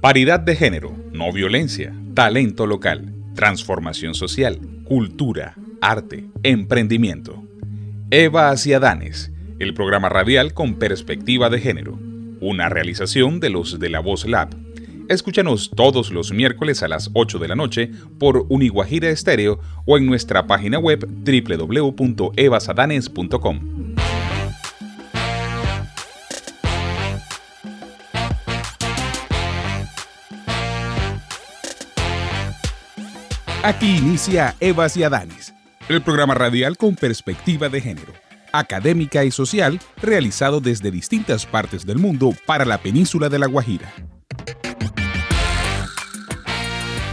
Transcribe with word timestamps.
Paridad 0.00 0.40
de 0.40 0.56
género, 0.56 0.96
no 1.12 1.30
violencia, 1.32 1.94
talento 2.14 2.66
local, 2.66 3.12
transformación 3.34 4.14
social, 4.14 4.58
cultura, 4.84 5.54
arte, 5.82 6.24
emprendimiento. 6.42 7.44
Eva 8.10 8.48
hacia 8.48 8.80
Danes, 8.80 9.30
el 9.58 9.74
programa 9.74 10.08
radial 10.08 10.54
con 10.54 10.76
perspectiva 10.76 11.50
de 11.50 11.60
género, 11.60 11.98
una 12.40 12.70
realización 12.70 13.38
de 13.38 13.50
los 13.50 13.78
de 13.78 13.90
la 13.90 14.00
Voz 14.00 14.26
Lab. 14.26 14.56
Escúchanos 15.10 15.72
todos 15.76 16.10
los 16.10 16.32
miércoles 16.32 16.82
a 16.82 16.88
las 16.88 17.10
8 17.12 17.38
de 17.38 17.48
la 17.48 17.54
noche 17.54 17.90
por 18.18 18.46
Uniguajira 18.48 19.10
Estéreo 19.10 19.60
o 19.84 19.98
en 19.98 20.06
nuestra 20.06 20.46
página 20.46 20.78
web 20.78 21.06
www.evasadanes.com. 21.06 23.75
Aquí 33.66 33.96
inicia 33.96 34.54
Evas 34.60 34.96
y 34.96 35.02
Adanes, 35.02 35.52
el 35.88 36.00
programa 36.00 36.34
radial 36.34 36.76
con 36.76 36.94
perspectiva 36.94 37.68
de 37.68 37.80
género, 37.80 38.12
académica 38.52 39.24
y 39.24 39.32
social, 39.32 39.80
realizado 40.00 40.60
desde 40.60 40.92
distintas 40.92 41.46
partes 41.46 41.84
del 41.84 41.98
mundo 41.98 42.32
para 42.46 42.64
la 42.64 42.78
península 42.78 43.28
de 43.28 43.40
La 43.40 43.48
Guajira. 43.48 43.92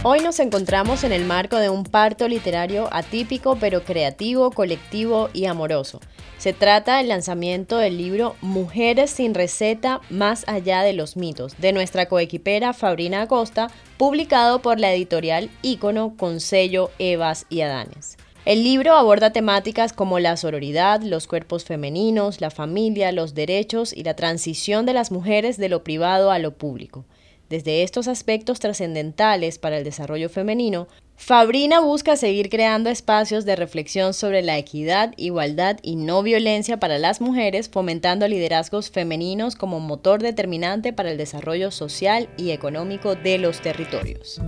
Hoy 0.06 0.20
nos 0.20 0.38
encontramos 0.38 1.02
en 1.02 1.12
el 1.12 1.24
marco 1.24 1.56
de 1.56 1.70
un 1.70 1.82
parto 1.82 2.28
literario 2.28 2.90
atípico 2.92 3.56
pero 3.58 3.84
creativo, 3.84 4.50
colectivo 4.50 5.30
y 5.32 5.46
amoroso. 5.46 5.98
Se 6.36 6.52
trata 6.52 6.98
del 6.98 7.08
lanzamiento 7.08 7.78
del 7.78 7.96
libro 7.96 8.36
Mujeres 8.42 9.08
sin 9.08 9.32
receta 9.32 10.02
más 10.10 10.44
allá 10.46 10.82
de 10.82 10.92
los 10.92 11.16
mitos, 11.16 11.56
de 11.56 11.72
nuestra 11.72 12.04
coequipera 12.04 12.74
Fabrina 12.74 13.22
Acosta, 13.22 13.70
publicado 13.96 14.60
por 14.60 14.78
la 14.78 14.92
editorial 14.92 15.48
Ícono 15.62 16.18
con 16.18 16.40
sello 16.40 16.90
Evas 16.98 17.46
y 17.48 17.62
Adanes. 17.62 18.18
El 18.44 18.62
libro 18.62 18.96
aborda 18.96 19.32
temáticas 19.32 19.94
como 19.94 20.18
la 20.18 20.36
sororidad, 20.36 21.00
los 21.00 21.26
cuerpos 21.26 21.64
femeninos, 21.64 22.42
la 22.42 22.50
familia, 22.50 23.10
los 23.10 23.32
derechos 23.32 23.94
y 23.94 24.04
la 24.04 24.16
transición 24.16 24.84
de 24.84 24.92
las 24.92 25.10
mujeres 25.10 25.56
de 25.56 25.70
lo 25.70 25.82
privado 25.82 26.30
a 26.30 26.38
lo 26.38 26.50
público. 26.50 27.06
Desde 27.54 27.84
estos 27.84 28.08
aspectos 28.08 28.58
trascendentales 28.58 29.58
para 29.58 29.78
el 29.78 29.84
desarrollo 29.84 30.28
femenino, 30.28 30.88
Fabrina 31.14 31.78
busca 31.78 32.16
seguir 32.16 32.50
creando 32.50 32.90
espacios 32.90 33.44
de 33.44 33.54
reflexión 33.54 34.12
sobre 34.12 34.42
la 34.42 34.58
equidad, 34.58 35.14
igualdad 35.16 35.78
y 35.80 35.94
no 35.94 36.24
violencia 36.24 36.80
para 36.80 36.98
las 36.98 37.20
mujeres, 37.20 37.68
fomentando 37.68 38.26
liderazgos 38.26 38.90
femeninos 38.90 39.54
como 39.54 39.78
motor 39.78 40.20
determinante 40.20 40.92
para 40.92 41.12
el 41.12 41.16
desarrollo 41.16 41.70
social 41.70 42.28
y 42.36 42.50
económico 42.50 43.14
de 43.14 43.38
los 43.38 43.60
territorios. 43.60 44.40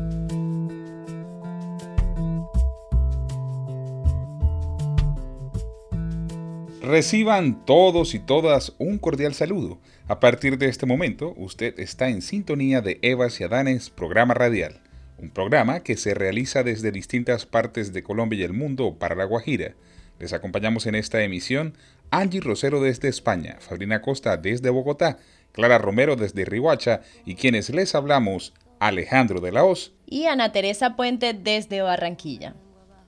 Reciban 6.87 7.65
todos 7.65 8.15
y 8.15 8.21
todas 8.21 8.73
un 8.79 8.99
cordial 8.99 9.35
saludo. 9.35 9.81
A 10.07 10.21
partir 10.21 10.57
de 10.57 10.69
este 10.69 10.87
momento, 10.87 11.35
usted 11.37 11.81
está 11.81 12.11
en 12.11 12.23
sintonía 12.23 12.81
de 12.81 13.01
Evas 13.03 13.41
y 13.41 13.45
Adanes, 13.45 13.91
programa 13.91 14.35
radial. 14.35 14.81
Un 15.19 15.31
programa 15.31 15.81
que 15.81 15.97
se 15.97 16.15
realiza 16.15 16.63
desde 16.63 16.93
distintas 16.93 17.45
partes 17.45 17.93
de 17.93 18.05
Colombia 18.05 18.39
y 18.39 18.43
el 18.45 18.53
mundo 18.53 18.95
para 19.01 19.17
La 19.17 19.25
Guajira. 19.25 19.75
Les 20.21 20.33
acompañamos 20.33 20.87
en 20.87 20.95
esta 20.95 21.25
emisión 21.25 21.77
Angie 22.13 22.41
Rosero 22.41 22.81
desde 22.81 23.09
España, 23.09 23.57
Fabrina 23.59 24.01
Costa 24.01 24.37
desde 24.37 24.71
Bogotá, 24.71 25.19
Clara 25.51 25.79
Romero 25.79 26.15
desde 26.15 26.45
Rihuacha 26.45 27.01
y 27.25 27.35
quienes 27.35 27.69
les 27.71 27.97
hablamos, 27.97 28.55
Alejandro 28.79 29.41
de 29.41 29.51
la 29.51 29.65
Hoz 29.65 29.93
y 30.07 30.27
Ana 30.27 30.53
Teresa 30.53 30.95
Puente 30.95 31.35
desde 31.35 31.83
Barranquilla. 31.83 32.55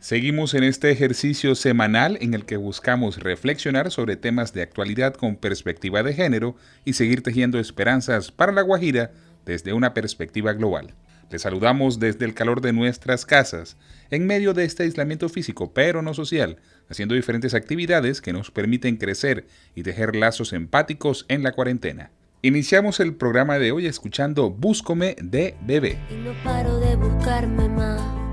Seguimos 0.01 0.55
en 0.55 0.63
este 0.63 0.93
ejercicio 0.93 1.57
semanal 1.57 2.19
en 2.21 2.33
el 2.33 2.45
que 2.45 2.57
buscamos 2.57 3.19
reflexionar 3.19 3.91
sobre 3.91 4.15
temas 4.15 4.53
de 4.53 4.63
actualidad 4.63 5.15
con 5.15 5.35
perspectiva 5.35 6.05
de 6.05 6.15
género 6.15 6.55
y 6.85 6.93
seguir 6.93 7.25
tejiendo 7.25 7.59
esperanzas 7.59 8.31
para 8.31 8.53
la 8.53 8.63
Guajira 8.63 9.11
desde 9.45 9.73
una 9.73 9.95
perspectiva 9.95 10.53
global. 10.53 10.95
Les 11.33 11.43
saludamos 11.43 11.99
desde 11.99 12.25
el 12.27 12.35
calor 12.35 12.61
de 12.61 12.73
nuestras 12.73 13.27
casas, 13.27 13.77
en 14.11 14.25
medio 14.25 14.55
de 14.55 14.65
este 14.65 14.85
aislamiento 14.85 15.29
físico 15.29 15.75
pero 15.75 16.01
no 16.01 16.15
social, 16.15 16.59
haciendo 16.89 17.17
diferentes 17.17 17.53
actividades 17.53 18.21
que 18.21 18.33
nos 18.33 18.53
permiten 18.53 18.99
crecer 18.99 19.49
y 19.75 19.83
tejer 19.83 20.15
lazos 20.15 20.53
empáticos 20.53 21.27
en 21.29 21.43
la 21.43 21.51
cuarentena. 21.53 22.13
Iniciamos 22.41 23.01
el 23.01 23.17
programa 23.17 23.59
de 23.59 23.73
hoy 23.73 23.87
escuchando 23.87 24.49
Búscome 24.49 25.17
de 25.21 25.57
Bebé. 25.67 25.99
Y 26.09 26.15
no 26.15 26.33
paro 26.45 26.79
de 26.79 26.95
buscarme 26.95 27.69
más 27.69 28.28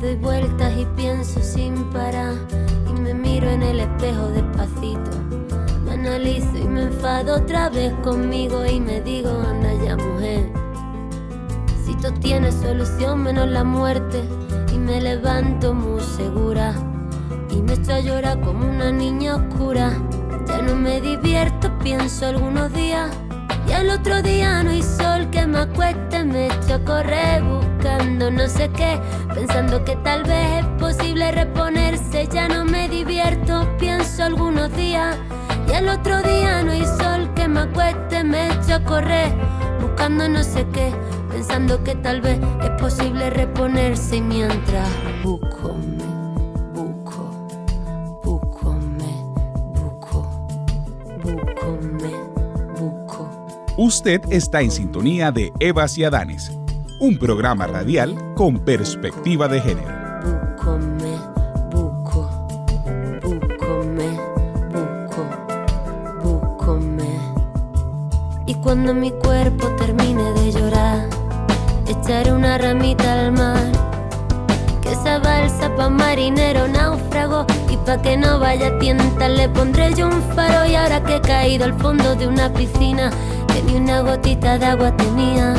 doy 0.00 0.16
vueltas 0.16 0.72
y 0.76 0.84
pienso 0.96 1.40
sin 1.42 1.84
parar 1.90 2.34
y 2.88 3.00
me 3.00 3.14
miro 3.14 3.48
en 3.48 3.62
el 3.62 3.80
espejo 3.80 4.28
despacito. 4.28 5.10
Me 5.84 5.92
analizo 5.92 6.56
y 6.56 6.64
me 6.64 6.82
enfado 6.82 7.36
otra 7.36 7.70
vez 7.70 7.92
conmigo 8.02 8.64
y 8.66 8.80
me 8.80 9.00
digo, 9.00 9.30
anda 9.30 9.72
ya 9.84 9.96
mujer. 9.96 10.50
Si 11.84 11.94
tú 11.96 12.12
tienes 12.20 12.54
solución 12.56 13.22
menos 13.22 13.48
la 13.48 13.64
muerte 13.64 14.22
y 14.72 14.78
me 14.78 15.00
levanto 15.00 15.72
muy 15.72 16.02
segura 16.02 16.74
y 17.50 17.62
me 17.62 17.74
echo 17.74 17.94
a 17.94 18.00
llorar 18.00 18.40
como 18.40 18.68
una 18.68 18.92
niña 18.92 19.36
oscura. 19.36 19.92
Ya 20.46 20.62
no 20.62 20.76
me 20.76 21.00
divierto, 21.00 21.70
pienso 21.78 22.26
algunos 22.26 22.72
días 22.72 23.10
y 23.68 23.72
al 23.72 23.90
otro 23.90 24.22
día 24.22 24.62
no 24.62 24.70
hay 24.70 24.82
sol 24.82 25.28
que 25.30 25.46
me 25.46 25.58
acueste, 25.58 26.24
me 26.24 26.46
echo 26.46 26.74
a 26.74 26.84
correr 26.84 27.42
buscando 27.86 28.30
no 28.30 28.48
sé 28.48 28.68
qué, 28.70 28.98
pensando 29.32 29.84
que 29.84 29.96
tal 29.96 30.24
vez 30.24 30.64
es 30.64 30.66
posible 30.80 31.30
reponerse. 31.30 32.28
Ya 32.32 32.48
no 32.48 32.64
me 32.64 32.88
divierto, 32.88 33.68
pienso 33.78 34.24
algunos 34.24 34.74
días. 34.76 35.16
Y 35.68 35.72
al 35.72 35.88
otro 35.88 36.22
día 36.22 36.62
no 36.62 36.72
hay 36.72 36.84
sol 36.84 37.32
que 37.34 37.48
me 37.48 37.60
acueste, 37.60 38.24
me 38.24 38.48
echo 38.48 38.74
a 38.74 38.84
correr 38.84 39.32
buscando 39.80 40.28
no 40.28 40.42
sé 40.42 40.66
qué, 40.72 40.92
pensando 41.30 41.82
que 41.82 41.94
tal 41.96 42.20
vez 42.20 42.38
es 42.62 42.70
posible 42.80 43.30
reponerse 43.30 44.20
mientras 44.20 44.88
busco. 45.22 45.76
Usted 53.78 54.22
está 54.30 54.62
en 54.62 54.70
sintonía 54.70 55.30
de 55.30 55.52
Evas 55.60 55.98
y 55.98 56.04
Adanes, 56.04 56.50
un 56.98 57.18
programa 57.18 57.66
radial 57.66 58.16
con 58.34 58.58
perspectiva 58.60 59.48
de 59.48 59.60
género. 59.60 59.94
Búcome, 60.24 61.18
buco, 61.70 62.48
búcome, 63.22 64.18
buco, 64.72 65.26
búcome. 66.22 67.20
Y 68.46 68.54
cuando 68.56 68.94
mi 68.94 69.10
cuerpo 69.10 69.68
termine 69.76 70.32
de 70.32 70.52
llorar, 70.52 71.08
echaré 71.86 72.32
una 72.32 72.56
ramita 72.56 73.12
al 73.12 73.32
mar. 73.32 73.72
Que 74.80 74.92
esa 74.92 75.18
balsa 75.18 75.74
pa' 75.76 75.90
marinero 75.90 76.66
náufrago 76.68 77.46
y 77.68 77.76
pa' 77.78 78.00
que 78.00 78.16
no 78.16 78.38
vaya 78.38 78.68
a 78.68 78.78
tientas 78.78 79.30
le 79.30 79.48
pondré 79.50 79.92
yo 79.94 80.06
un 80.06 80.22
faro 80.34 80.64
y 80.64 80.74
ahora 80.74 81.02
que 81.04 81.16
he 81.16 81.20
caído 81.20 81.64
al 81.64 81.74
fondo 81.74 82.14
de 82.14 82.26
una 82.26 82.52
piscina 82.52 83.10
ni 83.66 83.74
una 83.76 84.00
gotita 84.00 84.58
de 84.58 84.66
agua 84.66 84.96
tenía. 84.96 85.54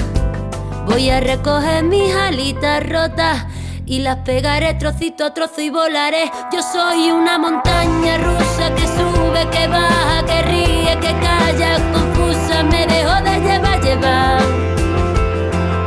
Voy 0.88 1.10
a 1.10 1.20
recoger 1.20 1.84
mis 1.84 2.16
alitas 2.16 2.82
rotas 2.90 3.46
y 3.86 4.00
las 4.00 4.18
pegaré 4.18 4.74
trocito 4.76 5.26
a 5.26 5.34
trozo 5.34 5.62
y 5.62 5.70
volaré. 5.70 6.32
Yo 6.52 6.62
soy 6.62 7.12
una 7.12 7.38
montaña 7.38 8.18
rusa 8.18 8.74
que 8.74 8.88
sube, 8.88 9.50
que 9.52 9.68
baja, 9.68 10.26
que 10.26 10.42
ríe, 10.44 10.98
que 11.00 11.14
calla, 11.20 11.78
confusa, 11.92 12.64
me 12.64 12.88
dejo 12.88 13.22
de 13.22 13.40
llevar, 13.42 13.82
llevar. 13.82 14.42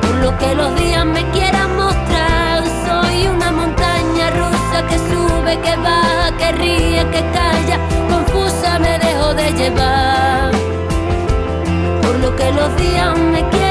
Por 0.02 0.14
lo 0.16 0.38
que 0.38 0.54
los 0.54 0.76
días 0.76 1.06
me 1.06 1.24
quieran 1.30 1.76
mostrar, 1.76 2.62
soy 2.86 3.26
una 3.26 3.50
montaña 3.52 4.30
rusa 4.30 4.86
que 4.86 4.98
sube, 4.98 5.58
que 5.60 5.76
baja, 5.76 6.36
que 6.36 6.52
ríe, 6.52 7.10
que 7.10 7.24
calla, 7.32 7.78
confusa, 8.10 8.78
me 8.78 8.98
dejo 8.98 9.34
de 9.34 9.52
llevar 9.52 10.70
que 12.36 12.52
los 12.52 12.76
días 12.76 13.18
me 13.18 13.48
quieran 13.48 13.69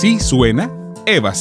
Así 0.00 0.18
suena 0.18 0.70
Eva 1.04 1.34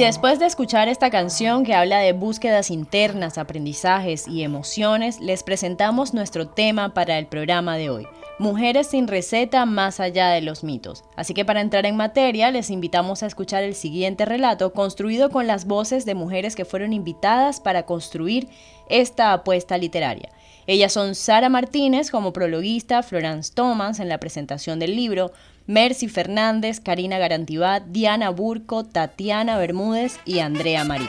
Ciadanes. 0.00 0.14
Después 0.14 0.38
de 0.38 0.46
escuchar 0.46 0.88
esta 0.88 1.10
canción 1.10 1.62
que 1.62 1.74
habla 1.74 1.98
de 1.98 2.12
búsquedas 2.12 2.70
internas, 2.70 3.36
aprendizajes 3.36 4.26
y 4.26 4.42
emociones, 4.42 5.20
les 5.20 5.42
presentamos 5.42 6.14
nuestro 6.14 6.48
tema 6.48 6.94
para 6.94 7.18
el 7.18 7.26
programa 7.26 7.76
de 7.76 7.90
hoy. 7.90 8.06
Mujeres 8.38 8.86
sin 8.86 9.08
receta 9.08 9.66
más 9.66 10.00
allá 10.00 10.30
de 10.30 10.40
los 10.40 10.64
mitos. 10.64 11.04
Así 11.16 11.34
que 11.34 11.44
para 11.44 11.60
entrar 11.60 11.84
en 11.84 11.96
materia, 11.96 12.50
les 12.50 12.70
invitamos 12.70 13.22
a 13.22 13.26
escuchar 13.26 13.62
el 13.62 13.74
siguiente 13.74 14.24
relato 14.24 14.72
construido 14.72 15.28
con 15.28 15.46
las 15.46 15.66
voces 15.66 16.06
de 16.06 16.14
mujeres 16.14 16.56
que 16.56 16.64
fueron 16.64 16.94
invitadas 16.94 17.60
para 17.60 17.84
construir 17.84 18.48
esta 18.88 19.34
apuesta 19.34 19.76
literaria. 19.76 20.30
Ellas 20.66 20.92
son 20.92 21.14
Sara 21.14 21.48
Martínez 21.48 22.10
como 22.10 22.32
prologuista, 22.32 23.02
Florence 23.02 23.52
Thomas 23.54 24.00
en 24.00 24.08
la 24.08 24.18
presentación 24.18 24.78
del 24.78 24.96
libro, 24.96 25.32
Mercy 25.66 26.08
Fernández, 26.08 26.80
Karina 26.80 27.18
Garantibat, 27.18 27.84
Diana 27.86 28.30
Burco, 28.30 28.84
Tatiana 28.84 29.56
Bermúdez 29.58 30.18
y 30.24 30.40
Andrea 30.40 30.84
Marín. 30.84 31.08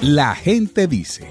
La 0.00 0.34
gente 0.34 0.86
dice. 0.86 1.26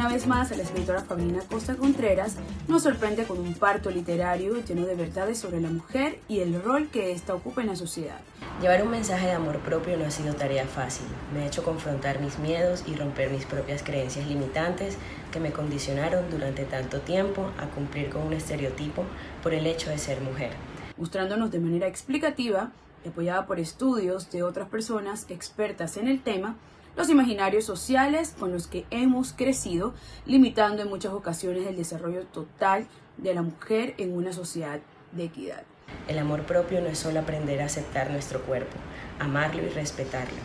Una 0.00 0.08
vez 0.08 0.26
más, 0.26 0.50
la 0.56 0.62
escritora 0.62 1.02
Fabrina 1.02 1.42
Costa 1.50 1.76
Contreras 1.76 2.36
nos 2.68 2.84
sorprende 2.84 3.24
con 3.24 3.38
un 3.38 3.52
parto 3.52 3.90
literario 3.90 4.64
lleno 4.64 4.86
de 4.86 4.94
verdades 4.94 5.36
sobre 5.36 5.60
la 5.60 5.68
mujer 5.68 6.18
y 6.26 6.40
el 6.40 6.62
rol 6.62 6.88
que 6.88 7.12
ésta 7.12 7.34
ocupa 7.34 7.60
en 7.60 7.66
la 7.66 7.76
sociedad. 7.76 8.18
Llevar 8.62 8.82
un 8.82 8.92
mensaje 8.92 9.26
de 9.26 9.32
amor 9.32 9.58
propio 9.58 9.98
no 9.98 10.06
ha 10.06 10.10
sido 10.10 10.32
tarea 10.32 10.64
fácil. 10.66 11.04
Me 11.34 11.42
ha 11.42 11.46
hecho 11.48 11.62
confrontar 11.62 12.18
mis 12.22 12.38
miedos 12.38 12.82
y 12.86 12.94
romper 12.94 13.28
mis 13.28 13.44
propias 13.44 13.82
creencias 13.82 14.26
limitantes 14.26 14.96
que 15.32 15.38
me 15.38 15.52
condicionaron 15.52 16.30
durante 16.30 16.64
tanto 16.64 17.02
tiempo 17.02 17.50
a 17.58 17.66
cumplir 17.66 18.08
con 18.08 18.22
un 18.22 18.32
estereotipo 18.32 19.04
por 19.42 19.52
el 19.52 19.66
hecho 19.66 19.90
de 19.90 19.98
ser 19.98 20.22
mujer. 20.22 20.52
Mostrándonos 20.96 21.50
de 21.50 21.60
manera 21.60 21.88
explicativa, 21.88 22.72
apoyada 23.06 23.44
por 23.44 23.60
estudios 23.60 24.30
de 24.30 24.44
otras 24.44 24.70
personas 24.70 25.26
expertas 25.28 25.98
en 25.98 26.08
el 26.08 26.22
tema, 26.22 26.56
los 26.96 27.08
imaginarios 27.08 27.64
sociales 27.64 28.34
con 28.38 28.52
los 28.52 28.66
que 28.66 28.84
hemos 28.90 29.32
crecido, 29.32 29.94
limitando 30.26 30.82
en 30.82 30.88
muchas 30.88 31.12
ocasiones 31.12 31.66
el 31.66 31.76
desarrollo 31.76 32.24
total 32.26 32.86
de 33.16 33.34
la 33.34 33.42
mujer 33.42 33.94
en 33.98 34.14
una 34.14 34.32
sociedad 34.32 34.80
de 35.12 35.24
equidad. 35.24 35.62
El 36.08 36.18
amor 36.18 36.42
propio 36.42 36.80
no 36.80 36.88
es 36.88 36.98
solo 36.98 37.20
aprender 37.20 37.60
a 37.60 37.66
aceptar 37.66 38.10
nuestro 38.10 38.42
cuerpo, 38.42 38.76
amarlo 39.18 39.62
y 39.62 39.68
respetarlo. 39.68 40.38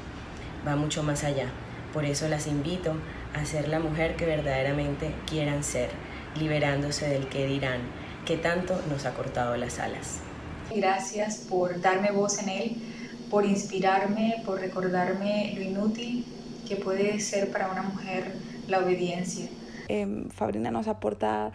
Va 0.68 0.76
mucho 0.76 1.04
más 1.04 1.24
allá. 1.24 1.48
Por 1.94 2.06
eso 2.06 2.28
las 2.28 2.48
invito 2.48 2.94
a 3.34 3.46
ser 3.46 3.68
la 3.68 3.80
mujer 3.80 4.16
que 4.16 4.26
verdaderamente 4.26 5.14
quieran 5.26 5.64
ser, 5.64 5.90
liberándose 6.38 7.08
del 7.08 7.28
que 7.28 7.46
dirán, 7.48 7.82
que 8.26 8.38
tanto 8.38 8.80
nos 8.90 9.06
ha 9.06 9.14
cortado 9.14 9.56
las 9.56 9.80
alas. 9.80 10.20
Gracias 10.76 11.38
por 11.38 11.80
darme 11.80 12.12
voz 12.12 12.40
en 12.40 12.50
él, 12.50 12.78
por 13.30 13.46
inspirarme, 13.46 14.42
por 14.46 14.60
recordarme 14.60 15.54
lo 15.56 15.62
inútil 15.62 16.26
que 16.68 16.76
puede 16.76 17.20
ser 17.20 17.52
para 17.52 17.72
una 17.72 17.84
mujer 17.84 18.34
la 18.68 18.80
obediencia. 18.80 19.48
Eh, 19.88 20.28
Fabrina 20.34 20.72
nos 20.72 20.88
aporta 20.88 21.52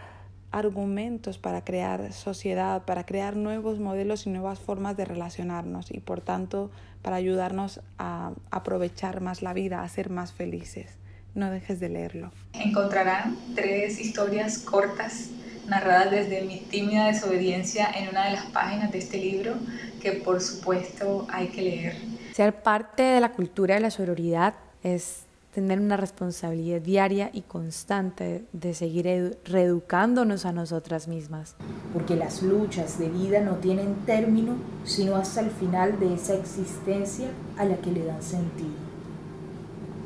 argumentos 0.51 1.37
para 1.37 1.63
crear 1.63 2.11
sociedad, 2.11 2.83
para 2.83 3.05
crear 3.05 3.35
nuevos 3.35 3.79
modelos 3.79 4.27
y 4.27 4.29
nuevas 4.29 4.59
formas 4.59 4.97
de 4.97 5.05
relacionarnos 5.05 5.91
y 5.91 5.99
por 5.99 6.21
tanto 6.21 6.71
para 7.01 7.15
ayudarnos 7.15 7.81
a 7.97 8.31
aprovechar 8.51 9.21
más 9.21 9.41
la 9.41 9.53
vida, 9.53 9.81
a 9.81 9.89
ser 9.89 10.09
más 10.09 10.33
felices. 10.33 10.97
No 11.33 11.49
dejes 11.49 11.79
de 11.79 11.87
leerlo. 11.87 12.31
Encontrarán 12.53 13.37
tres 13.55 13.99
historias 13.99 14.57
cortas 14.57 15.29
narradas 15.67 16.11
desde 16.11 16.41
mi 16.41 16.59
tímida 16.59 17.07
desobediencia 17.07 17.89
en 17.89 18.09
una 18.09 18.25
de 18.25 18.31
las 18.31 18.45
páginas 18.47 18.91
de 18.91 18.97
este 18.97 19.17
libro 19.17 19.55
que 20.01 20.11
por 20.11 20.41
supuesto 20.41 21.27
hay 21.31 21.47
que 21.47 21.61
leer. 21.61 21.95
Ser 22.33 22.61
parte 22.61 23.03
de 23.03 23.21
la 23.21 23.31
cultura 23.31 23.75
de 23.75 23.81
la 23.81 23.91
sororidad 23.91 24.55
es 24.83 25.23
tener 25.53 25.79
una 25.79 25.97
responsabilidad 25.97 26.81
diaria 26.81 27.29
y 27.33 27.41
constante 27.41 28.45
de 28.53 28.73
seguir 28.73 29.37
reeducándonos 29.43 30.45
a 30.45 30.53
nosotras 30.53 31.07
mismas. 31.07 31.55
Porque 31.93 32.15
las 32.15 32.41
luchas 32.41 32.97
de 32.97 33.09
vida 33.09 33.41
no 33.41 33.55
tienen 33.55 33.95
término 34.05 34.55
sino 34.85 35.15
hasta 35.15 35.41
el 35.41 35.51
final 35.51 35.99
de 35.99 36.13
esa 36.13 36.35
existencia 36.35 37.29
a 37.57 37.65
la 37.65 37.77
que 37.77 37.91
le 37.91 38.05
dan 38.05 38.23
sentido. 38.23 38.91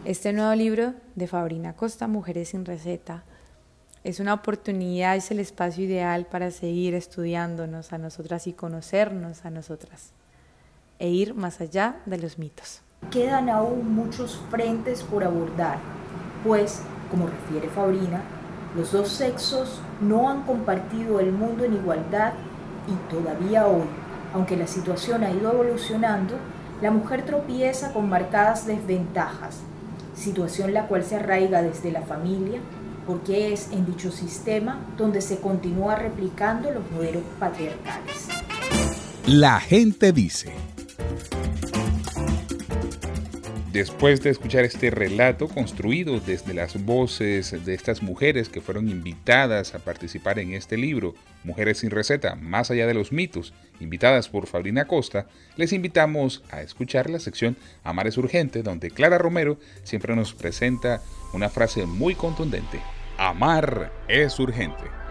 Este 0.04 0.34
nuevo 0.34 0.54
libro 0.56 0.94
de 1.16 1.28
Fabrina 1.28 1.74
Costa, 1.74 2.08
Mujeres 2.08 2.50
sin 2.50 2.66
Receta, 2.66 3.24
es 4.04 4.20
una 4.20 4.36
oportunidad, 4.36 5.16
es 5.16 5.32
el 5.32 5.40
espacio 5.40 5.84
ideal 5.84 6.28
para 6.28 6.52
seguir 6.52 6.94
estudiándonos 6.94 7.92
a 7.92 7.98
nosotras 7.98 8.46
y 8.46 8.54
conocernos 8.54 9.46
a 9.46 9.50
nosotras 9.50 10.12
e 11.00 11.10
ir 11.10 11.34
más 11.34 11.60
allá 11.60 12.02
de 12.06 12.20
los 12.20 12.38
mitos. 12.38 12.85
Quedan 13.12 13.50
aún 13.50 13.96
muchos 13.96 14.42
frentes 14.50 15.04
por 15.04 15.24
abordar, 15.24 15.78
pues, 16.44 16.82
como 17.10 17.28
refiere 17.28 17.70
Fabrina, 17.70 18.22
los 18.76 18.92
dos 18.92 19.10
sexos 19.10 19.80
no 20.02 20.30
han 20.30 20.42
compartido 20.42 21.20
el 21.20 21.32
mundo 21.32 21.64
en 21.64 21.76
igualdad 21.76 22.34
y 22.88 23.14
todavía 23.14 23.68
hoy, 23.68 23.86
aunque 24.34 24.58
la 24.58 24.68
situación 24.68 25.24
ha 25.24 25.32
ido 25.32 25.52
evolucionando, 25.52 26.36
la 26.82 26.92
mujer 26.92 27.24
tropieza 27.24 27.94
con 27.94 28.10
marcadas 28.10 28.68
desventajas, 28.68 29.60
situación 30.14 30.74
la 30.74 30.88
cual 30.88 31.06
se 31.06 31.16
arraiga 31.16 31.62
desde 31.62 31.92
la 31.92 32.02
familia, 32.02 32.60
porque 33.08 33.54
es 33.54 33.72
en 33.72 33.86
dicho 33.86 34.12
sistema 34.12 34.80
donde 34.98 35.22
se 35.22 35.40
continúa 35.40 35.96
replicando 35.96 36.72
los 36.72 36.84
modelos 36.92 37.24
patriarcales. 37.40 38.28
La 39.26 39.60
gente 39.60 40.12
dice. 40.12 40.75
Después 43.76 44.24
de 44.24 44.30
escuchar 44.30 44.64
este 44.64 44.90
relato 44.90 45.50
construido 45.50 46.22
desde 46.22 46.54
las 46.54 46.86
voces 46.86 47.66
de 47.66 47.74
estas 47.74 48.02
mujeres 48.02 48.48
que 48.48 48.62
fueron 48.62 48.88
invitadas 48.88 49.76
a 49.76 49.80
participar 49.80 50.40
en 50.40 50.54
este 50.54 50.78
libro, 50.78 51.14
Mujeres 51.44 51.80
sin 51.80 51.92
receta, 51.92 52.36
más 52.36 52.72
allá 52.72 52.88
de 52.88 52.94
los 52.94 53.12
mitos, 53.12 53.54
invitadas 53.82 54.30
por 54.30 54.48
Fabrina 54.48 54.86
Costa, 54.86 55.28
les 55.58 55.74
invitamos 55.74 56.42
a 56.52 56.62
escuchar 56.62 57.10
la 57.10 57.20
sección 57.20 57.58
Amar 57.84 58.08
es 58.08 58.18
urgente, 58.18 58.64
donde 58.64 58.92
Clara 58.92 59.18
Romero 59.18 59.60
siempre 59.84 60.16
nos 60.16 60.34
presenta 60.34 61.02
una 61.34 61.50
frase 61.50 61.86
muy 61.86 62.16
contundente. 62.16 62.80
Amar 63.18 63.92
es 64.08 64.40
urgente. 64.40 65.05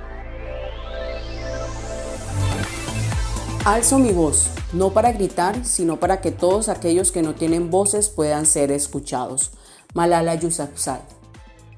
Alzo 3.65 3.99
mi 3.99 4.13
voz, 4.13 4.51
no 4.75 4.93
para 4.93 5.13
gritar, 5.13 5.65
sino 5.65 5.99
para 5.99 6.21
que 6.21 6.31
todos 6.31 6.69
aquellos 6.69 7.13
que 7.13 7.23
no 7.23 7.35
tienen 7.35 7.71
voces 7.71 8.11
puedan 8.11 8.45
ser 8.45 8.71
escuchados. 8.71 9.53
Malala 9.95 10.35
Yousafzai. 10.35 11.01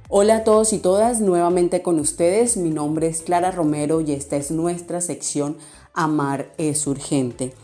Hola 0.08 0.38
a 0.38 0.44
todos 0.44 0.72
y 0.72 0.78
todas, 0.78 1.20
nuevamente 1.20 1.82
con 1.82 2.00
ustedes. 2.00 2.56
Mi 2.56 2.70
nombre 2.70 3.06
es 3.06 3.22
Clara 3.22 3.52
Romero 3.52 4.00
y 4.00 4.10
esta 4.10 4.34
es 4.34 4.50
nuestra 4.50 5.00
sección 5.00 5.58
Amar 5.94 6.50
es 6.58 6.88
urgente. 6.88 7.54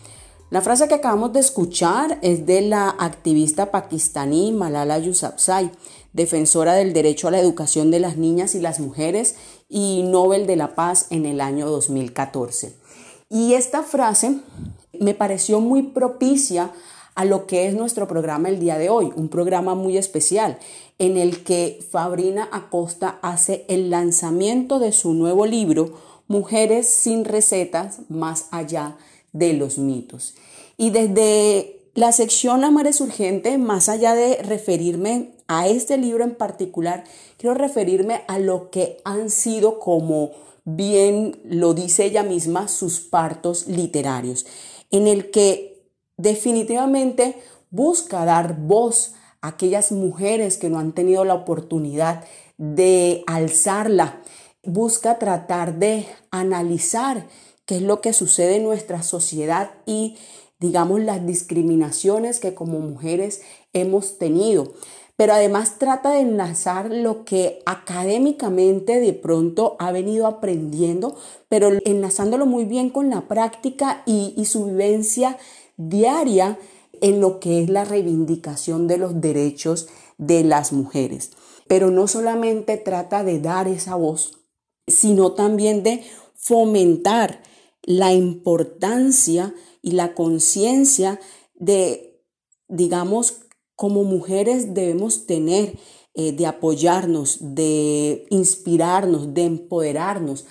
La 0.51 0.61
frase 0.61 0.87
que 0.87 0.95
acabamos 0.95 1.33
de 1.33 1.41
escuchar 1.41 2.21
es 2.23 2.47
de 2.47 2.61
la 2.61 2.91
activista 2.91 3.73
pakistaní 3.73 4.53
Malala 4.53 5.01
Yousafzai, 5.01 5.73
defensora 6.13 6.75
del 6.75 6.93
derecho 6.93 7.27
a 7.27 7.33
la 7.33 7.41
educación 7.41 7.91
de 7.91 7.99
las 7.99 8.17
niñas 8.17 8.55
y 8.55 8.61
las 8.61 8.79
mujeres 8.79 9.35
y 9.69 10.05
Nobel 10.05 10.47
de 10.47 10.55
la 10.55 10.77
Paz 10.77 11.07
en 11.11 11.27
el 11.27 11.41
año 11.41 11.69
2014. 11.69 12.82
Y 13.33 13.55
esta 13.55 13.83
frase 13.83 14.41
me 15.01 15.15
pareció 15.15 15.61
muy 15.61 15.85
propicia 15.85 16.71
a 17.15 17.25
lo 17.25 17.47
que 17.47 17.67
es 17.67 17.75
nuestro 17.75 18.07
programa 18.07 18.51
el 18.51 18.61
día 18.61 18.77
de 18.77 18.91
hoy, 18.91 19.11
un 19.17 19.31
programa 19.31 19.75
muy 19.75 19.97
especial 19.97 20.59
en 20.99 21.17
el 21.17 21.43
que 21.43 21.83
Fabrina 21.91 22.51
Acosta 22.53 23.19
hace 23.23 23.65
el 23.69 23.89
lanzamiento 23.89 24.79
de 24.79 24.93
su 24.93 25.15
nuevo 25.15 25.47
libro 25.47 26.13
Mujeres 26.29 26.89
sin 26.89 27.25
recetas 27.25 28.01
más 28.11 28.49
allá 28.51 28.99
de 29.33 29.55
los 29.55 29.79
mitos. 29.79 30.35
Y 30.77 30.91
desde 30.91 31.81
la 31.95 32.13
sección 32.13 32.65
Amar 32.65 32.87
es 32.87 33.01
urgente, 33.01 33.57
más 33.57 33.89
allá 33.89 34.15
de 34.15 34.37
referirme 34.43 35.31
a 35.49 35.69
este 35.69 35.97
libro 35.97 36.25
en 36.25 36.35
particular, 36.35 37.05
quiero 37.39 37.55
referirme 37.55 38.23
a 38.29 38.39
lo 38.39 38.71
que 38.71 38.99
han 39.05 39.31
sido, 39.31 39.79
como 39.79 40.33
bien 40.65 41.41
lo 41.45 41.75
dice 41.75 42.05
ella 42.05 42.23
misma, 42.23 42.69
sus 42.69 43.01
partos 43.01 43.67
literarios, 43.67 44.47
en 44.91 45.07
el 45.07 45.31
que 45.31 45.83
definitivamente 46.17 47.43
busca 47.71 48.25
dar 48.25 48.59
voz 48.59 49.15
a 49.41 49.49
aquellas 49.49 49.93
mujeres 49.93 50.57
que 50.57 50.71
no 50.71 50.79
han 50.79 50.93
tenido 50.93 51.25
la 51.25 51.35
oportunidad 51.35 52.25
de 52.59 53.25
alzarla, 53.27 54.21
busca 54.63 55.19
tratar 55.19 55.79
de 55.79 56.07
analizar 56.31 57.27
qué 57.67 57.77
es 57.77 57.83
lo 57.83 58.01
que 58.01 58.13
sucede 58.13 58.57
en 58.57 58.65
nuestra 58.65 59.03
sociedad 59.03 59.73
y 59.87 60.17
digamos 60.61 61.01
las 61.01 61.27
discriminaciones 61.27 62.39
que 62.39 62.55
como 62.55 62.79
mujeres 62.79 63.43
hemos 63.73 64.19
tenido 64.19 64.75
pero 65.17 65.35
además 65.35 65.79
trata 65.79 66.13
de 66.13 66.21
enlazar 66.21 66.91
lo 66.91 67.25
que 67.25 67.61
académicamente 67.67 68.99
de 68.99 69.13
pronto 69.13 69.77
ha 69.79 69.93
venido 69.93 70.27
aprendiendo, 70.27 71.17
pero 71.49 71.71
enlazándolo 71.85 72.47
muy 72.47 72.65
bien 72.65 72.91
con 72.91 73.11
la 73.11 73.29
práctica 73.29 74.03
y, 74.07 74.45
su 74.47 74.67
vivencia 74.67 75.39
diaria 75.77 76.59
en 77.01 77.21
lo 77.21 77.41
que 77.41 77.63
es 77.63 77.69
la 77.69 77.85
reivindicación 77.85 78.89
de 78.89 78.99
los 78.99 79.21
derechos 79.21 79.89
de 80.19 80.45
las 80.45 80.73
mujeres. 80.73 81.33
Pero 81.69 81.91
no 81.91 82.09
solamente 82.09 82.77
trata 82.77 83.23
de 83.23 83.39
dar 83.39 83.69
esa 83.69 83.97
voz, 83.97 84.39
sino 84.87 85.33
también 85.33 85.83
de 85.83 86.05
fomentar 86.35 87.43
la 87.83 88.13
importancia 88.13 89.55
y 89.83 89.93
la 89.93 90.15
conciencia 90.15 91.21
de, 91.55 92.25
digamos, 92.69 93.43
como 93.77 94.05
mujeres 94.05 94.75
debemos 94.75 95.27
tener 95.27 95.79
eh, 96.15 96.33
de 96.33 96.47
apoyarnos, 96.47 97.39
de 97.41 98.27
inspirarnos, 98.31 99.33
de 99.33 99.45
empoderarnos. 99.45 100.45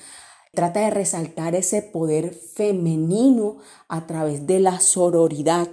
Trata 0.54 0.82
de 0.82 0.90
resaltar 0.90 1.56
ese 1.56 1.82
poder 1.82 2.34
femenino 2.34 3.58
a 3.88 4.08
través 4.08 4.48
de 4.48 4.60
la 4.60 4.80
sororidad, 4.80 5.70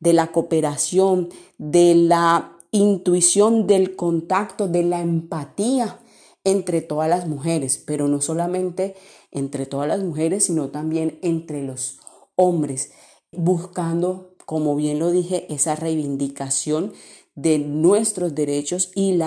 de 0.00 0.12
la 0.12 0.28
cooperación, 0.28 1.28
de 1.58 1.94
la 1.94 2.56
intuición, 2.70 3.66
del 3.66 3.96
contacto, 3.96 4.68
de 4.68 4.84
la 4.84 5.00
empatía 5.00 5.98
entre 6.44 6.80
todas 6.80 7.08
las 7.08 7.28
mujeres, 7.28 7.82
pero 7.84 8.08
no 8.08 8.20
solamente 8.20 8.94
entre 9.30 9.66
todas 9.66 9.88
las 9.88 10.02
mujeres, 10.02 10.44
sino 10.44 10.70
también 10.70 11.18
entre 11.22 11.62
los 11.62 11.98
hombres, 12.36 12.92
buscando 13.32 14.31
como 14.46 14.76
bien 14.76 14.98
lo 14.98 15.10
dije, 15.10 15.46
esa 15.52 15.76
reivindicación 15.76 16.92
de 17.34 17.58
nuestros 17.58 18.34
derechos 18.34 18.90
y 18.94 19.18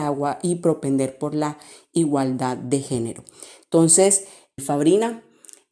y 0.41 0.55
propender 0.55 1.17
por 1.17 1.33
la 1.33 1.57
igualdad 1.91 2.57
de 2.57 2.81
género. 2.81 3.23
Entonces, 3.63 4.25
Fabrina, 4.57 5.23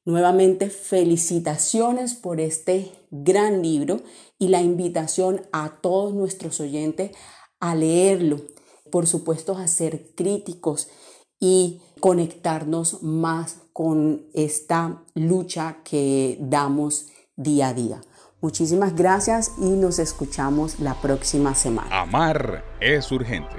nuevamente 0.06 0.70
felicitaciones 0.70 2.16
por 2.16 2.40
este 2.40 2.92
gran 3.12 3.62
libro 3.62 4.02
y 4.40 4.48
la 4.50 4.62
invitación 4.62 5.42
a 5.52 5.80
todos 5.82 6.14
nuestros 6.14 6.60
oyentes 6.60 7.12
a 7.60 7.76
leerlo, 7.76 8.42
por 8.92 9.08
supuesto 9.08 9.58
a 9.58 9.68
ser 9.68 10.14
críticos 10.16 10.90
y 11.40 11.82
conectarnos 12.00 13.04
más 13.04 13.62
con 13.72 14.28
esta 14.34 15.04
lucha 15.14 15.82
que 15.84 16.38
damos 16.42 17.08
día 17.36 17.70
a 17.70 17.74
día. 17.74 18.02
Muchísimas 18.44 18.94
gracias 18.94 19.54
y 19.58 19.70
nos 19.70 20.00
escuchamos 20.00 20.82
la 20.82 20.96
próxima 20.96 21.56
semana. 21.56 22.02
Amar 22.02 22.66
es 22.82 23.10
urgente. 23.10 23.56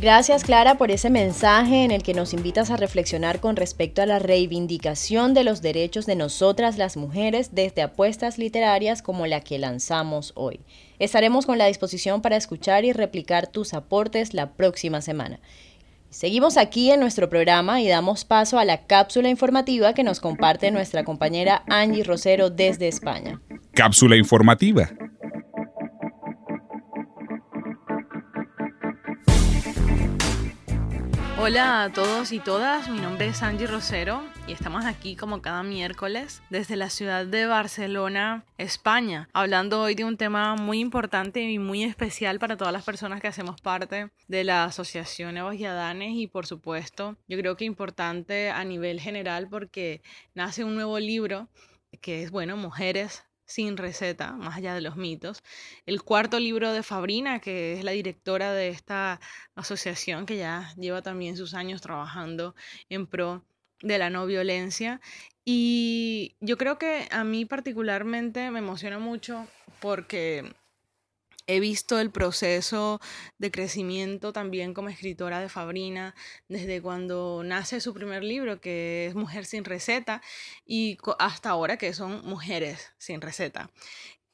Gracias 0.00 0.44
Clara 0.44 0.78
por 0.78 0.92
ese 0.92 1.10
mensaje 1.10 1.82
en 1.82 1.90
el 1.90 2.04
que 2.04 2.14
nos 2.14 2.32
invitas 2.32 2.70
a 2.70 2.76
reflexionar 2.76 3.40
con 3.40 3.56
respecto 3.56 4.00
a 4.00 4.06
la 4.06 4.20
reivindicación 4.20 5.34
de 5.34 5.42
los 5.42 5.62
derechos 5.62 6.06
de 6.06 6.14
nosotras 6.14 6.78
las 6.78 6.96
mujeres 6.96 7.52
desde 7.52 7.82
apuestas 7.82 8.38
literarias 8.38 9.02
como 9.02 9.26
la 9.26 9.40
que 9.40 9.58
lanzamos 9.58 10.32
hoy. 10.36 10.60
Estaremos 11.00 11.44
con 11.44 11.58
la 11.58 11.66
disposición 11.66 12.22
para 12.22 12.36
escuchar 12.36 12.84
y 12.84 12.92
replicar 12.92 13.48
tus 13.48 13.74
aportes 13.74 14.32
la 14.32 14.52
próxima 14.52 15.00
semana. 15.02 15.40
Seguimos 16.10 16.56
aquí 16.56 16.90
en 16.90 16.98
nuestro 16.98 17.30
programa 17.30 17.80
y 17.80 17.86
damos 17.86 18.24
paso 18.24 18.58
a 18.58 18.64
la 18.64 18.84
cápsula 18.86 19.28
informativa 19.28 19.94
que 19.94 20.02
nos 20.02 20.18
comparte 20.18 20.72
nuestra 20.72 21.04
compañera 21.04 21.62
Angie 21.68 22.02
Rosero 22.02 22.50
desde 22.50 22.88
España. 22.88 23.40
Cápsula 23.74 24.16
informativa. 24.16 24.90
Hola 31.42 31.84
a 31.84 31.90
todos 31.90 32.32
y 32.32 32.38
todas, 32.38 32.90
mi 32.90 33.00
nombre 33.00 33.28
es 33.28 33.42
Angie 33.42 33.66
Rosero 33.66 34.22
y 34.46 34.52
estamos 34.52 34.84
aquí 34.84 35.16
como 35.16 35.40
cada 35.40 35.62
miércoles 35.62 36.42
desde 36.50 36.76
la 36.76 36.90
ciudad 36.90 37.24
de 37.24 37.46
Barcelona, 37.46 38.44
España, 38.58 39.30
hablando 39.32 39.80
hoy 39.80 39.94
de 39.94 40.04
un 40.04 40.18
tema 40.18 40.54
muy 40.56 40.80
importante 40.80 41.40
y 41.40 41.58
muy 41.58 41.82
especial 41.82 42.38
para 42.38 42.58
todas 42.58 42.74
las 42.74 42.84
personas 42.84 43.22
que 43.22 43.28
hacemos 43.28 43.58
parte 43.62 44.10
de 44.28 44.44
la 44.44 44.64
Asociación 44.64 45.38
Evas 45.38 45.56
y 45.56 45.64
y 45.64 46.26
por 46.26 46.44
supuesto 46.44 47.16
yo 47.26 47.38
creo 47.38 47.56
que 47.56 47.64
importante 47.64 48.50
a 48.50 48.62
nivel 48.62 49.00
general 49.00 49.48
porque 49.48 50.02
nace 50.34 50.62
un 50.62 50.74
nuevo 50.74 50.98
libro 50.98 51.48
que 52.02 52.22
es, 52.22 52.30
bueno, 52.30 52.58
Mujeres 52.58 53.24
sin 53.50 53.76
receta, 53.76 54.32
más 54.32 54.56
allá 54.56 54.74
de 54.74 54.80
los 54.80 54.96
mitos. 54.96 55.42
El 55.84 56.02
cuarto 56.02 56.38
libro 56.38 56.72
de 56.72 56.84
Fabrina, 56.84 57.40
que 57.40 57.74
es 57.74 57.84
la 57.84 57.90
directora 57.90 58.52
de 58.52 58.68
esta 58.68 59.20
asociación 59.56 60.24
que 60.24 60.36
ya 60.36 60.72
lleva 60.76 61.02
también 61.02 61.36
sus 61.36 61.54
años 61.54 61.80
trabajando 61.80 62.54
en 62.88 63.06
pro 63.06 63.44
de 63.82 63.98
la 63.98 64.08
no 64.08 64.24
violencia. 64.26 65.00
Y 65.44 66.36
yo 66.40 66.56
creo 66.58 66.78
que 66.78 67.08
a 67.10 67.24
mí 67.24 67.44
particularmente 67.44 68.50
me 68.52 68.60
emociona 68.60 69.00
mucho 69.00 69.48
porque 69.80 70.52
He 71.46 71.60
visto 71.60 71.98
el 71.98 72.10
proceso 72.10 73.00
de 73.38 73.50
crecimiento 73.50 74.32
también 74.32 74.74
como 74.74 74.88
escritora 74.88 75.40
de 75.40 75.48
Fabrina 75.48 76.14
desde 76.48 76.80
cuando 76.82 77.42
nace 77.44 77.80
su 77.80 77.94
primer 77.94 78.22
libro, 78.22 78.60
que 78.60 79.06
es 79.06 79.14
Mujer 79.14 79.44
sin 79.46 79.64
receta, 79.64 80.22
y 80.64 80.98
hasta 81.18 81.50
ahora 81.50 81.76
que 81.76 81.92
son 81.92 82.24
Mujeres 82.24 82.92
sin 82.98 83.20
receta. 83.20 83.70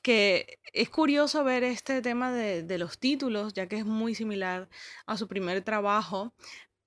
Que 0.03 0.59
es 0.73 0.89
curioso 0.91 1.43
ver 1.45 1.65
este 1.65 2.03
tema 2.03 2.33
de, 2.33 2.63
de 2.63 2.79
los 2.79 2.99
títulos, 2.99 3.55
ya 3.55 3.67
que 3.67 3.79
es 3.79 3.87
muy 3.87 4.15
similar 4.15 4.69
a 5.07 5.17
su 5.17 5.29
primer 5.29 5.63
trabajo, 5.63 6.33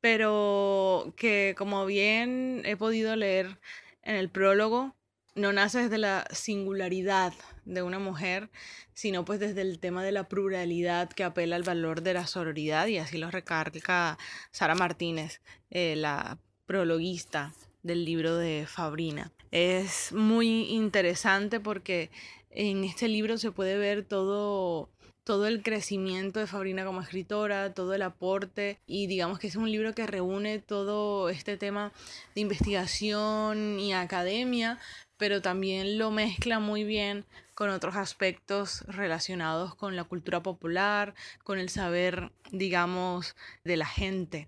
pero 0.01 1.13
que 1.17 1.55
como 1.57 1.85
bien 1.85 2.61
he 2.65 2.77
podido 2.77 3.15
leer 3.15 3.59
en 4.03 4.15
el 4.15 4.29
prólogo, 4.29 4.95
no 5.39 5.53
nace 5.53 5.83
desde 5.83 5.97
la 5.97 6.27
singularidad 6.31 7.33
de 7.65 7.81
una 7.81 7.99
mujer, 7.99 8.49
sino 8.93 9.25
pues 9.25 9.39
desde 9.39 9.61
el 9.61 9.79
tema 9.79 10.03
de 10.03 10.11
la 10.11 10.27
pluralidad 10.27 11.09
que 11.09 11.23
apela 11.23 11.55
al 11.55 11.63
valor 11.63 12.01
de 12.01 12.13
la 12.13 12.27
sororidad 12.27 12.87
y 12.87 12.97
así 12.97 13.17
lo 13.17 13.31
recarga 13.31 14.17
Sara 14.51 14.75
Martínez, 14.75 15.41
eh, 15.69 15.95
la 15.95 16.37
prologuista 16.65 17.53
del 17.83 18.05
libro 18.05 18.35
de 18.35 18.65
Fabrina. 18.67 19.31
Es 19.51 20.11
muy 20.11 20.69
interesante 20.71 21.59
porque 21.59 22.11
en 22.51 22.83
este 22.83 23.07
libro 23.07 23.37
se 23.37 23.51
puede 23.51 23.77
ver 23.77 24.03
todo 24.03 24.89
todo 25.29 25.45
el 25.45 25.61
crecimiento 25.61 26.39
de 26.39 26.47
Fabrina 26.47 26.83
como 26.85 27.01
escritora, 27.01 27.71
todo 27.75 27.93
el 27.93 28.01
aporte 28.01 28.79
y 28.87 29.05
digamos 29.05 29.37
que 29.37 29.45
es 29.45 29.55
un 29.55 29.71
libro 29.71 29.93
que 29.93 30.07
reúne 30.07 30.57
todo 30.57 31.29
este 31.29 31.55
tema 31.55 31.93
de 32.33 32.41
investigación 32.41 33.79
y 33.79 33.93
academia, 33.93 34.79
pero 35.19 35.41
también 35.41 35.99
lo 35.99 36.11
mezcla 36.11 36.59
muy 36.59 36.85
bien 36.85 37.25
con 37.53 37.69
otros 37.69 37.97
aspectos 37.97 38.85
relacionados 38.87 39.75
con 39.75 39.97
la 39.97 40.05
cultura 40.05 40.41
popular, 40.41 41.13
con 41.43 41.59
el 41.59 41.67
saber, 41.69 42.31
digamos, 42.51 43.35
de 43.65 43.75
la 43.75 43.85
gente. 43.85 44.47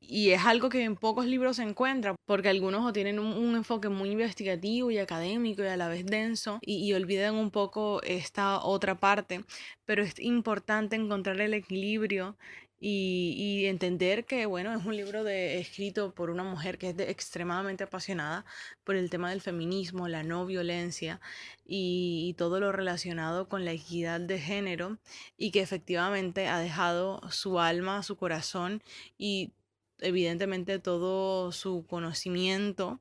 Y 0.00 0.30
es 0.30 0.44
algo 0.44 0.68
que 0.68 0.82
en 0.82 0.96
pocos 0.96 1.24
libros 1.24 1.56
se 1.56 1.62
encuentra, 1.62 2.16
porque 2.26 2.48
algunos 2.48 2.92
tienen 2.92 3.20
un, 3.20 3.54
enfoque 3.54 3.88
muy 3.88 4.10
investigativo 4.10 4.90
y 4.90 4.98
académico 4.98 5.62
y 5.62 5.68
a 5.68 5.76
la 5.76 5.86
vez 5.86 6.04
denso, 6.04 6.58
y, 6.60 6.92
olvidan 6.92 7.36
un 7.36 7.52
poco 7.52 8.02
esta 8.02 8.58
otra 8.58 8.96
parte, 8.96 9.44
pero 9.84 10.02
es 10.02 10.18
importante 10.18 10.96
encontrar 10.96 11.40
el 11.40 11.54
equilibrio 11.54 12.36
y, 12.84 13.66
entender 13.66 14.24
que, 14.24 14.44
bueno, 14.46 14.76
es 14.76 14.84
un 14.84 14.96
libro 14.96 15.22
de, 15.22 15.60
escrito 15.60 16.12
por 16.12 16.30
una 16.30 16.42
mujer 16.42 16.78
que 16.78 16.88
es 16.90 16.98
extremadamente 16.98 17.84
apasionada 17.84 18.44
por 18.82 18.96
el 18.96 19.08
tema 19.08 19.30
del 19.30 19.40
feminismo, 19.40 20.08
la 20.08 20.24
no 20.24 20.44
violencia 20.46 21.20
y, 21.64 22.34
todo 22.36 22.58
lo 22.58 22.72
relacionado 22.72 23.48
con 23.48 23.64
la 23.64 23.70
equidad 23.70 24.20
de 24.20 24.40
género 24.40 24.98
y 25.38 25.52
que 25.52 25.60
efectivamente 25.60 26.48
ha 26.48 26.58
dejado 26.58 27.20
su 27.30 27.60
alma, 27.60 28.02
su 28.02 28.16
corazón 28.16 28.82
y 29.16 29.52
evidentemente 30.00 30.80
todo 30.80 31.52
su 31.52 31.86
conocimiento 31.86 32.98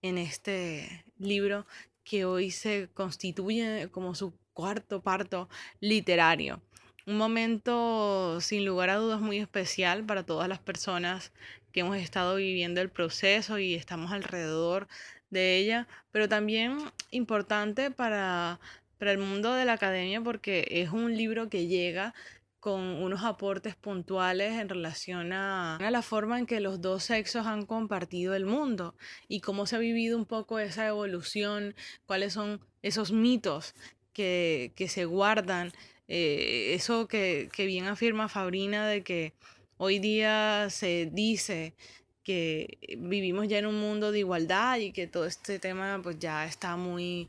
en 0.00 0.16
este 0.16 1.04
libro 1.18 1.66
que 2.04 2.24
hoy 2.24 2.50
se 2.50 2.88
constituye 2.94 3.90
como 3.90 4.14
su 4.14 4.32
cuarto 4.54 5.02
parto 5.02 5.50
literario 5.80 6.62
un 7.06 7.16
momento 7.16 8.40
sin 8.40 8.64
lugar 8.64 8.90
a 8.90 8.96
dudas 8.96 9.20
muy 9.20 9.38
especial 9.38 10.04
para 10.04 10.24
todas 10.24 10.48
las 10.48 10.58
personas 10.58 11.32
que 11.72 11.80
hemos 11.80 11.96
estado 11.96 12.36
viviendo 12.36 12.80
el 12.80 12.90
proceso 12.90 13.58
y 13.58 13.74
estamos 13.74 14.12
alrededor 14.12 14.88
de 15.30 15.58
ella, 15.58 15.88
pero 16.12 16.28
también 16.28 16.78
importante 17.10 17.90
para, 17.90 18.60
para 18.98 19.12
el 19.12 19.18
mundo 19.18 19.52
de 19.54 19.64
la 19.64 19.74
academia 19.74 20.20
porque 20.22 20.66
es 20.70 20.90
un 20.90 21.16
libro 21.16 21.48
que 21.48 21.66
llega 21.66 22.14
con 22.60 22.80
unos 22.80 23.24
aportes 23.24 23.76
puntuales 23.76 24.54
en 24.58 24.70
relación 24.70 25.34
a, 25.34 25.76
a, 25.76 25.90
la 25.90 26.00
forma 26.00 26.38
en 26.38 26.46
que 26.46 26.60
los 26.60 26.80
dos 26.80 27.04
sexos 27.04 27.46
han 27.46 27.66
compartido 27.66 28.34
el 28.34 28.46
mundo 28.46 28.94
y 29.28 29.40
cómo 29.40 29.66
se 29.66 29.76
ha 29.76 29.80
vivido 29.80 30.16
un 30.16 30.24
poco 30.24 30.58
esa 30.58 30.86
evolución, 30.86 31.74
cuáles 32.06 32.32
son 32.32 32.60
esos 32.80 33.12
mitos 33.12 33.74
que, 34.14 34.72
que 34.76 34.88
se 34.88 35.04
guardan 35.04 35.72
eh, 36.08 36.74
eso 36.74 37.08
que, 37.08 37.48
que 37.52 37.66
bien 37.66 37.86
afirma 37.86 38.28
Fabrina 38.28 38.88
de 38.88 39.02
que 39.02 39.32
hoy 39.76 39.98
día 39.98 40.68
se 40.70 41.08
dice 41.12 41.74
que 42.22 42.78
vivimos 42.98 43.48
ya 43.48 43.58
en 43.58 43.66
un 43.66 43.78
mundo 43.78 44.10
de 44.10 44.20
igualdad 44.20 44.78
y 44.78 44.92
que 44.92 45.06
todo 45.06 45.26
este 45.26 45.58
tema 45.58 46.00
pues 46.02 46.18
ya 46.18 46.46
está 46.46 46.76
muy 46.76 47.28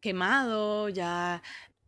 quemado, 0.00 0.88
ya 0.88 1.42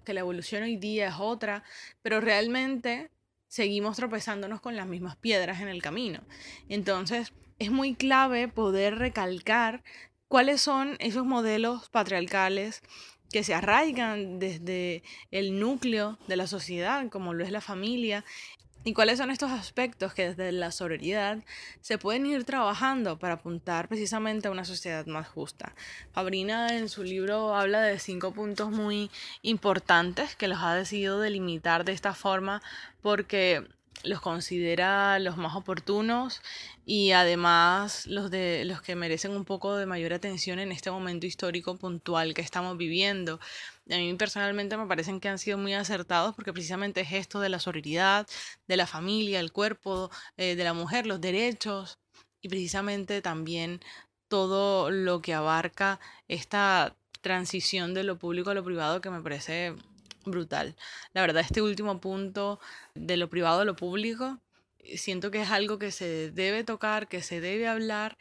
que 0.05 0.15
la 0.15 0.21
evolución 0.21 0.63
hoy 0.63 0.77
día 0.77 1.09
es 1.09 1.15
otra, 1.19 1.65
pero 2.03 2.21
realmente 2.21 3.11
seguimos 3.49 3.97
tropezándonos 3.97 4.61
con 4.61 4.77
las 4.77 4.87
mismas 4.87 5.17
piedras 5.17 5.61
en 5.61 5.69
el 5.69 5.83
camino. 5.83 6.21
Entonces, 6.69 7.33
es 7.59 7.71
muy 7.71 7.95
clave 7.95 8.49
poder 8.49 8.97
recalcar 8.99 9.83
cuáles 10.29 10.61
son 10.61 10.97
esos 10.99 11.25
modelos 11.25 11.89
patriarcales 11.89 12.83
que 13.35 13.43
se 13.43 13.53
arraigan 13.53 14.39
desde 14.39 15.03
el 15.33 15.59
núcleo 15.59 16.17
de 16.29 16.37
la 16.37 16.47
sociedad, 16.47 17.09
como 17.09 17.35
lo 17.35 17.43
es 17.43 17.51
la 17.51 17.61
familia, 17.61 18.25
y 18.85 18.93
cuáles 18.93 19.19
son 19.19 19.33
estos 19.33 19.51
aspectos 19.51 20.15
que 20.15 20.29
desde 20.29 20.53
la 20.53 20.71
sororidad 20.71 21.39
se 21.81 21.99
pueden 21.99 22.27
ir 22.27 22.45
trabajando 22.45 23.19
para 23.19 23.35
apuntar 23.35 23.89
precisamente 23.89 24.47
a 24.47 24.53
una 24.53 24.65
sociedad 24.65 25.05
más 25.07 25.27
justa. 25.27 25.75
Fabrina 26.13 26.69
en 26.77 26.89
su 26.89 27.03
libro 27.03 27.57
habla 27.57 27.83
de 27.83 27.99
cinco 27.99 28.31
puntos 28.31 28.71
muy 28.71 29.11
importantes 29.43 30.37
que 30.37 30.47
los 30.47 30.63
ha 30.63 30.77
decidido 30.77 31.19
delimitar 31.19 31.85
de 31.85 31.91
esta 31.91 32.15
forma 32.15 32.63
porque 33.03 33.67
los 34.03 34.21
considera 34.21 35.19
los 35.19 35.37
más 35.37 35.55
oportunos 35.57 36.43
y 36.85 37.13
además 37.13 38.07
los 38.07 38.31
de 38.31 38.65
los 38.65 38.83
que 38.83 38.97
merecen 38.97 39.33
un 39.33 39.45
poco 39.45 39.77
de 39.77 39.87
mayor 39.87 40.13
atención 40.13 40.59
en 40.59 40.73
este 40.73 40.91
momento 40.91 41.27
histórico 41.27 41.77
puntual 41.77 42.35
que 42.35 42.43
estamos 42.43 42.77
viviendo. 42.77 43.41
A 43.91 43.97
mí 43.97 44.15
personalmente 44.15 44.77
me 44.77 44.87
parecen 44.87 45.21
que 45.21 45.29
han 45.29 45.39
sido 45.39 45.59
muy 45.59 45.75
acertados 45.75 46.35
porque 46.35 46.53
precisamente 46.53 47.01
es 47.03 47.13
esto 47.13 47.41
de 47.41 47.49
la 47.49 47.61
sororidad, 47.61 48.27
de 48.67 48.77
la 48.77 48.87
familia, 48.87 49.41
el 49.41 49.53
cuerpo 49.53 50.11
eh, 50.37 50.57
de 50.57 50.65
la 50.65 50.75
mujer, 50.75 51.07
los 51.07 51.21
derechos 51.21 51.99
y 52.41 52.49
precisamente 52.49 53.23
también 53.23 53.81
todo 54.29 54.91
lo 54.91 55.21
que 55.23 55.35
abarca 55.35 56.01
esta 56.29 56.97
transición 57.21 57.95
de 57.95 58.05
lo 58.05 58.19
público 58.19 58.51
a 58.51 58.55
lo 58.55 58.65
privado 58.65 59.01
que 59.01 59.11
me 59.11 59.23
parece 59.23 59.75
brutal. 60.25 60.77
La 61.13 61.21
verdad, 61.21 61.43
este 61.43 61.63
último 61.63 62.01
punto 62.01 62.61
de 62.95 63.17
lo 63.17 63.29
privado 63.29 63.61
a 63.61 63.65
lo 63.65 63.77
público, 63.77 64.39
siento 64.97 65.31
que 65.31 65.43
es 65.43 65.51
algo 65.51 65.79
que 65.79 65.91
se 65.91 66.31
debe 66.31 66.65
tocar, 66.65 67.09
que 67.09 67.23
se 67.23 67.41
debe 67.41 67.69
hablar 67.69 68.17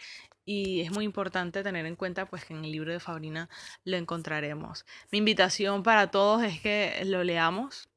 y 0.45 0.81
es 0.81 0.91
muy 0.91 1.05
importante 1.05 1.63
tener 1.63 1.85
en 1.85 1.95
cuenta 1.95 2.25
pues 2.25 2.45
que 2.45 2.53
en 2.53 2.65
el 2.65 2.71
libro 2.71 2.91
de 2.91 2.99
Fabrina 2.99 3.49
lo 3.85 3.97
encontraremos. 3.97 4.85
Mi 5.11 5.19
invitación 5.19 5.83
para 5.83 6.11
todos 6.11 6.43
es 6.43 6.59
que 6.61 7.01
lo 7.05 7.23
leamos, 7.23 7.89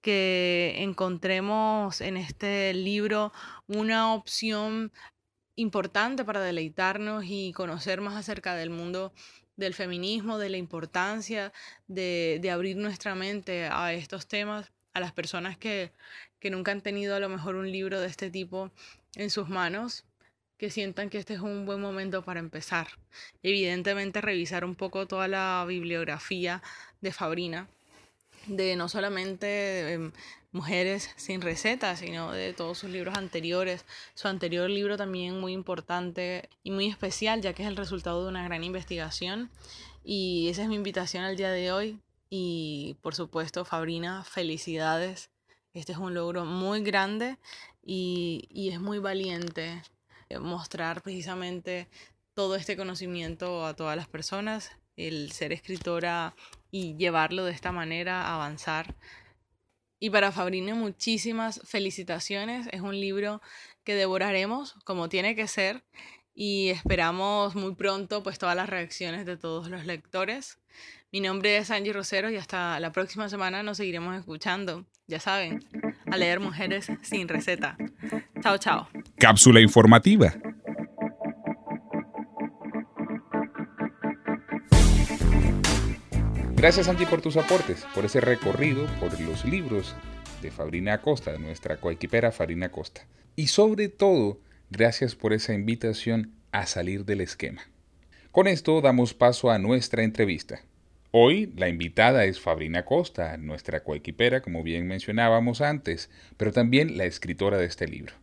que 0.00 0.76
encontremos 0.78 2.00
en 2.00 2.16
este 2.16 2.72
libro 2.74 3.32
una 3.66 4.14
opción 4.14 4.92
importante 5.56 6.24
para 6.24 6.40
deleitarnos 6.40 7.24
y 7.26 7.52
conocer 7.52 8.00
más 8.00 8.14
acerca 8.14 8.54
del 8.54 8.70
mundo 8.70 9.12
del 9.56 9.74
feminismo, 9.74 10.38
de 10.38 10.50
la 10.50 10.56
importancia 10.56 11.52
de, 11.88 12.38
de, 12.40 12.50
abrir 12.50 12.76
nuestra 12.76 13.14
mente 13.14 13.66
a 13.66 13.92
estos 13.92 14.26
temas, 14.26 14.70
a 14.92 15.00
las 15.00 15.12
personas 15.12 15.56
que, 15.56 15.92
que 16.40 16.50
nunca 16.50 16.72
han 16.72 16.80
tenido 16.80 17.14
a 17.16 17.20
lo 17.20 17.28
mejor 17.28 17.56
un 17.56 17.70
libro 17.70 18.00
de 18.00 18.06
este 18.06 18.30
tipo 18.30 18.70
en 19.14 19.30
sus 19.30 19.48
manos, 19.48 20.04
que 20.58 20.70
sientan 20.70 21.10
que 21.10 21.18
este 21.18 21.34
es 21.34 21.40
un 21.40 21.66
buen 21.66 21.80
momento 21.80 22.24
para 22.24 22.40
empezar. 22.40 22.88
Evidentemente 23.42 24.20
revisar 24.20 24.64
un 24.64 24.74
poco 24.74 25.06
toda 25.06 25.28
la 25.28 25.64
bibliografía 25.68 26.62
de 27.00 27.12
Fabrina, 27.12 27.68
de 28.46 28.76
no 28.76 28.88
solamente 28.88 29.92
em, 29.92 30.12
Mujeres 30.56 31.10
sin 31.16 31.42
recetas, 31.42 31.98
sino 31.98 32.32
de 32.32 32.54
todos 32.54 32.78
sus 32.78 32.88
libros 32.88 33.14
anteriores. 33.18 33.84
Su 34.14 34.26
anterior 34.26 34.70
libro 34.70 34.96
también 34.96 35.38
muy 35.38 35.52
importante 35.52 36.48
y 36.62 36.70
muy 36.70 36.86
especial, 36.86 37.42
ya 37.42 37.52
que 37.52 37.62
es 37.62 37.68
el 37.68 37.76
resultado 37.76 38.22
de 38.22 38.30
una 38.30 38.42
gran 38.42 38.64
investigación. 38.64 39.50
Y 40.02 40.48
esa 40.48 40.62
es 40.62 40.68
mi 40.68 40.76
invitación 40.76 41.24
al 41.24 41.36
día 41.36 41.50
de 41.50 41.72
hoy. 41.72 42.00
Y 42.30 42.96
por 43.02 43.14
supuesto, 43.14 43.66
Fabrina, 43.66 44.24
felicidades. 44.24 45.28
Este 45.74 45.92
es 45.92 45.98
un 45.98 46.14
logro 46.14 46.46
muy 46.46 46.80
grande 46.80 47.36
y, 47.84 48.48
y 48.48 48.70
es 48.70 48.80
muy 48.80 48.98
valiente 48.98 49.82
mostrar 50.40 51.02
precisamente 51.02 51.86
todo 52.32 52.56
este 52.56 52.78
conocimiento 52.78 53.66
a 53.66 53.74
todas 53.74 53.94
las 53.94 54.08
personas, 54.08 54.70
el 54.96 55.32
ser 55.32 55.52
escritora 55.52 56.34
y 56.70 56.96
llevarlo 56.96 57.44
de 57.44 57.52
esta 57.52 57.72
manera, 57.72 58.32
avanzar 58.34 58.94
y 59.98 60.10
para 60.10 60.32
Fabrina 60.32 60.74
muchísimas 60.74 61.60
felicitaciones. 61.64 62.68
Es 62.72 62.80
un 62.80 62.98
libro 62.98 63.40
que 63.84 63.94
devoraremos 63.94 64.74
como 64.84 65.08
tiene 65.08 65.34
que 65.34 65.46
ser 65.46 65.84
y 66.34 66.68
esperamos 66.68 67.54
muy 67.54 67.74
pronto 67.74 68.22
pues 68.22 68.38
todas 68.38 68.56
las 68.56 68.68
reacciones 68.68 69.24
de 69.26 69.36
todos 69.36 69.68
los 69.70 69.86
lectores. 69.86 70.58
Mi 71.12 71.20
nombre 71.20 71.56
es 71.56 71.70
Angie 71.70 71.92
Rosero 71.92 72.30
y 72.30 72.36
hasta 72.36 72.78
la 72.80 72.92
próxima 72.92 73.28
semana 73.28 73.62
nos 73.62 73.78
seguiremos 73.78 74.16
escuchando. 74.16 74.84
Ya 75.06 75.20
saben, 75.20 75.64
a 76.10 76.16
leer 76.16 76.40
Mujeres 76.40 76.88
sin 77.02 77.28
receta. 77.28 77.76
Chao, 78.42 78.58
chao. 78.58 78.88
Cápsula 79.18 79.60
informativa. 79.60 80.34
Gracias 86.56 86.88
Angie 86.88 87.06
por 87.06 87.20
tus 87.20 87.36
aportes, 87.36 87.86
por 87.94 88.06
ese 88.06 88.18
recorrido, 88.18 88.86
por 88.98 89.20
los 89.20 89.44
libros 89.44 89.94
de 90.40 90.50
Fabrina 90.50 90.94
Acosta, 90.94 91.36
nuestra 91.36 91.76
coequipera 91.76 92.32
Fabrina 92.32 92.66
Acosta. 92.66 93.06
Y 93.36 93.48
sobre 93.48 93.90
todo, 93.90 94.40
gracias 94.70 95.14
por 95.14 95.34
esa 95.34 95.52
invitación 95.52 96.32
a 96.52 96.64
salir 96.64 97.04
del 97.04 97.20
esquema. 97.20 97.60
Con 98.32 98.48
esto 98.48 98.80
damos 98.80 99.12
paso 99.12 99.50
a 99.50 99.58
nuestra 99.58 100.02
entrevista. 100.02 100.62
Hoy 101.10 101.52
la 101.56 101.68
invitada 101.68 102.24
es 102.24 102.40
Fabrina 102.40 102.86
Costa, 102.86 103.36
nuestra 103.36 103.84
coequipera, 103.84 104.40
como 104.40 104.62
bien 104.62 104.86
mencionábamos 104.86 105.60
antes, 105.60 106.08
pero 106.38 106.52
también 106.52 106.96
la 106.96 107.04
escritora 107.04 107.58
de 107.58 107.66
este 107.66 107.86
libro. 107.86 108.14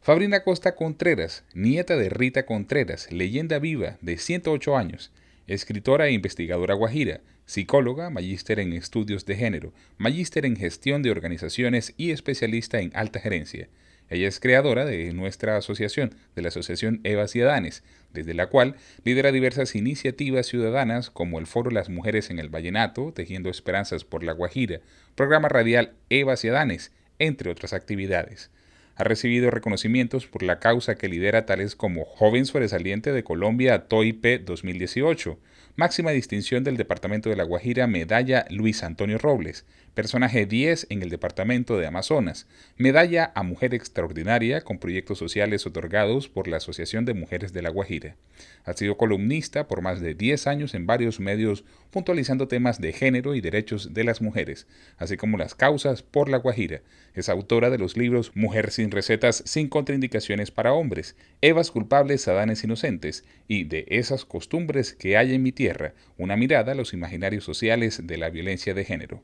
Fabrina 0.00 0.44
Costa 0.44 0.76
Contreras, 0.76 1.44
nieta 1.52 1.96
de 1.96 2.10
Rita 2.10 2.46
Contreras, 2.46 3.10
leyenda 3.10 3.58
viva 3.58 3.98
de 4.00 4.18
108 4.18 4.76
años, 4.76 5.10
escritora 5.48 6.06
e 6.06 6.12
investigadora 6.12 6.74
guajira, 6.74 7.20
psicóloga, 7.46 8.10
magíster 8.10 8.60
en 8.60 8.72
estudios 8.72 9.26
de 9.26 9.36
género, 9.36 9.72
magíster 9.98 10.46
en 10.46 10.56
gestión 10.56 11.02
de 11.02 11.10
organizaciones 11.10 11.94
y 11.96 12.10
especialista 12.10 12.80
en 12.80 12.90
alta 12.94 13.20
gerencia. 13.20 13.68
Ella 14.12 14.28
es 14.28 14.40
creadora 14.40 14.84
de 14.84 15.12
nuestra 15.14 15.56
asociación, 15.56 16.14
de 16.36 16.42
la 16.42 16.48
Asociación 16.48 17.00
Eva 17.02 17.28
Ciudadanes, 17.28 17.82
desde 18.12 18.34
la 18.34 18.48
cual 18.48 18.76
lidera 19.04 19.32
diversas 19.32 19.74
iniciativas 19.74 20.46
ciudadanas 20.46 21.08
como 21.08 21.38
el 21.38 21.46
Foro 21.46 21.70
Las 21.70 21.88
Mujeres 21.88 22.28
en 22.28 22.38
el 22.38 22.50
Vallenato, 22.50 23.12
Tejiendo 23.12 23.48
Esperanzas 23.48 24.04
por 24.04 24.22
la 24.22 24.32
Guajira, 24.32 24.80
programa 25.14 25.48
radial 25.48 25.94
Eva 26.10 26.36
Ciudadanes, 26.36 26.92
entre 27.18 27.50
otras 27.50 27.72
actividades. 27.72 28.50
Ha 28.96 29.04
recibido 29.04 29.50
reconocimientos 29.50 30.26
por 30.26 30.42
la 30.42 30.58
causa 30.58 30.96
que 30.96 31.08
lidera 31.08 31.46
tales 31.46 31.74
como 31.74 32.04
Joven 32.04 32.44
Sobresaliente 32.44 33.12
de 33.12 33.24
Colombia 33.24 33.88
TOIP 33.88 34.44
2018, 34.44 35.38
Máxima 35.74 36.10
distinción 36.10 36.64
del 36.64 36.76
Departamento 36.76 37.30
de 37.30 37.36
La 37.36 37.44
Guajira, 37.44 37.86
Medalla 37.86 38.44
Luis 38.50 38.82
Antonio 38.82 39.16
Robles, 39.16 39.64
personaje 39.94 40.44
10 40.44 40.88
en 40.90 41.02
el 41.02 41.08
Departamento 41.08 41.78
de 41.78 41.86
Amazonas, 41.86 42.46
Medalla 42.76 43.32
a 43.34 43.42
Mujer 43.42 43.72
Extraordinaria 43.74 44.60
con 44.60 44.78
proyectos 44.78 45.16
sociales 45.16 45.66
otorgados 45.66 46.28
por 46.28 46.46
la 46.46 46.58
Asociación 46.58 47.06
de 47.06 47.14
Mujeres 47.14 47.54
de 47.54 47.62
La 47.62 47.70
Guajira. 47.70 48.16
Ha 48.64 48.74
sido 48.74 48.98
columnista 48.98 49.66
por 49.66 49.80
más 49.80 50.00
de 50.00 50.14
10 50.14 50.46
años 50.46 50.74
en 50.74 50.86
varios 50.86 51.20
medios 51.20 51.64
puntualizando 51.90 52.48
temas 52.48 52.80
de 52.80 52.92
género 52.92 53.34
y 53.34 53.40
derechos 53.40 53.92
de 53.92 54.04
las 54.04 54.22
mujeres, 54.22 54.66
así 54.98 55.16
como 55.16 55.36
las 55.36 55.54
causas 55.54 56.02
por 56.02 56.28
La 56.28 56.38
Guajira. 56.38 56.82
Es 57.14 57.28
autora 57.28 57.68
de 57.68 57.78
los 57.78 57.96
libros 57.96 58.32
Mujer 58.34 58.70
sin 58.70 58.90
recetas 58.90 59.42
sin 59.46 59.68
contraindicaciones 59.68 60.50
para 60.50 60.72
hombres, 60.72 61.16
Evas 61.42 61.70
culpables, 61.70 62.28
Adanes 62.28 62.64
inocentes 62.64 63.24
y 63.48 63.64
De 63.64 63.84
esas 63.88 64.24
costumbres 64.24 64.94
que 64.94 65.16
hay 65.16 65.34
en 65.34 65.42
mi 65.42 65.52
tierra, 65.62 65.92
una 66.18 66.36
mirada 66.36 66.72
a 66.72 66.74
los 66.74 66.92
imaginarios 66.92 67.44
sociales 67.44 68.04
de 68.04 68.16
la 68.18 68.30
violencia 68.30 68.74
de 68.74 68.84
género 68.84 69.22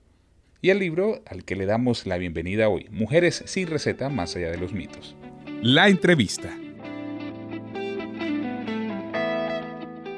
y 0.62 0.70
el 0.70 0.79
libro 0.79 1.16
al 1.27 1.44
que 1.44 1.57
le 1.57 1.66
damos 1.66 2.07
la 2.07 2.16
bienvenida 2.16 2.68
hoy, 2.68 2.87
Mujeres 2.92 3.42
sin 3.46 3.66
receta 3.66 4.09
más 4.09 4.37
allá 4.37 4.53
de 4.53 4.59
los 4.59 4.72
mitos. 4.72 5.16
La 5.62 5.88
entrevista. 5.88 6.51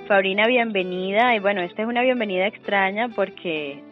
Fabrina, 0.09 0.46
bienvenida. 0.46 1.35
Y 1.35 1.38
bueno, 1.38 1.62
esta 1.62 1.80
es 1.80 1.88
una 1.88 2.02
bienvenida 2.02 2.46
extraña 2.48 3.09
porque 3.16 3.83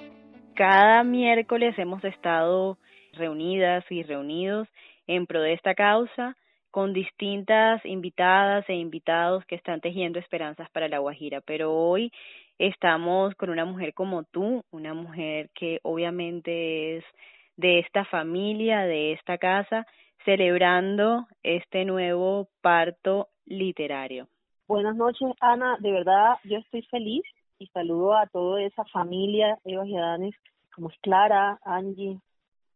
cada 0.54 1.04
miércoles 1.04 1.78
hemos 1.78 2.04
estado 2.04 2.76
reunidas 3.14 3.86
y 3.88 4.02
reunidos 4.02 4.68
en 5.06 5.24
pro 5.24 5.40
de 5.40 5.54
esta 5.54 5.74
causa 5.74 6.36
con 6.70 6.92
distintas 6.92 7.84
invitadas 7.84 8.68
e 8.68 8.74
invitados 8.74 9.44
que 9.46 9.54
están 9.54 9.80
tejiendo 9.80 10.18
esperanzas 10.18 10.70
para 10.70 10.88
la 10.88 10.98
Guajira. 10.98 11.40
Pero 11.40 11.72
hoy 11.72 12.12
estamos 12.58 13.34
con 13.36 13.50
una 13.50 13.64
mujer 13.64 13.94
como 13.94 14.24
tú, 14.24 14.64
una 14.70 14.94
mujer 14.94 15.50
que 15.54 15.80
obviamente 15.82 16.98
es 16.98 17.04
de 17.56 17.80
esta 17.80 18.04
familia, 18.04 18.80
de 18.80 19.12
esta 19.12 19.38
casa, 19.38 19.86
celebrando 20.24 21.26
este 21.42 21.84
nuevo 21.84 22.48
parto 22.60 23.28
literario. 23.46 24.28
Buenas 24.66 24.96
noches, 24.96 25.28
Ana. 25.40 25.76
De 25.80 25.90
verdad, 25.90 26.36
yo 26.44 26.58
estoy 26.58 26.82
feliz 26.82 27.22
y 27.58 27.66
saludo 27.68 28.16
a 28.16 28.26
toda 28.26 28.62
esa 28.62 28.84
familia, 28.84 29.58
Eva 29.64 29.84
y 29.86 30.30
como 30.74 30.90
es 30.90 30.98
Clara, 31.00 31.58
Angie, 31.64 32.20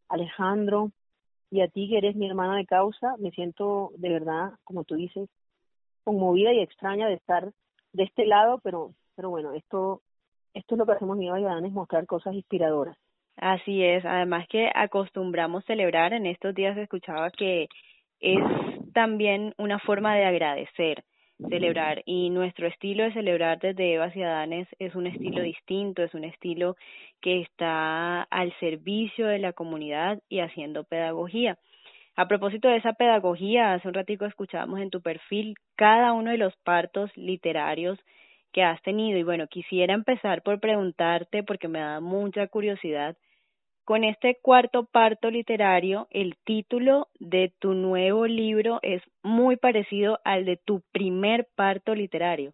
Alejandro, 0.09 0.91
y 1.53 1.61
a 1.61 1.69
ti 1.69 1.89
que 1.89 1.99
eres 1.99 2.17
mi 2.17 2.27
hermana 2.27 2.57
de 2.57 2.67
causa. 2.67 3.15
Me 3.19 3.31
siento 3.31 3.93
de 3.99 4.09
verdad, 4.09 4.53
como 4.65 4.85
tú 4.85 4.97
dices, 4.97 5.29
conmovida 6.03 6.53
y 6.53 6.61
extraña 6.61 7.07
de 7.07 7.15
estar 7.15 7.53
de 7.93 8.03
este 8.03 8.27
lado, 8.27 8.59
pero 8.65 8.95
pero 9.15 9.31
bueno, 9.31 9.53
esto, 9.53 10.01
esto 10.55 10.75
es 10.75 10.79
lo 10.79 10.87
que 10.87 10.93
hacemos 10.93 11.17
mi 11.17 11.27
y 11.27 11.67
es 11.67 11.73
mostrar 11.73 12.07
cosas 12.07 12.35
inspiradoras. 12.35 12.97
Así 13.37 13.85
es, 13.85 14.05
además 14.05 14.47
que 14.49 14.71
acostumbramos 14.75 15.65
celebrar, 15.65 16.13
en 16.13 16.27
estos 16.27 16.55
días 16.55 16.77
escuchaba 16.77 17.31
que 17.31 17.69
es 18.21 18.41
también 18.93 19.55
una 19.59 19.79
forma 19.79 20.15
de 20.15 20.25
agradecer, 20.25 21.05
celebrar, 21.49 22.03
y 22.07 22.31
nuestro 22.31 22.67
estilo 22.67 23.05
de 23.05 23.13
celebrar 23.13 23.59
desde 23.59 23.95
Eva 23.95 24.11
y 24.15 24.23
Adanes 24.23 24.69
es 24.79 24.95
un 24.95 25.07
estilo 25.07 25.43
distinto, 25.43 26.03
es 26.03 26.15
un 26.15 26.25
estilo 26.25 26.77
que 27.21 27.41
está 27.41 28.23
al 28.23 28.53
servicio 28.59 29.27
de 29.27 29.39
la 29.39 29.53
comunidad 29.53 30.21
y 30.29 30.41
haciendo 30.41 30.85
pedagogía. 30.85 31.59
A 32.15 32.29
propósito 32.29 32.69
de 32.69 32.77
esa 32.77 32.93
pedagogía, 32.93 33.73
hace 33.73 33.89
un 33.89 33.95
ratico 33.95 34.27
escuchábamos 34.27 34.81
en 34.81 34.91
tu 34.91 35.01
perfil 35.01 35.55
cada 35.77 36.13
uno 36.13 36.31
de 36.31 36.39
los 36.39 36.55
partos 36.59 37.11
literarios 37.17 37.99
que 38.53 38.63
has 38.63 38.81
tenido. 38.83 39.19
Y 39.19 39.23
bueno, 39.23 39.47
quisiera 39.49 39.95
empezar 39.95 40.43
por 40.43 40.61
preguntarte, 40.61 41.43
porque 41.43 41.69
me 41.69 41.81
da 41.81 42.01
mucha 42.01 42.47
curiosidad, 42.49 43.17
con 43.85 44.05
este 44.05 44.39
cuarto 44.41 44.85
parto 44.85 45.31
literario, 45.31 46.07
el 46.11 46.37
título 46.45 47.09
de 47.19 47.53
tu 47.59 47.75
nuevo 47.75 48.27
libro 48.27 48.79
es 48.83 49.03
muy 49.23 49.57
parecido 49.57 50.19
al 50.25 50.45
de 50.45 50.57
tu 50.57 50.83
primer 50.93 51.49
parto 51.57 51.95
literario. 51.95 52.53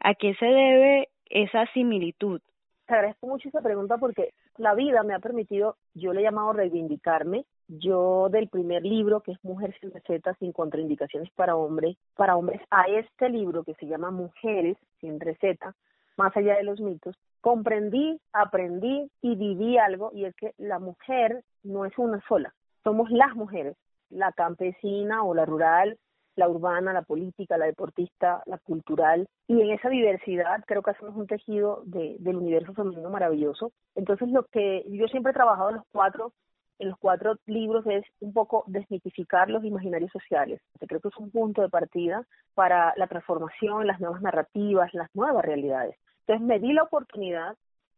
¿A 0.00 0.14
qué 0.14 0.34
se 0.34 0.46
debe 0.46 1.08
esa 1.26 1.66
similitud? 1.72 2.40
Te 2.86 2.94
agradezco 2.94 3.26
mucho 3.26 3.48
esa 3.48 3.62
pregunta 3.62 3.96
porque 3.98 4.34
la 4.58 4.74
vida 4.74 5.02
me 5.02 5.14
ha 5.14 5.18
permitido, 5.18 5.76
yo 5.94 6.12
le 6.12 6.20
he 6.20 6.24
llamado 6.24 6.52
reivindicarme 6.52 7.44
yo 7.68 8.28
del 8.30 8.48
primer 8.48 8.82
libro, 8.82 9.20
que 9.20 9.32
es 9.32 9.44
Mujeres 9.44 9.74
sin 9.80 9.90
recetas, 9.90 10.36
sin 10.38 10.52
contraindicaciones 10.52 11.30
para 11.32 11.56
hombres, 11.56 11.96
para 12.14 12.36
hombres, 12.36 12.60
a 12.70 12.84
este 12.88 13.28
libro 13.30 13.64
que 13.64 13.74
se 13.74 13.86
llama 13.86 14.10
Mujeres 14.10 14.76
sin 15.00 15.18
receta, 15.18 15.74
más 16.16 16.36
allá 16.36 16.56
de 16.56 16.64
los 16.64 16.80
mitos, 16.80 17.16
comprendí, 17.44 18.18
aprendí 18.32 19.10
y 19.20 19.36
viví 19.36 19.76
algo, 19.76 20.10
y 20.14 20.24
es 20.24 20.34
que 20.34 20.54
la 20.56 20.78
mujer 20.78 21.44
no 21.62 21.84
es 21.84 21.92
una 21.98 22.18
sola, 22.26 22.54
somos 22.82 23.10
las 23.10 23.34
mujeres, 23.36 23.76
la 24.08 24.32
campesina 24.32 25.22
o 25.24 25.34
la 25.34 25.44
rural, 25.44 25.98
la 26.36 26.48
urbana, 26.48 26.94
la 26.94 27.02
política, 27.02 27.58
la 27.58 27.66
deportista, 27.66 28.42
la 28.46 28.56
cultural, 28.56 29.26
y 29.46 29.60
en 29.60 29.72
esa 29.72 29.90
diversidad 29.90 30.64
creo 30.66 30.80
que 30.80 30.92
hacemos 30.92 31.14
un 31.16 31.26
tejido 31.26 31.82
de, 31.84 32.16
del 32.18 32.36
universo 32.36 32.72
femenino 32.72 33.10
maravilloso. 33.10 33.72
Entonces 33.94 34.30
lo 34.30 34.44
que 34.44 34.82
yo 34.88 35.06
siempre 35.08 35.32
he 35.32 35.34
trabajado 35.34 35.68
en 35.68 35.76
los 35.76 35.84
cuatro 35.92 36.32
en 36.78 36.88
los 36.88 36.98
cuatro 36.98 37.36
libros 37.46 37.86
es 37.86 38.04
un 38.20 38.32
poco 38.32 38.64
desmitificar 38.66 39.48
los 39.48 39.64
imaginarios 39.64 40.10
sociales. 40.10 40.60
Creo 40.88 41.00
que 41.00 41.08
es 41.08 41.16
un 41.18 41.30
punto 41.30 41.62
de 41.62 41.68
partida 41.68 42.26
para 42.54 42.94
la 42.96 43.06
transformación, 43.06 43.86
las 43.86 44.00
nuevas 44.00 44.22
narrativas, 44.22 44.92
las 44.92 45.08
nuevas 45.14 45.44
realidades. 45.44 45.96
Entonces 46.26 46.46
me 46.46 46.58
di 46.58 46.72
la 46.72 46.84
oportunidad 46.84 47.56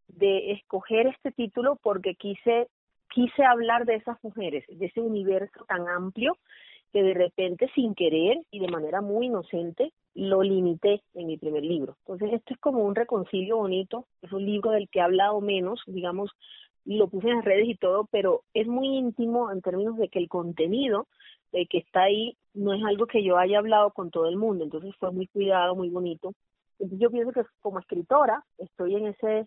de 0.09 0.53
escoger 0.53 1.07
este 1.07 1.33
título 1.33 1.77
porque 1.83 2.15
quise 2.15 2.69
quise 3.09 3.45
hablar 3.45 3.87
de 3.87 3.95
esas 3.95 4.23
mujeres, 4.23 4.65
de 4.69 4.87
ese 4.87 5.01
universo 5.01 5.65
tan 5.67 5.89
amplio 5.89 6.37
que 6.93 7.03
de 7.03 7.15
repente 7.15 7.71
sin 7.75 7.95
querer 7.95 8.39
y 8.51 8.61
de 8.61 8.69
manera 8.69 9.01
muy 9.01 9.27
inocente 9.27 9.93
lo 10.15 10.43
limité 10.43 11.03
en 11.15 11.27
mi 11.27 11.37
primer 11.37 11.63
libro. 11.63 11.97
Entonces 12.01 12.33
esto 12.35 12.55
es 12.55 12.61
como 12.61 12.85
un 12.85 12.95
reconcilio 12.95 13.59
bonito, 13.59 14.07
es 14.23 14.33
un 14.33 14.45
libro 14.45 14.71
del 14.71 14.89
que 14.89 14.99
he 14.99 15.03
hablado 15.03 15.41
menos, 15.41 15.83
digamos, 15.87 16.31
lo 16.85 17.09
puse 17.09 17.29
en 17.29 17.37
las 17.37 17.45
redes 17.45 17.69
y 17.69 17.75
todo, 17.75 18.09
pero 18.11 18.43
es 18.55 18.67
muy 18.67 18.97
íntimo 18.97 19.51
en 19.51 19.61
términos 19.61 19.97
de 19.97 20.09
que 20.09 20.19
el 20.19 20.29
contenido 20.29 21.07
eh, 21.53 21.67
que 21.67 21.79
está 21.79 22.05
ahí 22.05 22.37
no 22.55 22.73
es 22.73 22.83
algo 22.85 23.07
que 23.07 23.23
yo 23.23 23.37
haya 23.37 23.59
hablado 23.59 23.91
con 23.91 24.11
todo 24.11 24.29
el 24.29 24.37
mundo, 24.37 24.65
entonces 24.65 24.95
fue 24.97 25.11
muy 25.13 25.27
cuidado, 25.27 25.75
muy 25.75 25.91
bonito. 25.91 26.33
Yo 26.79 27.11
pienso 27.11 27.33
que 27.33 27.43
como 27.61 27.79
escritora 27.79 28.45
estoy 28.59 28.97
en 28.97 29.07
ese 29.09 29.47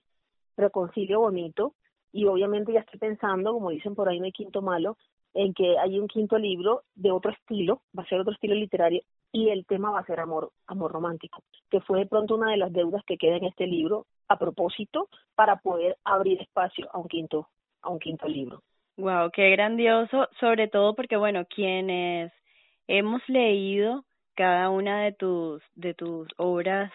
reconcilio 0.58 1.20
bonito 1.20 1.74
y 2.12 2.26
obviamente 2.26 2.74
ya 2.74 2.80
estoy 2.80 3.00
pensando, 3.00 3.54
como 3.54 3.70
dicen 3.70 3.96
por 3.96 4.10
ahí 4.10 4.20
no 4.20 4.26
hay 4.26 4.32
quinto 4.32 4.62
malo, 4.62 4.98
en 5.34 5.54
que 5.54 5.78
hay 5.78 6.00
un 6.00 6.08
quinto 6.08 6.38
libro 6.38 6.84
de 6.96 7.12
otro 7.12 7.32
estilo, 7.32 7.82
va 7.98 8.04
a 8.04 8.08
ser 8.08 8.20
otro 8.20 8.34
estilo 8.34 8.56
literario 8.56 9.02
y 9.32 9.50
el 9.50 9.65
tema 9.65 9.92
va 9.92 10.00
a 10.00 10.06
ser 10.06 10.20
amor, 10.20 10.52
amor 10.68 10.92
romántico, 10.92 11.44
que 11.70 11.82
fue 11.82 12.00
de 12.00 12.08
pronto 12.08 12.36
una 12.36 12.52
de 12.52 12.58
las 12.58 12.74
deudas 12.74 13.04
que 13.06 13.18
queda 13.18 13.38
en 13.38 13.46
este 13.46 13.68
libro 13.68 14.08
a 14.28 14.38
propósito 14.39 15.08
para 15.36 15.58
poder 15.58 15.98
abrir 16.04 16.42
espacio 16.42 16.89
a 16.92 16.98
un 16.98 17.08
quinto, 17.08 17.48
a 17.82 17.89
un 17.89 18.00
quinto 18.00 18.28
libro. 18.28 18.62
Wow, 18.98 19.30
qué 19.32 19.52
grandioso, 19.52 20.28
sobre 20.39 20.68
todo 20.68 20.96
porque 20.96 21.15
bueno, 21.15 21.46
quienes 21.46 22.34
hemos 22.88 23.22
leído 23.30 24.04
cada 24.36 24.70
una 24.70 25.04
de 25.04 25.13
tus 25.13 25.62
de 25.76 25.94
tus 25.94 26.28
obras, 26.38 26.92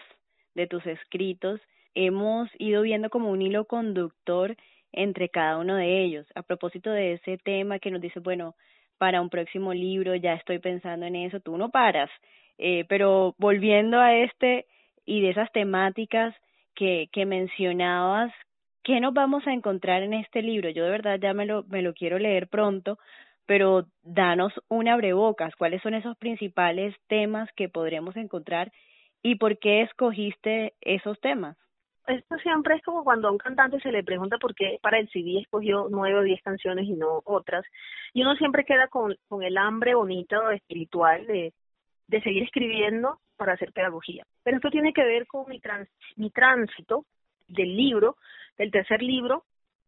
de 0.55 0.67
tus 0.67 0.85
escritos, 0.85 1.61
hemos 1.93 2.49
ido 2.57 2.81
viendo 2.81 3.09
como 3.09 3.29
un 3.29 3.41
hilo 3.41 3.65
conductor 3.65 4.55
entre 4.91 5.29
cada 5.29 5.57
uno 5.57 5.75
de 5.75 6.03
ellos. 6.03 6.25
A 6.35 6.41
propósito 6.41 6.89
de 6.89 7.13
ese 7.13 7.37
tema 7.37 7.79
que 7.79 7.91
nos 7.91 8.01
dice, 8.01 8.19
bueno, 8.19 8.55
para 8.97 9.21
un 9.21 9.29
próximo 9.29 9.73
libro 9.73 10.15
ya 10.15 10.33
estoy 10.33 10.59
pensando 10.59 11.05
en 11.05 11.15
eso, 11.15 11.39
tú 11.39 11.57
no 11.57 11.69
paras. 11.69 12.09
Eh, 12.57 12.85
pero 12.87 13.35
volviendo 13.37 13.99
a 13.99 14.15
este 14.15 14.65
y 15.05 15.21
de 15.21 15.31
esas 15.31 15.51
temáticas 15.51 16.33
que, 16.73 17.09
que 17.11 17.25
mencionabas, 17.25 18.31
¿qué 18.83 18.99
nos 18.99 19.13
vamos 19.13 19.45
a 19.47 19.53
encontrar 19.53 20.03
en 20.03 20.13
este 20.13 20.41
libro? 20.41 20.69
Yo 20.69 20.85
de 20.85 20.91
verdad 20.91 21.19
ya 21.21 21.33
me 21.33 21.45
lo, 21.45 21.63
me 21.63 21.81
lo 21.81 21.93
quiero 21.93 22.17
leer 22.17 22.47
pronto, 22.47 22.97
pero 23.45 23.85
danos 24.03 24.53
un 24.69 24.87
abrebocas, 24.87 25.55
¿cuáles 25.55 25.81
son 25.81 25.93
esos 25.93 26.17
principales 26.17 26.95
temas 27.07 27.49
que 27.55 27.69
podremos 27.69 28.15
encontrar 28.15 28.71
y 29.25 29.35
por 29.37 29.57
qué 29.57 29.81
escogiste 29.81 30.73
esos 30.81 31.19
temas? 31.19 31.57
esto 32.07 32.37
siempre 32.37 32.75
es 32.75 32.83
como 32.83 33.03
cuando 33.03 33.27
a 33.27 33.31
un 33.31 33.39
cantante 33.39 33.79
se 33.79 33.91
le 33.91 34.03
pregunta 34.03 34.37
por 34.37 34.53
qué 34.53 34.77
para 34.79 34.99
el 34.99 35.09
CD 35.09 35.39
escogió 35.39 35.87
nueve 35.89 36.19
o 36.19 36.21
diez 36.21 36.39
canciones 36.43 36.85
y 36.85 36.93
no 36.93 37.23
otras. 37.25 37.65
Y 38.13 38.21
uno 38.21 38.35
siempre 38.35 38.63
queda 38.63 38.87
con, 38.87 39.15
con 39.27 39.41
el 39.41 39.57
hambre 39.57 39.95
bonito 39.95 40.51
espiritual 40.51 41.25
de, 41.25 41.51
de 42.07 42.21
seguir 42.21 42.43
escribiendo 42.43 43.17
para 43.35 43.53
hacer 43.53 43.73
pedagogía. 43.73 44.23
Pero 44.43 44.57
esto 44.57 44.69
tiene 44.69 44.93
que 44.93 45.03
ver 45.03 45.25
con 45.25 45.49
mi, 45.49 45.59
trans, 45.59 45.89
mi 46.15 46.29
tránsito 46.29 47.05
del 47.47 47.75
libro, 47.75 48.17
del 48.59 48.69
tercer 48.69 49.01
libro, 49.01 49.43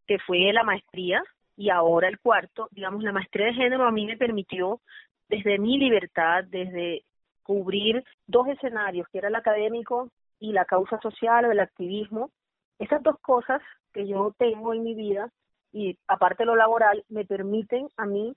que 0.07 0.17
fue 0.17 0.51
la 0.51 0.63
maestría, 0.63 1.21
y 1.55 1.69
ahora 1.69 2.07
el 2.07 2.17
cuarto. 2.17 2.69
Digamos, 2.71 3.03
la 3.03 3.11
maestría 3.11 3.45
de 3.45 3.53
género 3.53 3.85
a 3.85 3.91
mí 3.91 4.07
me 4.07 4.17
permitió, 4.17 4.81
desde 5.29 5.59
mi 5.59 5.77
libertad, 5.77 6.45
desde 6.45 7.03
cubrir 7.47 8.03
dos 8.27 8.45
escenarios, 8.49 9.07
que 9.07 9.19
era 9.19 9.29
el 9.29 9.35
académico 9.35 10.09
y 10.37 10.51
la 10.51 10.65
causa 10.65 10.99
social 10.99 11.45
o 11.45 11.51
el 11.51 11.61
activismo, 11.61 12.29
esas 12.77 13.01
dos 13.01 13.17
cosas 13.21 13.61
que 13.93 14.05
yo 14.05 14.33
tengo 14.37 14.73
en 14.73 14.83
mi 14.83 14.95
vida 14.95 15.31
y 15.71 15.97
aparte 16.09 16.43
lo 16.43 16.57
laboral 16.57 17.05
me 17.07 17.23
permiten 17.23 17.87
a 17.95 18.05
mí 18.05 18.35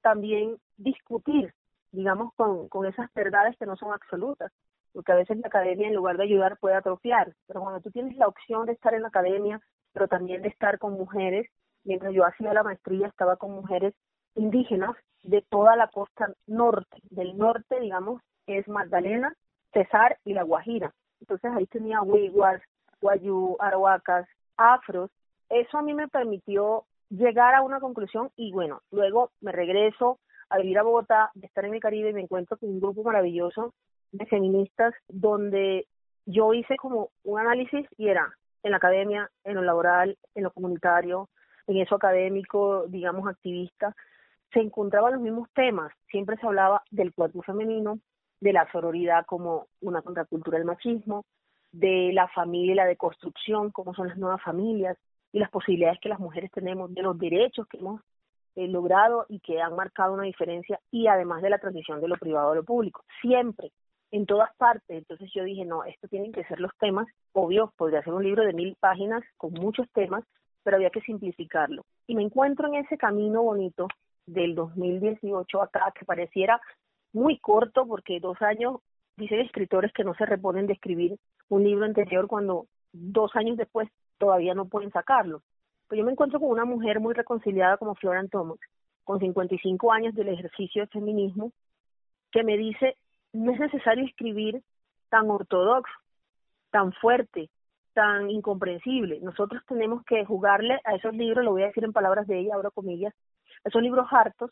también 0.00 0.56
discutir, 0.78 1.52
digamos, 1.90 2.32
con, 2.34 2.70
con 2.70 2.86
esas 2.86 3.12
verdades 3.14 3.54
que 3.58 3.66
no 3.66 3.76
son 3.76 3.92
absolutas, 3.92 4.50
porque 4.94 5.12
a 5.12 5.16
veces 5.16 5.36
la 5.36 5.48
academia 5.48 5.88
en 5.88 5.94
lugar 5.94 6.16
de 6.16 6.24
ayudar 6.24 6.56
puede 6.56 6.74
atrofiar, 6.74 7.34
pero 7.46 7.60
cuando 7.60 7.82
tú 7.82 7.90
tienes 7.90 8.16
la 8.16 8.28
opción 8.28 8.64
de 8.64 8.72
estar 8.72 8.94
en 8.94 9.02
la 9.02 9.08
academia, 9.08 9.60
pero 9.92 10.08
también 10.08 10.40
de 10.40 10.48
estar 10.48 10.78
con 10.78 10.94
mujeres, 10.94 11.50
mientras 11.84 12.14
yo 12.14 12.24
hacía 12.24 12.54
la 12.54 12.62
maestría 12.62 13.08
estaba 13.08 13.36
con 13.36 13.50
mujeres 13.50 13.92
indígenas 14.34 14.96
de 15.22 15.42
toda 15.42 15.76
la 15.76 15.88
costa 15.88 16.32
norte, 16.46 16.98
del 17.10 17.36
norte, 17.36 17.80
digamos, 17.80 18.22
es 18.46 18.66
Magdalena, 18.68 19.34
Cesar 19.72 20.18
y 20.24 20.34
La 20.34 20.42
Guajira. 20.42 20.92
Entonces 21.20 21.52
ahí 21.54 21.66
tenía 21.66 22.02
Wiguas, 22.02 22.60
Guayú, 23.00 23.56
Arahuacas, 23.60 24.26
Afros. 24.56 25.10
Eso 25.48 25.78
a 25.78 25.82
mí 25.82 25.94
me 25.94 26.08
permitió 26.08 26.84
llegar 27.10 27.54
a 27.54 27.62
una 27.62 27.78
conclusión 27.78 28.30
y 28.36 28.52
bueno, 28.52 28.80
luego 28.90 29.30
me 29.40 29.52
regreso 29.52 30.18
a 30.48 30.58
vivir 30.58 30.78
a 30.78 30.82
Bogotá, 30.82 31.30
de 31.34 31.46
estar 31.46 31.64
en 31.64 31.74
el 31.74 31.80
Caribe 31.80 32.10
y 32.10 32.14
me 32.14 32.22
encuentro 32.22 32.56
con 32.56 32.68
un 32.68 32.80
grupo 32.80 33.02
maravilloso 33.02 33.72
de 34.12 34.26
feministas 34.26 34.94
donde 35.08 35.86
yo 36.26 36.52
hice 36.52 36.76
como 36.76 37.10
un 37.24 37.40
análisis 37.40 37.86
y 37.96 38.08
era 38.08 38.32
en 38.62 38.70
la 38.70 38.76
academia, 38.76 39.30
en 39.44 39.54
lo 39.54 39.62
laboral, 39.62 40.16
en 40.34 40.44
lo 40.44 40.50
comunitario, 40.50 41.28
en 41.66 41.78
eso 41.78 41.94
académico, 41.94 42.84
digamos 42.88 43.26
activista, 43.28 43.94
se 44.52 44.60
encontraban 44.60 45.14
los 45.14 45.22
mismos 45.22 45.48
temas. 45.54 45.92
Siempre 46.10 46.36
se 46.36 46.46
hablaba 46.46 46.82
del 46.90 47.12
cuerpo 47.12 47.42
femenino, 47.42 47.98
de 48.40 48.52
la 48.52 48.70
sororidad 48.72 49.24
como 49.26 49.66
una 49.80 50.02
contracultura 50.02 50.58
del 50.58 50.66
machismo, 50.66 51.24
de 51.70 52.10
la 52.12 52.28
familia 52.28 52.72
y 52.72 52.76
la 52.76 52.86
deconstrucción, 52.86 53.70
cómo 53.70 53.94
son 53.94 54.08
las 54.08 54.18
nuevas 54.18 54.42
familias 54.42 54.96
y 55.32 55.38
las 55.38 55.50
posibilidades 55.50 56.00
que 56.00 56.08
las 56.08 56.20
mujeres 56.20 56.50
tenemos, 56.50 56.92
de 56.92 57.02
los 57.02 57.18
derechos 57.18 57.66
que 57.68 57.78
hemos 57.78 58.02
eh, 58.56 58.68
logrado 58.68 59.24
y 59.28 59.40
que 59.40 59.62
han 59.62 59.74
marcado 59.74 60.12
una 60.12 60.24
diferencia 60.24 60.78
y 60.90 61.06
además 61.06 61.40
de 61.40 61.50
la 61.50 61.58
transición 61.58 62.00
de 62.00 62.08
lo 62.08 62.16
privado 62.16 62.50
a 62.50 62.54
lo 62.54 62.64
público. 62.64 63.04
Siempre, 63.22 63.72
en 64.12 64.26
todas 64.26 64.54
partes. 64.56 64.98
Entonces 64.98 65.30
yo 65.34 65.42
dije, 65.42 65.64
no, 65.64 65.84
esto 65.84 66.06
tienen 66.06 66.32
que 66.32 66.44
ser 66.44 66.60
los 66.60 66.72
temas. 66.78 67.08
Obvio, 67.32 67.72
podría 67.76 68.02
ser 68.02 68.12
un 68.12 68.22
libro 68.22 68.44
de 68.44 68.52
mil 68.52 68.76
páginas 68.78 69.22
con 69.38 69.54
muchos 69.54 69.90
temas, 69.92 70.22
pero 70.62 70.76
había 70.76 70.90
que 70.90 71.00
simplificarlo. 71.00 71.84
Y 72.06 72.14
me 72.14 72.22
encuentro 72.22 72.68
en 72.68 72.74
ese 72.74 72.98
camino 72.98 73.42
bonito 73.42 73.88
del 74.32 74.54
2018 74.54 75.62
acá, 75.62 75.92
que 75.98 76.04
pareciera 76.04 76.60
muy 77.12 77.38
corto, 77.38 77.86
porque 77.86 78.20
dos 78.20 78.40
años, 78.42 78.80
dicen 79.16 79.40
escritores 79.40 79.92
que 79.92 80.04
no 80.04 80.14
se 80.14 80.26
reponen 80.26 80.66
de 80.66 80.72
escribir 80.72 81.18
un 81.48 81.64
libro 81.64 81.84
anterior 81.84 82.26
cuando 82.26 82.66
dos 82.92 83.34
años 83.36 83.56
después 83.56 83.88
todavía 84.18 84.54
no 84.54 84.66
pueden 84.66 84.90
sacarlo. 84.90 85.42
Pues 85.88 85.98
yo 85.98 86.04
me 86.04 86.12
encuentro 86.12 86.40
con 86.40 86.48
una 86.48 86.64
mujer 86.64 87.00
muy 87.00 87.12
reconciliada 87.14 87.76
como 87.76 87.94
Flora 87.94 88.26
Thomas, 88.28 88.58
con 89.04 89.18
55 89.18 89.92
años 89.92 90.14
del 90.14 90.28
ejercicio 90.28 90.82
de 90.82 90.88
feminismo, 90.88 91.52
que 92.30 92.44
me 92.44 92.56
dice, 92.56 92.96
no 93.32 93.52
es 93.52 93.60
necesario 93.60 94.04
escribir 94.04 94.62
tan 95.10 95.30
ortodoxo, 95.30 95.92
tan 96.70 96.92
fuerte, 96.94 97.50
tan 97.92 98.30
incomprensible. 98.30 99.20
Nosotros 99.20 99.62
tenemos 99.68 100.02
que 100.04 100.24
jugarle 100.24 100.80
a 100.84 100.94
esos 100.94 101.14
libros, 101.14 101.44
lo 101.44 101.52
voy 101.52 101.64
a 101.64 101.66
decir 101.66 101.84
en 101.84 101.92
palabras 101.92 102.26
de 102.26 102.38
ella, 102.38 102.54
abro 102.54 102.70
comillas, 102.70 103.12
esos 103.64 103.82
libros 103.82 104.06
hartos 104.10 104.50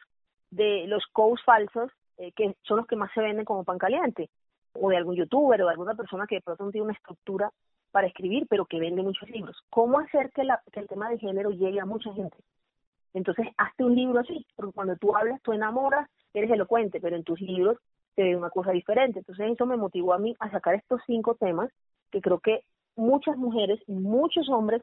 de 0.51 0.87
los 0.87 1.05
codes 1.13 1.43
falsos, 1.45 1.91
eh, 2.19 2.33
que 2.33 2.55
son 2.63 2.79
los 2.79 2.87
que 2.87 2.97
más 2.97 3.11
se 3.13 3.21
venden 3.21 3.45
como 3.45 3.65
pan 3.65 3.79
caliente, 3.79 4.31
o 4.75 4.91
de 4.91 4.97
algún 4.97 5.17
youtuber 5.17 5.63
o 5.63 5.67
de 5.67 5.73
alguna 5.73 5.95
persona 5.95 6.27
que 6.27 6.37
de 6.37 6.41
pronto 6.43 6.71
tiene 6.71 6.85
una 6.85 6.95
estructura 6.95 7.51
para 7.91 8.07
escribir, 8.07 8.47
pero 8.49 8.67
que 8.67 8.79
vende 8.79 9.03
muchos 9.03 9.29
libros. 9.31 9.57
¿Cómo 9.69 9.99
hacer 9.99 10.31
que, 10.31 10.45
la, 10.45 10.63
que 10.73 10.81
el 10.81 10.89
tema 10.89 11.09
de 11.09 11.19
género 11.19 11.51
llegue 11.51 11.81
a 11.81 11.87
mucha 11.87 12.13
gente? 12.13 12.37
Entonces, 13.13 13.49
hazte 13.57 13.85
un 13.85 13.97
libro 13.97 14.21
así, 14.21 14.47
porque 14.55 14.73
cuando 14.73 14.97
tú 14.97 15.17
hablas, 15.17 15.43
tú 15.43 15.53
enamoras, 15.53 16.09
eres 16.33 16.51
elocuente, 16.51 17.01
pero 17.01 17.17
en 17.17 17.25
tus 17.25 17.41
libros 17.41 17.79
se 18.15 18.23
ve 18.23 18.37
una 18.37 18.51
cosa 18.51 18.71
diferente. 18.71 19.21
Entonces, 19.21 19.51
eso 19.51 19.67
me 19.67 19.77
motivó 19.77 20.15
a 20.15 20.19
mí 20.19 20.37
a 20.39 20.51
sacar 20.51 20.75
estos 20.75 21.01
cinco 21.07 21.35
temas 21.35 21.71
que 22.11 22.21
creo 22.21 22.39
que 22.39 22.63
muchas 22.95 23.37
mujeres 23.37 23.81
y 23.87 23.93
muchos 23.93 24.49
hombres 24.49 24.83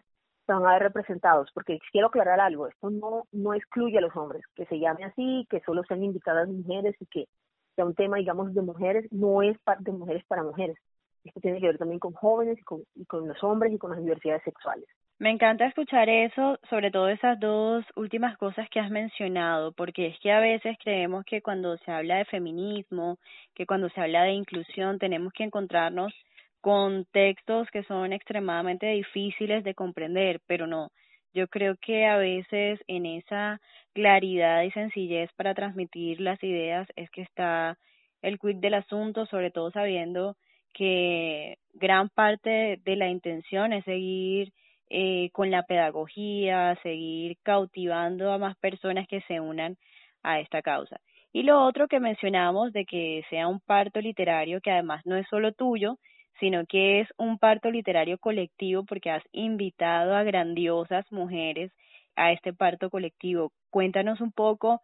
van 0.53 0.65
a 0.65 0.73
ver 0.73 0.83
representados, 0.83 1.49
porque 1.53 1.79
quiero 1.91 2.07
aclarar 2.07 2.39
algo, 2.39 2.67
esto 2.67 2.89
no, 2.89 3.23
no 3.31 3.53
excluye 3.53 3.97
a 3.97 4.01
los 4.01 4.15
hombres, 4.15 4.43
que 4.55 4.65
se 4.65 4.79
llame 4.79 5.05
así, 5.05 5.45
que 5.49 5.61
solo 5.61 5.83
sean 5.83 6.03
invitadas 6.03 6.49
mujeres 6.49 6.95
y 6.99 7.05
que 7.05 7.27
sea 7.75 7.85
un 7.85 7.95
tema, 7.95 8.17
digamos, 8.17 8.53
de 8.53 8.61
mujeres, 8.61 9.05
no 9.11 9.41
es 9.41 9.57
de 9.79 9.91
mujeres 9.91 10.23
para 10.27 10.43
mujeres. 10.43 10.77
Esto 11.23 11.39
tiene 11.41 11.59
que 11.59 11.67
ver 11.67 11.77
también 11.77 11.99
con 11.99 12.13
jóvenes 12.13 12.57
y 12.59 12.63
con, 12.63 12.83
y 12.95 13.05
con 13.05 13.27
los 13.27 13.43
hombres 13.43 13.73
y 13.73 13.77
con 13.77 13.91
las 13.91 13.99
diversidades 13.99 14.43
sexuales. 14.43 14.87
Me 15.19 15.31
encanta 15.31 15.65
escuchar 15.65 16.09
eso, 16.09 16.59
sobre 16.69 16.91
todo 16.91 17.09
esas 17.09 17.39
dos 17.39 17.83
últimas 17.95 18.37
cosas 18.37 18.69
que 18.69 18.79
has 18.79 18.91
mencionado, 18.91 19.71
porque 19.71 20.07
es 20.07 20.19
que 20.19 20.31
a 20.31 20.39
veces 20.39 20.77
creemos 20.83 21.25
que 21.25 21.41
cuando 21.41 21.75
se 21.79 21.91
habla 21.91 22.17
de 22.17 22.25
feminismo, 22.25 23.17
que 23.55 23.65
cuando 23.65 23.89
se 23.89 23.99
habla 23.99 24.23
de 24.23 24.33
inclusión, 24.33 24.99
tenemos 24.99 25.33
que 25.33 25.43
encontrarnos 25.43 26.13
con 26.61 27.05
textos 27.11 27.69
que 27.71 27.83
son 27.83 28.13
extremadamente 28.13 28.87
difíciles 28.87 29.63
de 29.63 29.75
comprender, 29.75 30.39
pero 30.47 30.67
no. 30.67 30.91
Yo 31.33 31.47
creo 31.47 31.75
que 31.79 32.05
a 32.05 32.17
veces 32.17 32.79
en 32.87 33.05
esa 33.05 33.59
claridad 33.93 34.63
y 34.63 34.71
sencillez 34.71 35.31
para 35.35 35.53
transmitir 35.53 36.19
las 36.21 36.41
ideas 36.43 36.87
es 36.95 37.09
que 37.11 37.21
está 37.21 37.77
el 38.21 38.39
quid 38.39 38.57
del 38.57 38.73
asunto, 38.75 39.25
sobre 39.27 39.51
todo 39.51 39.71
sabiendo 39.71 40.35
que 40.73 41.57
gran 41.73 42.09
parte 42.09 42.79
de 42.83 42.95
la 42.95 43.09
intención 43.09 43.73
es 43.73 43.83
seguir 43.85 44.51
eh, 44.89 45.29
con 45.33 45.51
la 45.51 45.63
pedagogía, 45.63 46.77
seguir 46.81 47.37
cautivando 47.43 48.31
a 48.31 48.37
más 48.37 48.57
personas 48.57 49.07
que 49.07 49.21
se 49.21 49.39
unan 49.39 49.77
a 50.23 50.39
esta 50.39 50.61
causa. 50.61 50.99
Y 51.33 51.43
lo 51.43 51.63
otro 51.63 51.87
que 51.87 51.99
mencionamos 51.99 52.73
de 52.73 52.85
que 52.85 53.23
sea 53.29 53.47
un 53.47 53.59
parto 53.59 53.99
literario 54.01 54.61
que 54.61 54.71
además 54.71 55.05
no 55.05 55.17
es 55.17 55.27
solo 55.27 55.51
tuyo, 55.51 55.97
sino 56.39 56.65
que 56.65 57.01
es 57.01 57.09
un 57.17 57.37
parto 57.39 57.71
literario 57.71 58.17
colectivo 58.17 58.83
porque 58.83 59.11
has 59.11 59.23
invitado 59.31 60.15
a 60.15 60.23
grandiosas 60.23 61.09
mujeres 61.11 61.71
a 62.15 62.31
este 62.31 62.53
parto 62.53 62.89
colectivo. 62.89 63.51
Cuéntanos 63.69 64.21
un 64.21 64.31
poco 64.31 64.81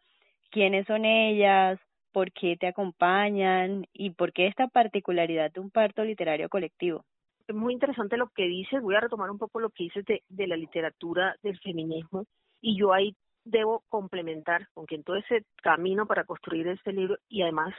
quiénes 0.52 0.86
son 0.88 1.06
ellas, 1.06 1.80
por 2.12 2.32
qué 2.32 2.56
te 2.58 2.68
acompañan 2.68 3.88
y 3.92 4.12
por 4.12 4.32
qué 4.34 4.48
esta 4.48 4.68
particularidad 4.68 5.52
de 5.52 5.60
un 5.60 5.72
parto 5.72 6.04
literario 6.04 6.48
colectivo. 6.48 7.04
Es 7.48 7.56
muy 7.56 7.74
interesante 7.74 8.16
lo 8.18 8.30
que 8.30 8.44
dices, 8.44 8.82
voy 8.82 8.96
a 8.96 9.02
retomar 9.02 9.30
un 9.30 9.38
poco 9.38 9.60
lo 9.60 9.70
que 9.70 9.86
dices 9.86 10.06
de, 10.06 10.24
de 10.30 10.48
la 10.48 10.56
literatura 10.56 11.36
del 11.42 11.60
feminismo 11.60 12.26
y 12.62 12.78
yo 12.78 12.94
ahí 12.94 13.16
debo 13.44 13.84
complementar 13.90 14.68
con 14.74 14.86
que 14.86 14.96
en 14.96 15.04
todo 15.04 15.18
ese 15.18 15.44
camino 15.62 16.06
para 16.06 16.24
construir 16.24 16.68
este 16.68 16.94
libro 16.94 17.18
y 17.28 17.42
además 17.42 17.74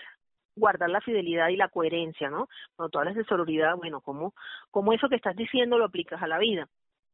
guardar 0.57 0.91
la 0.91 1.01
fidelidad 1.01 1.49
y 1.49 1.57
la 1.57 1.69
coherencia, 1.69 2.31
¿no? 2.31 2.49
Cuando 2.77 2.91
tú 2.91 2.99
hablas 2.99 3.17
de 3.17 3.25
sororidad, 3.25 3.77
bueno, 3.77 4.01
¿cómo, 4.01 4.35
cómo 4.71 4.93
eso 4.93 5.09
que 5.09 5.17
estás 5.17 5.37
diciendo 5.37 5.79
lo 5.79 5.87
aplicas 5.87 6.23
a 6.23 6.29
la 6.29 6.39
vida? 6.39 6.69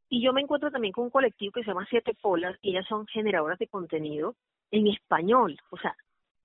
Y 0.09 0.23
yo 0.23 0.33
me 0.33 0.41
encuentro 0.41 0.71
también 0.71 0.93
con 0.93 1.05
un 1.05 1.11
colectivo 1.11 1.53
que 1.53 1.63
se 1.63 1.69
llama 1.69 1.87
Siete 1.89 2.15
Polas, 2.21 2.57
y 2.63 2.71
ellas 2.71 2.87
son 2.89 3.07
generadoras 3.07 3.59
de 3.59 3.69
contenido 3.69 4.35
en 4.71 4.89
español, 4.89 5.57
o 5.71 5.77
sea, 5.77 5.95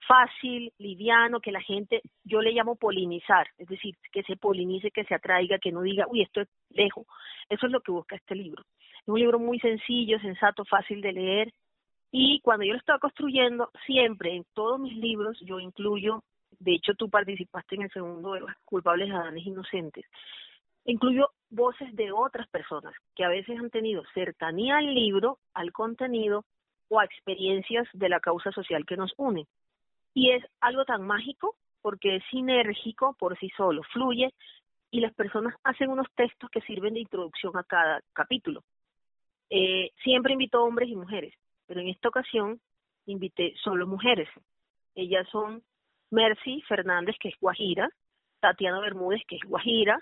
fácil, 0.07 0.71
liviano, 0.77 1.39
que 1.39 1.51
la 1.51 1.61
gente, 1.61 2.01
yo 2.23 2.41
le 2.41 2.51
llamo 2.51 2.75
polinizar, 2.75 3.47
es 3.57 3.67
decir, 3.67 3.95
que 4.11 4.23
se 4.23 4.37
polinice, 4.37 4.91
que 4.91 5.03
se 5.03 5.15
atraiga, 5.15 5.59
que 5.59 5.71
no 5.71 5.81
diga, 5.81 6.05
uy, 6.07 6.21
esto 6.21 6.41
es 6.41 6.47
lejos. 6.69 7.05
Eso 7.49 7.65
es 7.65 7.71
lo 7.71 7.81
que 7.81 7.91
busca 7.91 8.15
este 8.15 8.35
libro. 8.35 8.63
Es 9.01 9.07
un 9.07 9.19
libro 9.19 9.39
muy 9.39 9.59
sencillo, 9.59 10.19
sensato, 10.19 10.65
fácil 10.65 11.01
de 11.01 11.13
leer. 11.13 11.53
Y 12.11 12.39
cuando 12.41 12.65
yo 12.65 12.73
lo 12.73 12.79
estaba 12.79 12.99
construyendo, 12.99 13.69
siempre 13.85 14.35
en 14.35 14.45
todos 14.53 14.79
mis 14.79 14.95
libros 14.97 15.37
yo 15.41 15.59
incluyo 15.59 16.23
de 16.59 16.73
hecho 16.73 16.93
tú 16.95 17.09
participaste 17.09 17.75
en 17.75 17.83
el 17.83 17.91
segundo 17.91 18.33
de 18.33 18.41
los 18.41 18.51
culpables 18.65 19.09
danes 19.09 19.45
inocentes, 19.45 20.05
incluyo 20.85 21.29
voces 21.49 21.95
de 21.95 22.11
otras 22.11 22.47
personas 22.47 22.93
que 23.15 23.23
a 23.23 23.29
veces 23.29 23.59
han 23.59 23.69
tenido 23.69 24.03
cercanía 24.13 24.77
al 24.77 24.93
libro, 24.93 25.39
al 25.53 25.71
contenido 25.71 26.45
o 26.89 26.99
a 26.99 27.05
experiencias 27.05 27.87
de 27.93 28.09
la 28.09 28.19
causa 28.19 28.51
social 28.51 28.85
que 28.85 28.97
nos 28.97 29.13
une. 29.17 29.47
Y 30.13 30.31
es 30.31 30.45
algo 30.61 30.85
tan 30.85 31.05
mágico 31.05 31.55
porque 31.81 32.17
es 32.17 32.23
sinérgico 32.31 33.15
por 33.19 33.37
sí 33.37 33.49
solo, 33.55 33.83
fluye 33.93 34.33
y 34.91 35.01
las 35.01 35.13
personas 35.13 35.55
hacen 35.63 35.89
unos 35.89 36.07
textos 36.15 36.49
que 36.49 36.61
sirven 36.61 36.93
de 36.93 37.01
introducción 37.01 37.57
a 37.57 37.63
cada 37.63 38.01
capítulo. 38.13 38.63
Eh, 39.49 39.91
siempre 40.03 40.33
invito 40.33 40.63
hombres 40.63 40.89
y 40.89 40.95
mujeres, 40.95 41.33
pero 41.67 41.81
en 41.81 41.89
esta 41.89 42.09
ocasión 42.09 42.59
invité 43.05 43.53
solo 43.63 43.87
mujeres. 43.87 44.29
Ellas 44.95 45.27
son 45.31 45.61
Mercy 46.15 46.61
Fernández, 46.61 47.15
que 47.19 47.27
es 47.27 47.35
Guajira, 47.41 47.89
Tatiana 48.39 48.79
Bermúdez, 48.79 49.21
que 49.27 49.35
es 49.35 49.41
Guajira, 49.43 49.99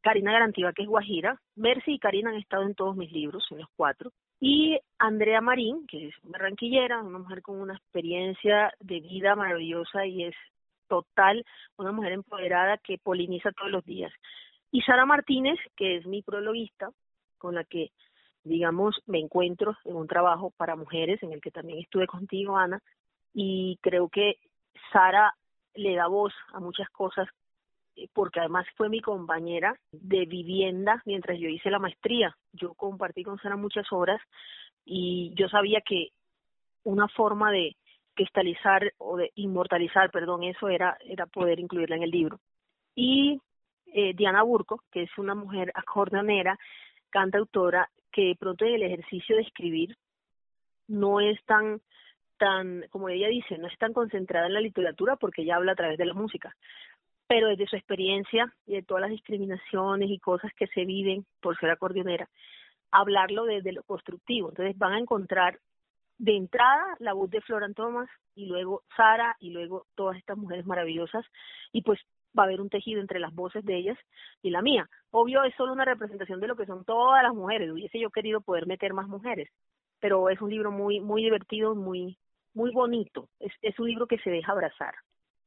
Karina 0.00 0.32
Garantiva, 0.32 0.72
que 0.72 0.82
es 0.82 0.88
Guajira. 0.88 1.40
Mercy 1.54 1.92
y 1.92 1.98
Karina 2.00 2.30
han 2.30 2.36
estado 2.36 2.64
en 2.64 2.74
todos 2.74 2.96
mis 2.96 3.12
libros, 3.12 3.46
en 3.50 3.58
los 3.58 3.68
cuatro. 3.76 4.10
Y 4.40 4.78
Andrea 4.98 5.40
Marín, 5.40 5.86
que 5.86 6.08
es 6.08 6.14
barranquillera, 6.24 7.00
una 7.02 7.20
mujer 7.20 7.40
con 7.40 7.60
una 7.60 7.74
experiencia 7.74 8.72
de 8.80 9.00
vida 9.00 9.36
maravillosa 9.36 10.04
y 10.06 10.24
es 10.24 10.34
total, 10.88 11.44
una 11.78 11.92
mujer 11.92 12.12
empoderada 12.12 12.76
que 12.78 12.98
poliniza 12.98 13.52
todos 13.52 13.70
los 13.70 13.84
días. 13.84 14.12
Y 14.72 14.82
Sara 14.82 15.06
Martínez, 15.06 15.58
que 15.76 15.96
es 15.96 16.06
mi 16.06 16.22
prologuista, 16.22 16.90
con 17.38 17.54
la 17.54 17.62
que, 17.62 17.92
digamos, 18.42 19.00
me 19.06 19.20
encuentro 19.20 19.76
en 19.84 19.94
un 19.94 20.08
trabajo 20.08 20.52
para 20.56 20.74
mujeres, 20.74 21.22
en 21.22 21.32
el 21.32 21.40
que 21.40 21.52
también 21.52 21.78
estuve 21.78 22.08
contigo, 22.08 22.58
Ana, 22.58 22.80
y 23.32 23.78
creo 23.82 24.08
que 24.08 24.38
Sara 24.92 25.32
le 25.74 25.94
da 25.94 26.06
voz 26.06 26.32
a 26.52 26.60
muchas 26.60 26.88
cosas 26.90 27.28
eh, 27.96 28.08
porque 28.12 28.40
además 28.40 28.66
fue 28.76 28.88
mi 28.88 29.00
compañera 29.00 29.78
de 29.92 30.26
vivienda 30.26 31.02
mientras 31.04 31.38
yo 31.38 31.48
hice 31.48 31.70
la 31.70 31.78
maestría. 31.78 32.36
Yo 32.52 32.74
compartí 32.74 33.22
con 33.22 33.38
Sara 33.38 33.56
muchas 33.56 33.92
horas 33.92 34.20
y 34.84 35.32
yo 35.36 35.48
sabía 35.48 35.80
que 35.80 36.08
una 36.84 37.08
forma 37.08 37.50
de 37.50 37.76
cristalizar 38.14 38.92
o 38.98 39.16
de 39.16 39.32
inmortalizar, 39.34 40.10
perdón, 40.10 40.44
eso 40.44 40.68
era, 40.68 40.96
era 41.04 41.26
poder 41.26 41.58
incluirla 41.58 41.96
en 41.96 42.02
el 42.02 42.10
libro. 42.10 42.38
Y 42.94 43.40
eh, 43.86 44.12
Diana 44.14 44.42
Burco, 44.42 44.82
que 44.92 45.02
es 45.02 45.18
una 45.18 45.34
mujer 45.34 45.72
acordeonera, 45.74 46.58
cantautora, 47.10 47.88
que 48.12 48.36
pronto 48.38 48.64
en 48.64 48.74
el 48.74 48.82
ejercicio 48.84 49.36
de 49.36 49.42
escribir 49.42 49.96
no 50.86 51.20
es 51.20 51.42
tan, 51.44 51.80
tan, 52.44 52.84
como 52.90 53.08
ella 53.08 53.28
dice, 53.28 53.56
no 53.56 53.68
es 53.68 53.78
tan 53.78 53.94
concentrada 53.94 54.46
en 54.46 54.52
la 54.52 54.60
literatura 54.60 55.16
porque 55.16 55.40
ella 55.40 55.56
habla 55.56 55.72
a 55.72 55.76
través 55.76 55.96
de 55.96 56.04
la 56.04 56.12
música, 56.12 56.54
pero 57.26 57.48
desde 57.48 57.66
su 57.66 57.76
experiencia 57.76 58.52
y 58.66 58.74
de 58.74 58.82
todas 58.82 59.00
las 59.00 59.10
discriminaciones 59.12 60.10
y 60.10 60.18
cosas 60.18 60.52
que 60.52 60.66
se 60.66 60.84
viven 60.84 61.24
por 61.40 61.58
ser 61.58 61.70
acordeonera, 61.70 62.28
hablarlo 62.90 63.46
desde 63.46 63.72
lo 63.72 63.82
constructivo. 63.84 64.50
Entonces 64.50 64.76
van 64.76 64.92
a 64.92 64.98
encontrar 64.98 65.58
de 66.18 66.36
entrada 66.36 66.84
la 66.98 67.14
voz 67.14 67.30
de 67.30 67.40
Floran 67.40 67.72
Thomas 67.72 68.10
y 68.34 68.44
luego 68.44 68.82
Sara 68.94 69.36
y 69.40 69.48
luego 69.48 69.86
todas 69.94 70.18
estas 70.18 70.36
mujeres 70.36 70.66
maravillosas 70.66 71.24
y 71.72 71.80
pues 71.80 71.98
va 72.38 72.42
a 72.42 72.46
haber 72.46 72.60
un 72.60 72.68
tejido 72.68 73.00
entre 73.00 73.20
las 73.20 73.34
voces 73.34 73.64
de 73.64 73.74
ellas 73.78 73.96
y 74.42 74.50
la 74.50 74.60
mía. 74.60 74.86
Obvio 75.12 75.44
es 75.44 75.54
solo 75.54 75.72
una 75.72 75.86
representación 75.86 76.40
de 76.40 76.48
lo 76.48 76.56
que 76.56 76.66
son 76.66 76.84
todas 76.84 77.22
las 77.22 77.32
mujeres. 77.32 77.70
Hubiese 77.70 77.98
yo 77.98 78.10
querido 78.10 78.42
poder 78.42 78.66
meter 78.66 78.92
más 78.92 79.08
mujeres, 79.08 79.48
pero 79.98 80.28
es 80.28 80.42
un 80.42 80.50
libro 80.50 80.70
muy 80.70 81.00
muy 81.00 81.22
divertido, 81.22 81.74
muy 81.74 82.18
muy 82.54 82.70
bonito. 82.72 83.28
Es, 83.40 83.52
es 83.62 83.78
un 83.78 83.88
libro 83.88 84.06
que 84.06 84.18
se 84.18 84.30
deja 84.30 84.52
abrazar. 84.52 84.94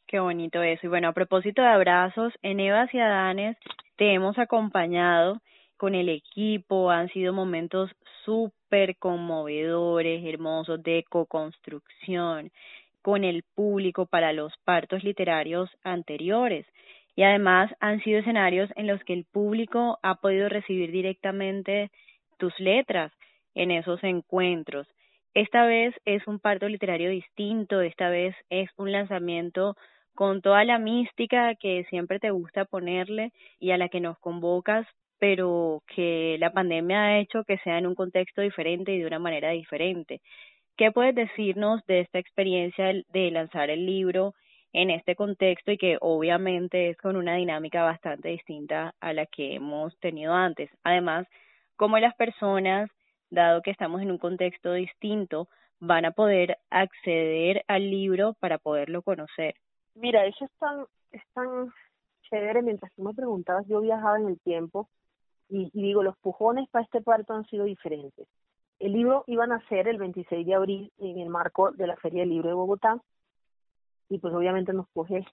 Qué 0.08 0.20
bonito 0.20 0.62
eso. 0.62 0.86
Y 0.86 0.90
bueno, 0.90 1.10
a 1.10 1.14
propósito 1.14 1.62
de 1.62 1.68
abrazos, 1.68 2.34
en 2.42 2.60
Evas 2.60 2.94
y 2.94 3.00
Adanes 3.00 3.58
te 3.98 4.14
hemos 4.14 4.38
acompañado 4.38 5.42
con 5.76 5.96
el 5.96 6.10
equipo, 6.10 6.90
han 6.90 7.10
sido 7.10 7.34
momentos 7.34 7.92
súper 8.26 8.98
conmovedores, 8.98 10.24
hermosos, 10.26 10.82
de 10.84 11.06
co-construcción 11.10 12.52
con 13.02 13.24
el 13.24 13.44
público 13.56 14.06
para 14.06 14.34
los 14.34 14.54
partos 14.66 15.04
literarios 15.04 15.70
anteriores. 15.84 16.66
Y 17.16 17.24
además 17.24 17.72
han 17.80 18.02
sido 18.02 18.20
escenarios 18.20 18.70
en 18.76 18.88
los 18.88 19.04
que 19.04 19.14
el 19.14 19.26
público 19.26 19.98
ha 20.04 20.16
podido 20.16 20.50
recibir 20.50 20.92
directamente 20.92 21.90
tus 22.38 22.58
letras 22.60 23.12
en 23.56 23.72
esos 23.72 24.04
encuentros. 24.04 24.88
Esta 25.38 25.68
vez 25.68 25.94
es 26.06 26.26
un 26.26 26.40
parto 26.40 26.68
literario 26.68 27.12
distinto, 27.12 27.82
esta 27.82 28.10
vez 28.10 28.36
es 28.50 28.72
un 28.76 28.92
lanzamiento 28.92 29.76
con 30.16 30.42
toda 30.42 30.64
la 30.64 30.80
mística 30.80 31.54
que 31.54 31.86
siempre 31.92 32.18
te 32.18 32.32
gusta 32.32 32.66
ponerle 32.66 33.32
y 33.60 33.70
a 33.70 33.78
la 33.78 33.88
que 33.88 34.00
nos 34.00 34.18
convocas, 34.18 34.88
pero 35.20 35.84
que 35.94 36.38
la 36.40 36.54
pandemia 36.54 37.04
ha 37.04 37.20
hecho 37.20 37.44
que 37.44 37.60
sea 37.60 37.78
en 37.78 37.86
un 37.86 37.94
contexto 37.94 38.42
diferente 38.42 38.94
y 38.94 38.98
de 38.98 39.06
una 39.06 39.20
manera 39.20 39.52
diferente. 39.52 40.22
¿Qué 40.76 40.92
puedes 40.92 41.14
decirnos 41.14 41.86
de 41.86 42.00
esta 42.00 42.18
experiencia 42.18 42.92
de 43.08 43.30
lanzar 43.30 43.70
el 43.70 43.86
libro 43.86 44.34
en 44.74 44.90
este 44.90 45.16
contexto 45.16 45.72
y 45.72 45.78
que 45.78 46.00
obviamente 46.02 46.90
es 46.90 46.98
con 46.98 47.16
una 47.16 47.36
dinámica 47.36 47.84
bastante 47.84 48.30
distinta 48.30 48.96
a 49.00 49.14
la 49.14 49.28
que 49.28 49.54
hemos 49.54 49.96
tenido 50.00 50.34
antes? 50.34 50.72
Además, 50.84 51.28
cómo 51.76 52.00
las 52.00 52.16
personas, 52.16 52.90
dado 53.30 53.62
que 53.62 53.72
estamos 53.72 54.02
en 54.02 54.12
un 54.12 54.18
contexto 54.18 54.74
distinto, 54.74 55.48
van 55.80 56.06
a 56.06 56.12
poder 56.12 56.58
acceder 56.70 57.64
al 57.68 57.90
libro 57.90 58.34
para 58.40 58.58
poderlo 58.58 59.02
conocer. 59.02 59.56
Mira, 59.96 60.26
eso 60.26 60.46
es 61.12 61.22
tan, 61.34 61.74
chévere. 62.30 62.62
Mientras 62.62 62.92
tú 62.94 63.04
me 63.04 63.14
preguntabas, 63.14 63.68
yo 63.68 63.82
viajaba 63.82 64.18
en 64.18 64.28
el 64.28 64.40
tiempo 64.40 64.90
y, 65.50 65.70
digo, 65.74 66.04
los 66.04 66.18
pujones 66.18 66.68
para 66.70 66.86
este 66.86 67.02
parto 67.02 67.34
han 67.34 67.46
sido 67.46 67.66
diferentes. 67.66 68.28
El 68.80 68.94
libro 68.94 69.24
iba 69.28 69.46
a 69.46 69.48
nacer 69.48 69.88
el 69.88 69.98
26 69.98 70.46
de 70.46 70.54
abril 70.54 70.92
en 71.00 71.20
el 71.20 71.30
marco 71.30 71.72
de 71.72 71.88
la 71.88 71.96
Feria 71.98 72.22
del 72.22 72.30
Libro 72.30 72.50
de 72.50 72.56
Bogotá 72.56 73.02
y 74.10 74.20
pues 74.20 74.34
obviamente 74.34 74.74
nos 74.74 74.88
coge 74.90 75.26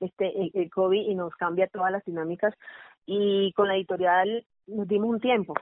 este 0.00 0.50
el, 0.54 0.70
COVID 0.70 1.08
y 1.08 1.14
nos 1.14 1.34
cambia 1.34 1.68
todas 1.68 1.92
las 1.92 2.04
dinámicas 2.04 2.54
y 3.04 3.52
con 3.52 3.68
la 3.68 3.76
editorial 3.76 4.44
nos 4.66 4.86
dimos 4.88 5.10
un 5.10 5.20
tiempo. 5.20 5.54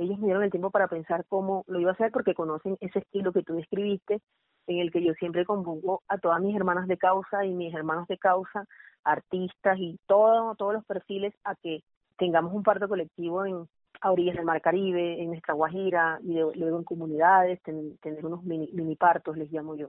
Ellos 0.00 0.18
me 0.18 0.26
dieron 0.26 0.42
el 0.42 0.50
tiempo 0.50 0.70
para 0.70 0.88
pensar 0.88 1.24
cómo 1.28 1.64
lo 1.66 1.80
iba 1.80 1.90
a 1.90 1.94
hacer 1.94 2.10
porque 2.12 2.34
conocen 2.34 2.76
ese 2.80 3.00
estilo 3.00 3.32
que 3.32 3.42
tú 3.42 3.54
describiste 3.54 4.20
en 4.66 4.78
el 4.78 4.90
que 4.90 5.02
yo 5.04 5.12
siempre 5.14 5.44
convoco 5.44 6.02
a 6.08 6.18
todas 6.18 6.40
mis 6.40 6.56
hermanas 6.56 6.88
de 6.88 6.98
causa 6.98 7.44
y 7.44 7.52
mis 7.52 7.74
hermanos 7.74 8.06
de 8.08 8.18
causa, 8.18 8.66
artistas 9.04 9.78
y 9.78 9.98
todo, 10.06 10.54
todos 10.56 10.74
los 10.74 10.84
perfiles 10.84 11.34
a 11.44 11.54
que 11.56 11.82
tengamos 12.16 12.54
un 12.54 12.62
parto 12.62 12.88
colectivo 12.88 13.44
en 13.44 13.68
a 14.00 14.12
orillas 14.12 14.36
del 14.36 14.44
Mar 14.44 14.60
Caribe, 14.60 15.20
en 15.20 15.28
nuestra 15.28 15.54
Guajira 15.54 16.18
y 16.22 16.34
luego 16.34 16.78
en 16.78 16.84
comunidades, 16.84 17.62
tener 17.62 18.24
unos 18.24 18.42
mini, 18.44 18.68
mini 18.72 18.96
partos, 18.96 19.36
les 19.36 19.50
llamo 19.50 19.76
yo. 19.76 19.88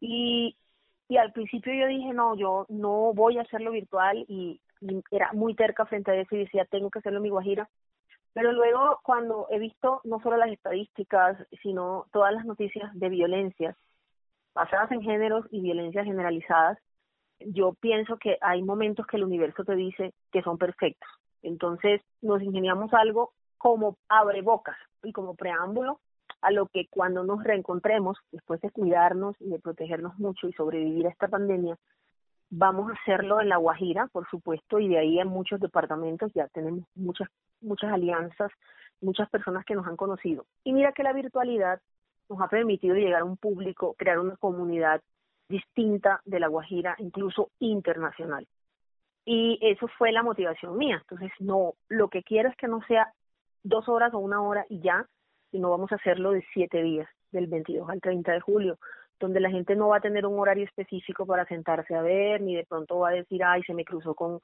Y, 0.00 0.56
y 1.08 1.16
al 1.16 1.32
principio 1.32 1.74
yo 1.74 1.86
dije, 1.88 2.12
no, 2.12 2.36
yo 2.36 2.66
no 2.68 3.12
voy 3.12 3.38
a 3.38 3.42
hacerlo 3.42 3.72
virtual 3.72 4.24
y, 4.28 4.60
y 4.80 5.02
era 5.10 5.32
muy 5.32 5.54
terca 5.54 5.84
frente 5.86 6.12
a 6.12 6.14
eso 6.14 6.36
y 6.36 6.40
decía, 6.40 6.64
tengo 6.66 6.90
que 6.90 7.00
hacerlo 7.00 7.18
en 7.18 7.24
mi 7.24 7.30
Guajira. 7.30 7.68
Pero 8.34 8.52
luego 8.52 9.00
cuando 9.02 9.46
he 9.48 9.58
visto 9.58 10.00
no 10.04 10.20
solo 10.20 10.36
las 10.36 10.50
estadísticas, 10.50 11.38
sino 11.62 12.06
todas 12.12 12.34
las 12.34 12.44
noticias 12.44 12.90
de 12.94 13.08
violencia 13.08 13.76
basadas 14.54 14.90
en 14.92 15.02
géneros 15.02 15.46
y 15.50 15.60
violencias 15.60 16.04
generalizadas, 16.04 16.78
yo 17.40 17.74
pienso 17.74 18.18
que 18.18 18.36
hay 18.40 18.62
momentos 18.62 19.06
que 19.06 19.16
el 19.16 19.24
universo 19.24 19.64
te 19.64 19.74
dice 19.76 20.12
que 20.32 20.42
son 20.42 20.58
perfectos. 20.58 21.08
Entonces 21.42 22.02
nos 22.22 22.42
ingeniamos 22.42 22.92
algo 22.92 23.32
como 23.56 23.96
abre 24.08 24.42
bocas 24.42 24.76
y 25.02 25.12
como 25.12 25.34
preámbulo 25.34 26.00
a 26.40 26.50
lo 26.50 26.66
que 26.66 26.88
cuando 26.88 27.24
nos 27.24 27.42
reencontremos, 27.42 28.18
después 28.30 28.60
de 28.60 28.70
cuidarnos 28.70 29.34
y 29.40 29.48
de 29.48 29.58
protegernos 29.58 30.18
mucho 30.18 30.48
y 30.48 30.52
sobrevivir 30.52 31.06
a 31.06 31.10
esta 31.10 31.28
pandemia, 31.28 31.78
vamos 32.50 32.90
a 32.90 32.94
hacerlo 32.94 33.40
en 33.40 33.48
La 33.48 33.56
Guajira, 33.56 34.06
por 34.08 34.28
supuesto, 34.28 34.78
y 34.78 34.88
de 34.88 34.98
ahí 34.98 35.18
en 35.18 35.28
muchos 35.28 35.60
departamentos 35.60 36.32
ya 36.34 36.48
tenemos 36.48 36.84
muchas, 36.94 37.28
muchas 37.60 37.92
alianzas, 37.92 38.50
muchas 39.00 39.28
personas 39.30 39.64
que 39.64 39.74
nos 39.74 39.86
han 39.86 39.96
conocido. 39.96 40.46
Y 40.62 40.72
mira 40.72 40.92
que 40.92 41.02
la 41.02 41.12
virtualidad 41.12 41.80
nos 42.28 42.40
ha 42.40 42.48
permitido 42.48 42.94
llegar 42.94 43.22
a 43.22 43.24
un 43.24 43.36
público, 43.36 43.94
crear 43.98 44.18
una 44.18 44.36
comunidad 44.36 45.02
distinta 45.48 46.20
de 46.24 46.40
La 46.40 46.48
Guajira, 46.48 46.96
incluso 46.98 47.50
internacional. 47.58 48.46
Y 49.24 49.58
eso 49.62 49.88
fue 49.98 50.12
la 50.12 50.22
motivación 50.22 50.76
mía. 50.76 50.98
Entonces, 51.00 51.32
no, 51.38 51.74
lo 51.88 52.08
que 52.08 52.22
quiero 52.22 52.48
es 52.48 52.56
que 52.56 52.68
no 52.68 52.82
sea 52.86 53.12
dos 53.62 53.88
horas 53.88 54.12
o 54.14 54.18
una 54.18 54.42
hora 54.42 54.66
y 54.68 54.80
ya, 54.80 55.06
sino 55.50 55.70
vamos 55.70 55.92
a 55.92 55.96
hacerlo 55.96 56.32
de 56.32 56.44
siete 56.52 56.82
días, 56.82 57.08
del 57.30 57.46
22 57.46 57.88
al 57.88 58.00
30 58.00 58.32
de 58.32 58.40
julio, 58.40 58.78
donde 59.20 59.40
la 59.40 59.50
gente 59.50 59.76
no 59.76 59.88
va 59.88 59.98
a 59.98 60.00
tener 60.00 60.26
un 60.26 60.38
horario 60.38 60.64
específico 60.64 61.26
para 61.26 61.46
sentarse 61.46 61.94
a 61.94 62.02
ver, 62.02 62.40
ni 62.40 62.56
de 62.56 62.64
pronto 62.64 62.98
va 62.98 63.10
a 63.10 63.12
decir, 63.12 63.42
ay, 63.44 63.62
se 63.62 63.74
me 63.74 63.84
cruzó 63.84 64.14
con 64.14 64.40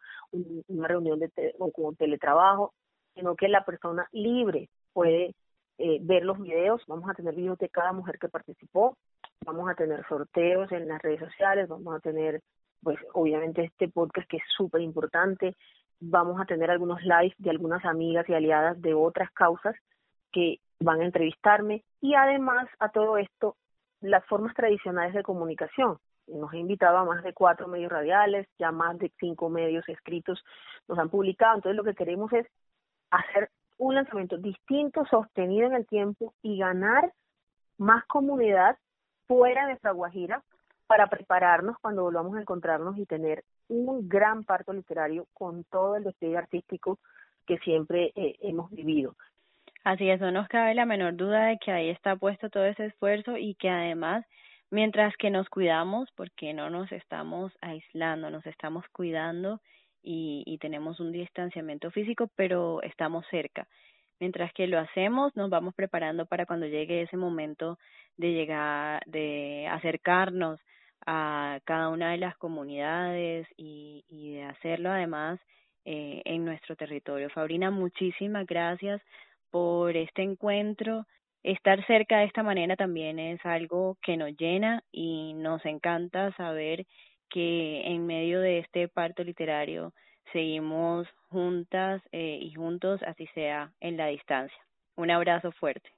una 0.69 0.89
reunión 0.89 1.19
de 1.19 1.31
o 1.59 1.71
con 1.71 1.97
teletrabajo, 1.97 2.73
sino 3.15 3.35
que 3.35 3.49
la 3.49 3.65
persona 3.65 4.09
libre 4.13 4.69
puede 4.93 5.35
eh, 5.79 5.99
ver 6.03 6.25
los 6.25 6.39
videos, 6.41 6.83
vamos 6.87 7.09
a 7.11 7.15
tener 7.15 7.35
videos 7.35 7.59
de 7.59 7.69
cada 7.69 7.93
mujer 7.93 8.19
que 8.19 8.29
participó, 8.29 8.97
vamos 9.45 9.69
a 9.71 9.75
tener 9.75 10.07
sorteos 10.07 10.71
en 10.73 10.89
las 10.89 11.01
redes 11.01 11.21
sociales, 11.21 11.69
vamos 11.69 11.95
a 11.95 12.01
tener, 12.01 12.43
pues 12.83 12.99
obviamente 13.15 13.65
este 13.65 13.89
podcast 13.89 14.29
que 14.29 14.37
es 14.37 14.43
súper 14.57 14.83
importante, 14.83 15.57
vamos 16.01 16.41
a 16.41 16.45
tener 16.45 16.71
algunos 16.71 17.03
lives 17.03 17.35
de 17.39 17.51
algunas 17.51 17.85
amigas 17.85 18.29
y 18.29 18.35
aliadas 18.35 18.81
de 18.81 18.95
otras 18.95 19.31
causas 19.33 19.75
que 20.33 20.59
van 20.81 21.01
a 21.01 21.05
entrevistarme. 21.05 21.85
Y 22.01 22.15
además 22.15 22.69
a 22.79 22.91
todo 22.91 23.19
esto 23.19 23.57
las 24.01 24.25
formas 24.27 24.55
tradicionales 24.55 25.15
de 25.15 25.23
comunicación. 25.23 25.99
Nos 26.27 26.53
ha 26.53 26.57
invitado 26.57 26.99
a 26.99 27.05
más 27.05 27.23
de 27.23 27.33
cuatro 27.33 27.69
medios 27.69 27.91
radiales, 27.91 28.47
ya 28.59 28.71
más 28.71 28.99
de 28.99 29.13
cinco 29.19 29.49
medios 29.49 29.89
escritos 29.89 30.43
nos 30.89 30.99
han 30.99 31.11
publicado. 31.11 31.57
Entonces 31.57 31.77
lo 31.77 31.85
que 31.85 31.95
queremos 31.95 32.33
es 32.33 32.47
hacer 33.11 33.51
un 33.79 33.95
lanzamiento 33.95 34.37
distinto, 34.37 35.05
sostenido 35.07 35.67
en 35.67 35.75
el 35.75 35.87
tiempo 35.87 36.35
y 36.43 36.59
ganar 36.59 37.13
más 37.79 38.05
comunidad 38.07 38.77
fuera 39.27 39.63
de 39.63 39.69
nuestra 39.69 39.93
Guajira 39.93 40.43
para 40.87 41.07
prepararnos 41.07 41.79
cuando 41.81 42.03
volvamos 42.03 42.37
a 42.37 42.41
encontrarnos 42.41 42.99
y 42.99 43.07
tener 43.07 43.45
un 43.69 44.09
gran 44.09 44.45
parto 44.45 44.73
literario 44.73 45.27
con 45.33 45.65
todo 45.65 45.97
el 45.97 46.05
despliegue 46.05 46.37
artístico 46.37 46.99
que 47.47 47.59
siempre 47.59 48.13
eh, 48.15 48.37
hemos 48.41 48.71
vivido. 48.71 49.15
Así 49.85 50.11
es, 50.11 50.21
no 50.21 50.31
nos 50.31 50.49
cabe 50.49 50.75
la 50.75 50.85
menor 50.85 51.17
duda 51.17 51.47
de 51.47 51.59
que 51.59 51.73
ahí 51.73 51.89
está 51.89 52.17
puesto 52.17 52.51
todo 52.51 52.65
ese 52.67 52.87
esfuerzo 52.87 53.39
y 53.39 53.55
que 53.55 53.71
además, 53.71 54.27
mientras 54.71 55.17
que 55.17 55.31
nos 55.31 55.49
cuidamos, 55.49 56.11
porque 56.17 56.53
no 56.53 56.69
nos 56.69 56.93
estamos 56.93 57.53
aislando, 57.63 58.31
nos 58.31 58.45
estamos 58.47 58.85
cuidando, 58.93 59.61
y, 60.03 60.43
y 60.47 60.59
tenemos 60.59 61.01
un 61.01 61.13
distanciamiento 61.13 61.91
físico, 61.91 62.31
pero 62.37 62.83
estamos 62.83 63.25
cerca. 63.31 63.67
Mientras 64.19 64.53
que 64.53 64.67
lo 64.67 64.79
hacemos, 64.79 65.35
nos 65.35 65.49
vamos 65.49 65.75
preparando 65.75 66.27
para 66.27 66.45
cuando 66.45 66.67
llegue 66.67 67.03
ese 67.03 67.17
momento 67.17 67.79
de 68.19 68.33
llegar, 68.33 69.03
de 69.07 69.67
acercarnos 69.71 70.61
a 71.07 71.59
cada 71.65 71.89
una 71.89 72.11
de 72.11 72.19
las 72.19 72.37
comunidades 72.37 73.47
y, 73.57 74.05
y 74.09 74.35
de 74.35 74.43
hacerlo 74.45 74.91
además 74.91 75.41
eh, 75.87 76.21
en 76.27 76.45
nuestro 76.45 76.77
territorio. 76.77 77.31
Fabrina, 77.31 77.71
muchísimas 77.71 78.47
gracias 78.47 79.01
por 79.51 79.97
este 79.97 80.23
encuentro. 80.23 81.07
Estar 81.43 81.85
cerca 81.87 82.19
de 82.19 82.27
esta 82.27 82.43
manera 82.43 82.77
también 82.77 83.19
es 83.19 83.45
algo 83.45 83.97
que 84.03 84.17
nos 84.17 84.37
llena 84.37 84.83
y 84.93 85.33
nos 85.35 85.65
encanta 85.65 86.35
saber 86.37 86.87
que 87.31 87.83
en 87.87 88.07
medio 88.07 88.41
de 88.41 88.59
este 88.59 88.89
parto 88.89 89.25
literario 89.25 89.93
seguimos 90.33 91.07
juntas 91.31 92.03
eh, 92.13 92.39
y 92.43 92.53
juntos, 92.55 93.01
así 93.07 93.27
sea 93.29 93.73
en 93.81 93.97
la 93.97 94.07
distancia. 94.07 94.59
Un 94.97 95.11
abrazo 95.11 95.53
fuerte. 95.53 95.89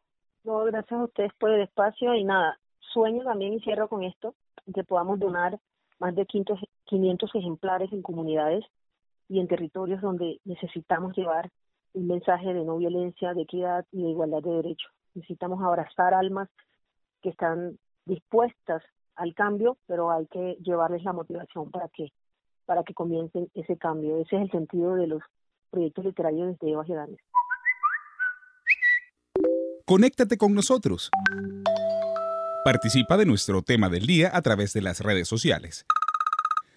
No, 0.44 0.64
gracias 0.64 1.00
a 1.00 1.04
ustedes 1.04 1.32
por 1.34 1.50
el 1.50 1.62
espacio 1.62 2.14
y 2.14 2.24
nada, 2.24 2.58
sueño 2.92 3.24
también 3.24 3.54
y 3.54 3.60
cierro 3.60 3.88
con 3.88 4.02
esto, 4.04 4.34
que 4.74 4.84
podamos 4.84 5.18
donar 5.18 5.58
más 5.98 6.14
de 6.14 6.26
500 6.26 7.34
ejemplares 7.34 7.92
en 7.92 8.02
comunidades 8.02 8.64
y 9.28 9.40
en 9.40 9.48
territorios 9.48 10.00
donde 10.00 10.40
necesitamos 10.44 11.16
llevar 11.16 11.50
un 11.94 12.06
mensaje 12.06 12.52
de 12.52 12.64
no 12.64 12.78
violencia, 12.78 13.34
de 13.34 13.42
equidad 13.42 13.84
y 13.92 14.02
de 14.02 14.10
igualdad 14.10 14.42
de 14.42 14.50
derechos. 14.50 14.90
Necesitamos 15.14 15.62
abrazar 15.62 16.14
almas 16.14 16.48
que 17.22 17.30
están 17.30 17.78
dispuestas 18.06 18.82
al 19.16 19.34
cambio, 19.34 19.76
pero 19.86 20.10
hay 20.10 20.26
que 20.26 20.56
llevarles 20.62 21.04
la 21.04 21.12
motivación 21.12 21.70
para 21.70 21.88
que 21.88 22.12
para 22.64 22.84
que 22.84 22.94
comiencen 22.94 23.48
ese 23.54 23.76
cambio. 23.76 24.18
Ese 24.18 24.36
es 24.36 24.42
el 24.42 24.50
sentido 24.50 24.94
de 24.94 25.08
los 25.08 25.22
proyectos 25.70 26.04
literarios 26.04 26.58
de 26.60 26.70
Eva 26.70 26.84
Gedanes. 26.84 27.18
Conéctate 29.84 30.38
con 30.38 30.54
nosotros. 30.54 31.10
Participa 32.64 33.16
de 33.16 33.26
nuestro 33.26 33.62
tema 33.62 33.88
del 33.88 34.06
día 34.06 34.30
a 34.32 34.40
través 34.42 34.72
de 34.72 34.80
las 34.80 35.00
redes 35.00 35.26
sociales. 35.26 35.84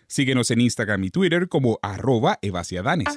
Síguenos 0.07 0.49
en 0.49 0.61
Instagram 0.61 1.03
y 1.03 1.11
Twitter 1.11 1.47
como 1.47 1.78
arroba 1.84 2.39
evasiadanes 2.41 3.16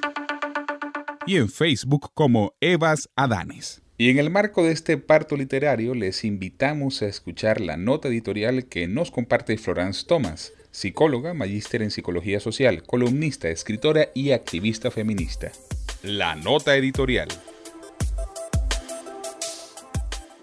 y 1.29 1.37
en 1.37 1.47
Facebook 1.47 2.09
como 2.15 2.55
Evas 2.59 3.07
Adanes. 3.15 3.83
Y 3.99 4.09
en 4.09 4.17
el 4.17 4.31
marco 4.31 4.63
de 4.63 4.71
este 4.71 4.97
parto 4.97 5.37
literario 5.37 5.93
les 5.93 6.23
invitamos 6.23 7.03
a 7.03 7.05
escuchar 7.05 7.61
la 7.61 7.77
nota 7.77 8.07
editorial 8.07 8.65
que 8.65 8.87
nos 8.87 9.11
comparte 9.11 9.55
Florence 9.59 10.07
Thomas, 10.07 10.53
psicóloga, 10.71 11.35
magíster 11.35 11.83
en 11.83 11.91
psicología 11.91 12.39
social, 12.39 12.81
columnista, 12.81 13.47
escritora 13.49 14.07
y 14.15 14.31
activista 14.31 14.89
feminista. 14.89 15.51
La 16.01 16.35
nota 16.35 16.75
editorial. 16.75 17.27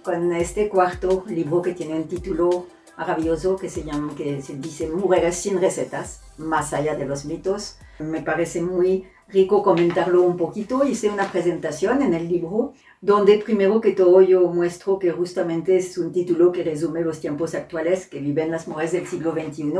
Con 0.05 0.33
este 0.35 0.69
cuarto 0.69 1.25
libro 1.27 1.63
que 1.63 1.73
tiene 1.73 1.95
un 1.95 2.07
título 2.07 2.69
maravilloso 2.97 3.57
que 3.57 3.71
se 3.71 3.83
llama, 3.83 4.15
que 4.15 4.41
se 4.41 4.55
dice 4.55 4.87
Mujeres 4.87 5.35
sin 5.35 5.61
recetas, 5.61 6.21
más 6.39 6.73
allá 6.73 6.95
de 6.95 7.07
los 7.07 7.25
mitos, 7.25 7.77
me 7.99 8.23
parece 8.23 8.63
muy 8.63 9.09
rico 9.29 9.63
comentarlo 9.63 10.23
un 10.23 10.37
poquito. 10.37 10.85
Hice 10.85 11.09
una 11.09 11.31
presentación 11.31 12.03
en 12.03 12.15
el 12.15 12.29
libro 12.29 12.73
donde 13.01 13.39
primero 13.39 13.81
que 13.81 13.93
todo 13.93 14.21
yo 14.23 14.49
muestro 14.49 14.99
que 14.99 15.11
justamente 15.11 15.77
es 15.77 15.99
un 15.99 16.13
título 16.13 16.53
que 16.53 16.65
resume 16.65 17.03
los 17.03 17.21
tiempos 17.21 17.55
actuales 17.55 18.07
que 18.07 18.21
viven 18.21 18.51
las 18.51 18.69
mujeres 18.69 18.93
del 18.93 19.07
siglo 19.07 19.33
XXI. 19.33 19.73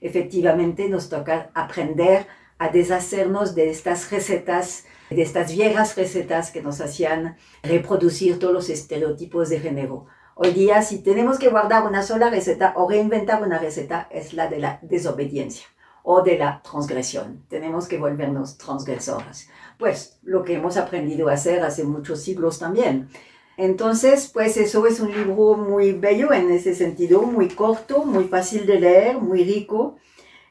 Efectivamente 0.00 0.88
nos 0.88 1.08
toca 1.08 1.50
aprender 1.54 2.26
a 2.58 2.68
deshacernos 2.68 3.54
de 3.54 3.70
estas 3.70 4.10
recetas, 4.10 4.84
de 5.10 5.22
estas 5.22 5.52
viejas 5.52 5.96
recetas 5.96 6.50
que 6.50 6.62
nos 6.62 6.80
hacían 6.80 7.36
reproducir 7.62 8.38
todos 8.38 8.54
los 8.54 8.70
estereotipos 8.70 9.48
de 9.48 9.60
género. 9.60 10.06
Hoy 10.36 10.52
día, 10.52 10.82
si 10.82 10.98
tenemos 11.02 11.38
que 11.38 11.48
guardar 11.48 11.86
una 11.86 12.02
sola 12.02 12.28
receta 12.30 12.72
o 12.76 12.88
reinventar 12.88 13.42
una 13.42 13.58
receta, 13.58 14.08
es 14.10 14.34
la 14.34 14.48
de 14.48 14.58
la 14.58 14.80
desobediencia 14.82 15.73
o 16.06 16.22
de 16.22 16.38
la 16.38 16.60
transgresión. 16.62 17.42
Tenemos 17.48 17.88
que 17.88 17.98
volvernos 17.98 18.58
transgresoras. 18.58 19.48
Pues 19.78 20.18
lo 20.22 20.44
que 20.44 20.54
hemos 20.54 20.76
aprendido 20.76 21.28
a 21.28 21.32
hacer 21.32 21.64
hace 21.64 21.82
muchos 21.82 22.22
siglos 22.22 22.58
también. 22.58 23.08
Entonces, 23.56 24.30
pues 24.32 24.56
eso 24.58 24.86
es 24.86 25.00
un 25.00 25.10
libro 25.10 25.54
muy 25.54 25.92
bello 25.92 26.32
en 26.32 26.50
ese 26.50 26.74
sentido, 26.74 27.22
muy 27.22 27.48
corto, 27.48 28.04
muy 28.04 28.24
fácil 28.24 28.66
de 28.66 28.80
leer, 28.80 29.18
muy 29.18 29.44
rico, 29.44 29.96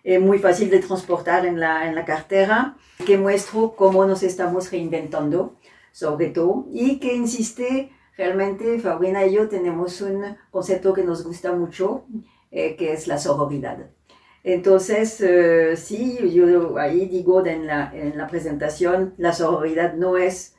eh, 0.04 0.18
muy 0.18 0.40
fácil 0.40 0.70
de 0.72 0.80
transportar 0.80 1.46
en 1.46 1.60
la, 1.60 1.88
en 1.88 1.94
la 1.94 2.04
cartera, 2.04 2.76
que 3.06 3.18
muestra 3.18 3.60
cómo 3.76 4.06
nos 4.06 4.24
estamos 4.24 4.72
reinventando, 4.72 5.56
sobre 5.92 6.30
todo, 6.30 6.66
y 6.72 7.00
que 7.00 7.14
insiste, 7.14 7.92
realmente 8.18 8.80
Fabrina 8.80 9.26
y 9.26 9.34
yo 9.34 9.48
tenemos 9.50 10.02
un 10.02 10.36
concepto 10.50 10.94
que 10.94 11.04
nos 11.04 11.24
gusta 11.24 11.52
mucho, 11.52 12.06
eh, 12.50 12.76
que 12.76 12.94
es 12.94 13.08
la 13.08 13.20
sororidad. 13.20 13.90
Entonces, 14.44 15.22
eh, 15.22 15.76
sí, 15.78 16.32
yo 16.34 16.78
ahí 16.78 17.06
digo 17.06 17.46
en 17.46 17.66
la, 17.66 17.92
en 17.94 18.18
la 18.18 18.28
presentación, 18.28 19.14
la 19.18 19.32
sororidad 19.34 19.94
no 19.94 20.18
es 20.18 20.56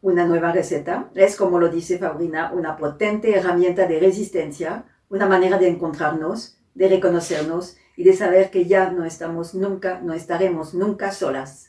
una 0.00 0.24
nueva 0.24 0.52
receta, 0.52 1.10
es 1.14 1.36
como 1.36 1.58
lo 1.58 1.68
dice 1.68 1.98
Fabrina, 1.98 2.52
una 2.54 2.76
potente 2.76 3.36
herramienta 3.36 3.86
de 3.86 4.00
resistencia, 4.00 4.84
una 5.10 5.26
manera 5.26 5.58
de 5.58 5.68
encontrarnos, 5.68 6.58
de 6.74 6.88
reconocernos 6.88 7.76
y 7.96 8.04
de 8.04 8.14
saber 8.14 8.50
que 8.50 8.66
ya 8.66 8.90
no 8.90 9.04
estamos 9.04 9.54
nunca, 9.54 10.00
no 10.00 10.14
estaremos 10.14 10.74
nunca 10.74 11.12
solas. 11.12 11.68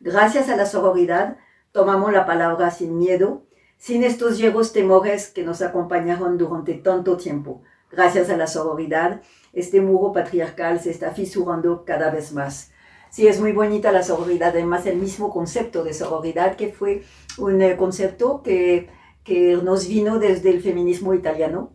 Gracias 0.00 0.48
a 0.48 0.56
la 0.56 0.66
sororidad 0.66 1.38
tomamos 1.72 2.10
la 2.10 2.24
palabra 2.24 2.70
sin 2.70 2.98
miedo, 2.98 3.44
sin 3.76 4.02
estos 4.02 4.38
viejos 4.38 4.72
temores 4.72 5.28
que 5.28 5.44
nos 5.44 5.60
acompañaron 5.60 6.38
durante 6.38 6.74
tanto 6.74 7.18
tiempo. 7.18 7.62
Gracias 7.90 8.30
a 8.30 8.36
la 8.36 8.46
sororidad 8.46 9.22
este 9.56 9.80
muro 9.80 10.12
patriarcal 10.12 10.80
se 10.80 10.90
está 10.90 11.12
fisurando 11.12 11.84
cada 11.86 12.10
vez 12.10 12.32
más. 12.32 12.70
Sí, 13.08 13.26
es 13.26 13.40
muy 13.40 13.52
bonita 13.52 13.90
la 13.90 14.02
sororidad, 14.02 14.50
además 14.50 14.84
el 14.84 14.98
mismo 14.98 15.32
concepto 15.32 15.82
de 15.82 15.94
sororidad 15.94 16.56
que 16.56 16.70
fue 16.70 17.04
un 17.38 17.62
eh, 17.62 17.74
concepto 17.78 18.42
que, 18.42 18.90
que 19.24 19.56
nos 19.56 19.88
vino 19.88 20.18
desde 20.18 20.50
el 20.50 20.62
feminismo 20.62 21.14
italiano. 21.14 21.72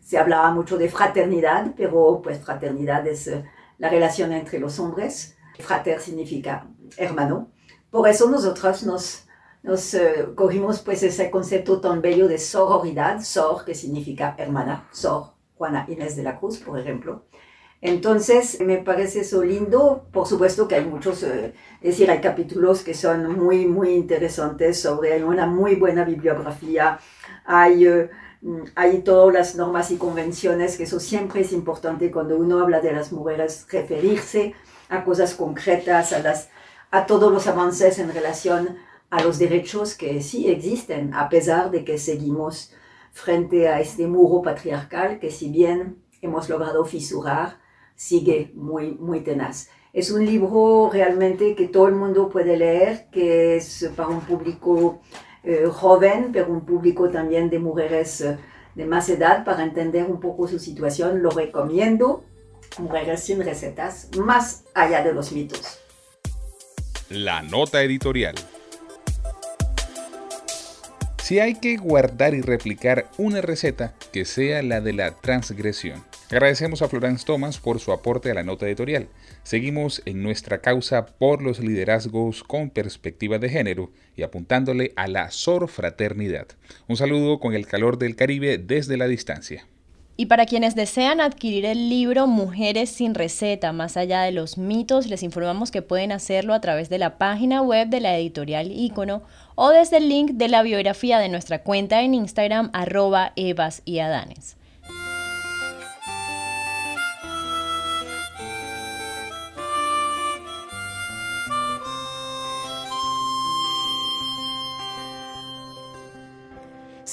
Se 0.00 0.18
hablaba 0.18 0.52
mucho 0.52 0.78
de 0.78 0.88
fraternidad, 0.88 1.74
pero 1.76 2.20
pues 2.22 2.38
fraternidad 2.38 3.04
es 3.08 3.26
eh, 3.26 3.44
la 3.78 3.88
relación 3.88 4.32
entre 4.32 4.60
los 4.60 4.78
hombres. 4.78 5.36
Frater 5.58 6.00
significa 6.00 6.68
hermano. 6.96 7.50
Por 7.90 8.08
eso 8.08 8.30
nosotros 8.30 8.84
nos, 8.84 9.26
nos 9.64 9.94
uh, 9.94 10.32
cogimos 10.36 10.80
pues 10.80 11.02
ese 11.02 11.28
concepto 11.28 11.80
tan 11.80 12.00
bello 12.00 12.28
de 12.28 12.38
sororidad, 12.38 13.20
sor 13.20 13.64
que 13.64 13.74
significa 13.74 14.36
hermana, 14.38 14.88
sor 14.92 15.35
Juana 15.56 15.86
Inés 15.88 16.16
de 16.16 16.22
la 16.22 16.38
Cruz, 16.38 16.58
por 16.58 16.78
ejemplo. 16.78 17.24
Entonces, 17.80 18.60
me 18.60 18.78
parece 18.78 19.20
eso 19.20 19.44
lindo. 19.44 20.06
Por 20.12 20.26
supuesto 20.26 20.66
que 20.66 20.76
hay 20.76 20.84
muchos, 20.84 21.22
eh, 21.22 21.54
es 21.80 21.90
decir, 21.90 22.10
hay 22.10 22.20
capítulos 22.20 22.82
que 22.82 22.94
son 22.94 23.38
muy, 23.38 23.66
muy 23.66 23.90
interesantes 23.90 24.80
sobre, 24.80 25.12
hay 25.12 25.22
una 25.22 25.46
muy 25.46 25.76
buena 25.76 26.04
bibliografía, 26.04 26.98
hay, 27.44 27.86
eh, 27.86 28.10
hay 28.74 29.02
todas 29.02 29.34
las 29.34 29.56
normas 29.56 29.90
y 29.90 29.96
convenciones, 29.96 30.76
que 30.76 30.84
eso 30.84 31.00
siempre 31.00 31.42
es 31.42 31.52
importante 31.52 32.10
cuando 32.10 32.36
uno 32.36 32.60
habla 32.60 32.80
de 32.80 32.92
las 32.92 33.12
mujeres, 33.12 33.66
referirse 33.70 34.54
a 34.88 35.04
cosas 35.04 35.34
concretas, 35.34 36.12
a, 36.12 36.20
las, 36.20 36.48
a 36.90 37.06
todos 37.06 37.32
los 37.32 37.46
avances 37.46 37.98
en 37.98 38.12
relación 38.12 38.76
a 39.10 39.22
los 39.22 39.38
derechos 39.38 39.94
que 39.94 40.22
sí 40.22 40.48
existen, 40.48 41.14
a 41.14 41.28
pesar 41.28 41.70
de 41.70 41.84
que 41.84 41.98
seguimos 41.98 42.72
frente 43.16 43.66
a 43.66 43.80
este 43.80 44.06
muro 44.06 44.42
patriarcal 44.42 45.18
que 45.18 45.30
si 45.30 45.48
bien 45.50 46.04
hemos 46.20 46.50
logrado 46.50 46.84
fisurar, 46.84 47.58
sigue 47.94 48.52
muy, 48.54 48.92
muy 48.92 49.20
tenaz. 49.20 49.70
Es 49.94 50.10
un 50.10 50.24
libro 50.24 50.90
realmente 50.92 51.54
que 51.54 51.68
todo 51.68 51.88
el 51.88 51.94
mundo 51.94 52.28
puede 52.28 52.58
leer, 52.58 53.08
que 53.10 53.56
es 53.56 53.90
para 53.96 54.10
un 54.10 54.20
público 54.20 55.00
eh, 55.42 55.64
joven, 55.72 56.30
pero 56.30 56.52
un 56.52 56.66
público 56.66 57.08
también 57.08 57.48
de 57.48 57.58
mujeres 57.58 58.20
eh, 58.20 58.38
de 58.74 58.84
más 58.84 59.08
edad 59.08 59.44
para 59.46 59.64
entender 59.64 60.04
un 60.04 60.20
poco 60.20 60.46
su 60.46 60.58
situación. 60.58 61.22
Lo 61.22 61.30
recomiendo, 61.30 62.24
Mujeres 62.78 63.22
sin 63.22 63.42
recetas, 63.42 64.10
más 64.18 64.64
allá 64.74 65.02
de 65.02 65.14
los 65.14 65.32
mitos. 65.32 65.80
La 67.08 67.40
nota 67.40 67.82
editorial. 67.82 68.34
Si 71.26 71.40
hay 71.40 71.56
que 71.56 71.76
guardar 71.76 72.34
y 72.34 72.40
replicar 72.40 73.10
una 73.18 73.40
receta, 73.40 73.94
que 74.12 74.24
sea 74.24 74.62
la 74.62 74.80
de 74.80 74.92
la 74.92 75.10
transgresión. 75.10 76.04
Agradecemos 76.30 76.82
a 76.82 76.88
Florence 76.88 77.24
Thomas 77.26 77.58
por 77.58 77.80
su 77.80 77.90
aporte 77.90 78.30
a 78.30 78.34
la 78.34 78.44
nota 78.44 78.64
editorial. 78.66 79.08
Seguimos 79.42 80.02
en 80.04 80.22
nuestra 80.22 80.60
causa 80.60 81.04
por 81.04 81.42
los 81.42 81.58
liderazgos 81.58 82.44
con 82.44 82.70
perspectiva 82.70 83.40
de 83.40 83.48
género 83.48 83.90
y 84.14 84.22
apuntándole 84.22 84.92
a 84.94 85.08
la 85.08 85.32
sorfraternidad. 85.32 86.46
Un 86.86 86.96
saludo 86.96 87.40
con 87.40 87.54
el 87.54 87.66
calor 87.66 87.98
del 87.98 88.14
Caribe 88.14 88.58
desde 88.58 88.96
la 88.96 89.08
distancia. 89.08 89.66
Y 90.18 90.26
para 90.26 90.46
quienes 90.46 90.74
desean 90.74 91.20
adquirir 91.20 91.66
el 91.66 91.90
libro 91.90 92.26
Mujeres 92.26 92.88
sin 92.88 93.14
receta, 93.14 93.72
más 93.72 93.98
allá 93.98 94.22
de 94.22 94.32
los 94.32 94.56
mitos, 94.56 95.08
les 95.08 95.22
informamos 95.22 95.70
que 95.70 95.82
pueden 95.82 96.10
hacerlo 96.10 96.54
a 96.54 96.60
través 96.60 96.88
de 96.88 96.98
la 96.98 97.18
página 97.18 97.60
web 97.60 97.88
de 97.88 98.00
la 98.00 98.16
editorial 98.16 98.72
Icono 98.72 99.22
o 99.56 99.68
desde 99.70 99.98
el 99.98 100.08
link 100.08 100.32
de 100.32 100.48
la 100.48 100.62
biografía 100.62 101.18
de 101.18 101.28
nuestra 101.28 101.62
cuenta 101.62 102.00
en 102.00 102.14
Instagram 102.14 102.70
arroba 102.72 103.32
evas 103.36 103.82
y 103.84 103.98
adanes. 103.98 104.55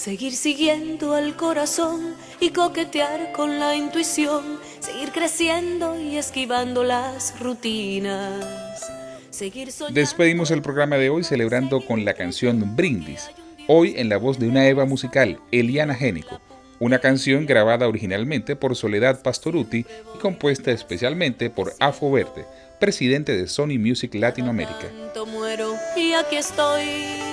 Seguir 0.04 0.34
siguiendo 0.34 1.16
al 1.16 1.38
corazón 1.38 2.16
y 2.42 2.50
coquetear 2.50 3.32
con 3.32 3.58
la 3.58 3.74
intuición, 3.74 4.60
seguir 4.82 5.14
creciendo 5.14 5.98
y 5.98 6.18
esquivando 6.18 6.84
las 6.84 7.40
rutinas. 7.40 8.92
Seguir 9.30 9.70
Despedimos 9.92 10.52
el 10.52 10.62
programa 10.62 10.98
de 10.98 11.10
hoy 11.10 11.24
celebrando 11.24 11.80
con 11.80 12.04
la 12.04 12.16
canción 12.16 12.76
Brindis, 12.76 13.32
hoy 13.70 13.94
en 13.96 14.10
la 14.10 14.18
voz 14.18 14.40
de 14.40 14.50
una 14.50 14.68
Eva 14.68 14.84
musical, 14.84 15.40
Eliana 15.54 15.96
Génico, 15.96 16.42
una 16.82 17.00
canción 17.00 17.46
grabada 17.46 17.88
originalmente 17.88 18.58
por 18.58 18.76
Soledad 18.76 19.22
Pastoruti 19.22 19.86
y 20.16 20.20
compuesta 20.20 20.72
especialmente 20.72 21.50
por 21.50 21.76
Afo 21.80 22.12
Verde, 22.12 22.46
presidente 22.78 23.38
de 23.38 23.48
Sony 23.48 23.80
Music 23.80 24.14
Latinoamérica. 24.16 24.92
Muero 25.26 25.74
y 25.96 26.12
aquí 26.12 26.36
estoy 26.36 27.33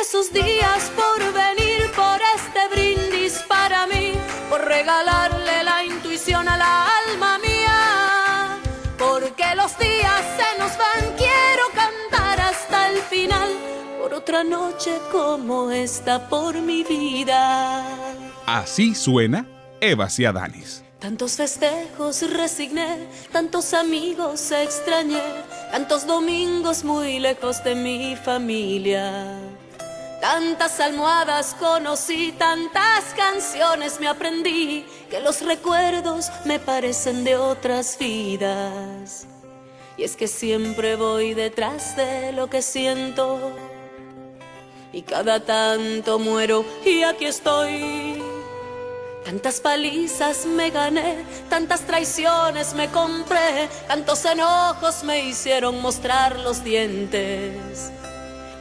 esos 0.00 0.32
días, 0.32 0.90
por 0.94 1.32
venir, 1.32 1.90
por 1.94 2.20
este 2.36 2.68
brindis 2.70 3.42
para 3.48 3.86
mí, 3.86 4.12
por 4.50 4.64
regalarle 4.64 5.64
la 5.64 5.84
intuición 5.84 6.48
a 6.48 6.56
la 6.56 6.88
alma 7.08 7.38
mía, 7.38 8.58
porque 8.98 9.54
los 9.54 9.76
días 9.78 10.22
se 10.36 10.58
nos 10.58 10.76
van, 10.76 11.14
quiero 11.16 11.64
cantar 11.74 12.40
hasta 12.40 12.90
el 12.90 12.98
final, 12.98 13.48
por 14.00 14.14
otra 14.14 14.44
noche 14.44 14.98
como 15.10 15.70
esta, 15.70 16.28
por 16.28 16.56
mi 16.56 16.82
vida. 16.82 17.84
Así 18.46 18.94
suena 18.94 19.46
Eva 19.80 20.08
Ciadanis. 20.10 20.82
Tantos 20.98 21.36
festejos 21.36 22.22
resigné, 22.30 23.08
tantos 23.30 23.74
amigos 23.74 24.50
extrañé, 24.50 25.22
tantos 25.70 26.06
domingos 26.06 26.84
muy 26.84 27.18
lejos 27.18 27.62
de 27.62 27.74
mi 27.74 28.16
familia. 28.16 29.55
Tantas 30.20 30.80
almohadas 30.80 31.54
conocí, 31.58 32.32
tantas 32.32 33.04
canciones 33.14 34.00
me 34.00 34.08
aprendí, 34.08 34.86
que 35.10 35.20
los 35.20 35.42
recuerdos 35.42 36.30
me 36.44 36.58
parecen 36.58 37.22
de 37.22 37.36
otras 37.36 37.98
vidas. 37.98 39.26
Y 39.98 40.04
es 40.04 40.16
que 40.16 40.26
siempre 40.26 40.96
voy 40.96 41.34
detrás 41.34 41.96
de 41.96 42.32
lo 42.32 42.48
que 42.48 42.62
siento. 42.62 43.52
Y 44.92 45.02
cada 45.02 45.40
tanto 45.40 46.18
muero 46.18 46.64
y 46.84 47.02
aquí 47.02 47.26
estoy. 47.26 48.22
Tantas 49.24 49.60
palizas 49.60 50.46
me 50.46 50.70
gané, 50.70 51.24
tantas 51.50 51.80
traiciones 51.80 52.74
me 52.74 52.88
compré, 52.90 53.68
tantos 53.88 54.24
enojos 54.24 55.02
me 55.02 55.24
hicieron 55.24 55.82
mostrar 55.82 56.38
los 56.38 56.62
dientes. 56.62 57.90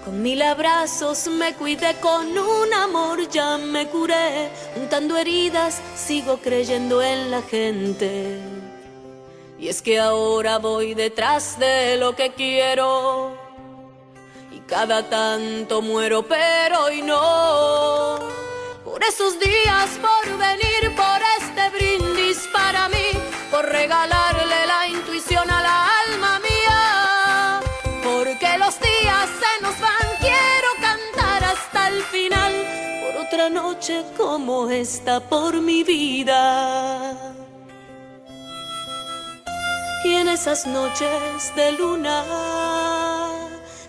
Con 0.05 0.21
mil 0.21 0.39
abrazos 0.43 1.27
me 1.29 1.55
cuidé, 1.55 1.95
con 1.95 2.37
un 2.37 2.73
amor 2.75 3.27
ya 3.27 3.57
me 3.57 3.87
curé, 3.87 4.51
untando 4.75 5.17
heridas 5.17 5.81
sigo 5.95 6.37
creyendo 6.37 7.01
en 7.01 7.31
la 7.31 7.41
gente. 7.41 8.39
Y 9.57 9.67
es 9.67 9.81
que 9.81 9.99
ahora 9.99 10.59
voy 10.59 10.93
detrás 10.93 11.57
de 11.57 11.97
lo 11.97 12.15
que 12.15 12.33
quiero 12.33 13.35
y 14.51 14.59
cada 14.59 15.09
tanto 15.09 15.81
muero, 15.81 16.21
pero 16.27 16.83
hoy 16.83 17.01
no. 17.01 18.19
Por 18.83 19.03
esos 19.03 19.39
días, 19.39 19.89
por 19.99 20.37
venir, 20.37 20.95
por 20.95 21.19
este 21.39 21.69
brindis 21.75 22.47
para 22.53 22.87
mí, 22.89 23.07
por 23.49 23.65
regalarle 23.65 24.44
como 34.17 34.69
esta 34.69 35.19
por 35.19 35.61
mi 35.61 35.83
vida. 35.83 37.13
Y 40.03 40.13
en 40.13 40.27
esas 40.27 40.65
noches 40.65 41.55
de 41.55 41.71
luna, 41.73 42.23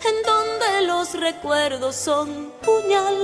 en 0.04 0.22
donde 0.22 0.86
los 0.86 1.14
recuerdos 1.14 1.96
son 1.96 2.52
puñal, 2.62 3.16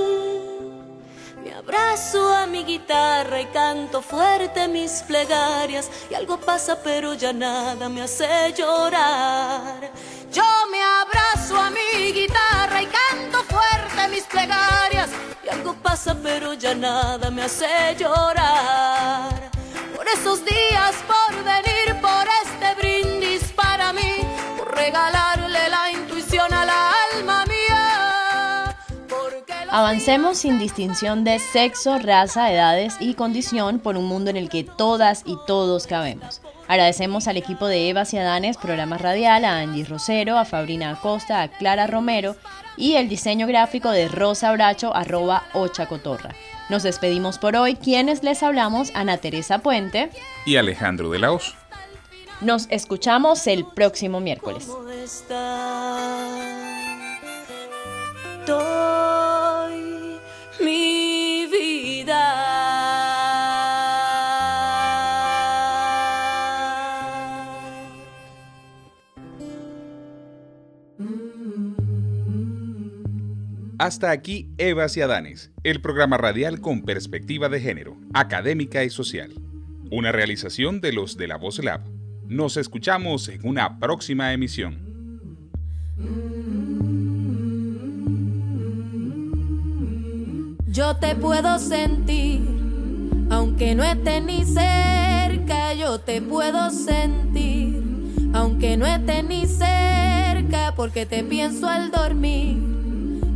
me 1.43 1.53
abrazo 1.53 2.35
a 2.35 2.47
mi 2.47 2.63
guitarra 2.63 3.41
y 3.41 3.45
canto 3.47 4.01
fuerte 4.01 4.67
mis 4.67 5.03
plegarias 5.03 5.91
y 6.09 6.15
algo 6.15 6.39
pasa 6.39 6.81
pero 6.81 7.13
ya 7.13 7.33
nada 7.33 7.87
me 7.87 8.01
hace 8.01 8.53
llorar. 8.57 9.91
Yo 10.31 10.43
me 10.71 10.81
abrazo 10.81 11.55
a 11.57 11.69
mi 11.69 12.11
guitarra 12.11 12.81
y 12.81 12.87
canto 12.87 13.43
fuerte 13.43 13.62
mis 14.07 14.23
plegarias. 14.23 15.09
Y 15.45 15.49
algo 15.49 15.73
pasa, 15.75 16.15
pero 16.21 16.53
ya 16.53 16.73
nada 16.73 17.29
me 17.29 17.43
hace 17.43 17.95
llorar. 17.97 19.51
Por 19.95 20.07
esos 20.07 20.43
días, 20.45 20.95
por 21.07 21.43
venir, 21.43 22.01
por 22.01 22.25
este 22.43 22.75
brindis 22.79 23.51
para 23.51 23.93
mí, 23.93 24.15
por 24.57 24.75
regalarle 24.75 25.69
la 25.69 25.91
intuición 25.91 26.53
a 26.53 26.65
la 26.65 26.91
alma 27.13 27.45
mía. 27.45 28.75
Avancemos 29.69 30.37
sin 30.37 30.59
distinción 30.59 31.23
de 31.23 31.39
sexo, 31.39 31.97
raza, 31.97 32.51
edades 32.51 32.95
y 32.99 33.15
condición 33.15 33.79
por 33.79 33.97
un 33.97 34.05
mundo 34.05 34.29
en 34.29 34.37
el 34.37 34.49
que 34.49 34.63
todas 34.63 35.23
y 35.25 35.35
todos 35.47 35.87
cabemos. 35.87 36.41
Agradecemos 36.67 37.27
al 37.27 37.37
equipo 37.37 37.65
de 37.65 37.89
Eva 37.89 38.05
Ciadanes, 38.05 38.57
programa 38.57 38.97
radial, 38.97 39.45
a 39.45 39.57
Angie 39.57 39.83
Rosero, 39.83 40.37
a 40.37 40.45
Fabrina 40.45 40.91
Acosta, 40.91 41.41
a 41.41 41.47
Clara 41.47 41.87
Romero 41.87 42.35
y 42.77 42.95
el 42.95 43.09
diseño 43.09 43.47
gráfico 43.47 43.91
de 43.91 44.07
Rosa 44.07 44.51
Bracho, 44.51 44.95
arroba 44.95 45.43
Ochacotorra. 45.53 46.35
Nos 46.69 46.83
despedimos 46.83 47.37
por 47.37 47.55
hoy, 47.55 47.75
quienes 47.75 48.23
les 48.23 48.43
hablamos, 48.43 48.91
Ana 48.95 49.17
Teresa 49.17 49.59
Puente 49.59 50.09
y 50.45 50.55
Alejandro 50.55 51.09
de 51.09 51.19
la 51.19 51.31
Hoz. 51.31 51.55
Nos 52.41 52.67
escuchamos 52.69 53.47
el 53.47 53.65
próximo 53.65 54.19
miércoles. 54.19 54.67
Hasta 73.79 74.11
aquí 74.11 74.49
Evas 74.59 74.95
y 74.97 75.01
Adanes, 75.01 75.51
el 75.63 75.81
programa 75.81 76.17
radial 76.17 76.61
con 76.61 76.83
perspectiva 76.83 77.49
de 77.49 77.59
género, 77.59 77.97
académica 78.13 78.83
y 78.83 78.91
social. 78.91 79.33
Una 79.89 80.11
realización 80.11 80.79
de 80.79 80.93
los 80.93 81.17
de 81.17 81.27
la 81.27 81.37
Voz 81.37 81.63
Lab. 81.63 81.81
Nos 82.27 82.57
escuchamos 82.57 83.27
en 83.29 83.47
una 83.47 83.79
próxima 83.79 84.31
emisión. 84.31 84.77
Yo 90.67 90.95
te 90.97 91.15
puedo 91.15 91.57
sentir, 91.57 92.41
aunque 93.31 93.73
no 93.73 93.83
esté 93.83 94.21
ni 94.21 94.45
cerca, 94.45 95.73
yo 95.73 95.99
te 95.99 96.21
puedo 96.21 96.69
sentir, 96.69 97.81
aunque 98.33 98.77
no 98.77 98.85
esté 98.85 99.23
ni 99.23 99.47
cerca, 99.47 100.73
porque 100.75 101.07
te 101.07 101.23
pienso 101.23 101.67
al 101.67 101.89
dormir 101.91 102.82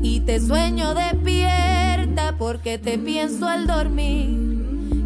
y 0.02 0.22
te 0.22 0.40
sueño 0.40 0.94
despierta 0.94 2.36
porque 2.38 2.78
te 2.78 2.98
pienso 2.98 3.48
al 3.48 3.68
dormir. 3.68 4.48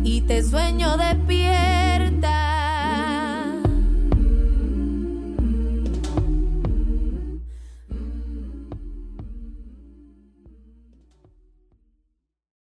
Y 0.04 0.22
te 0.22 0.44
sueño 0.44 0.98
despierta 0.98 2.51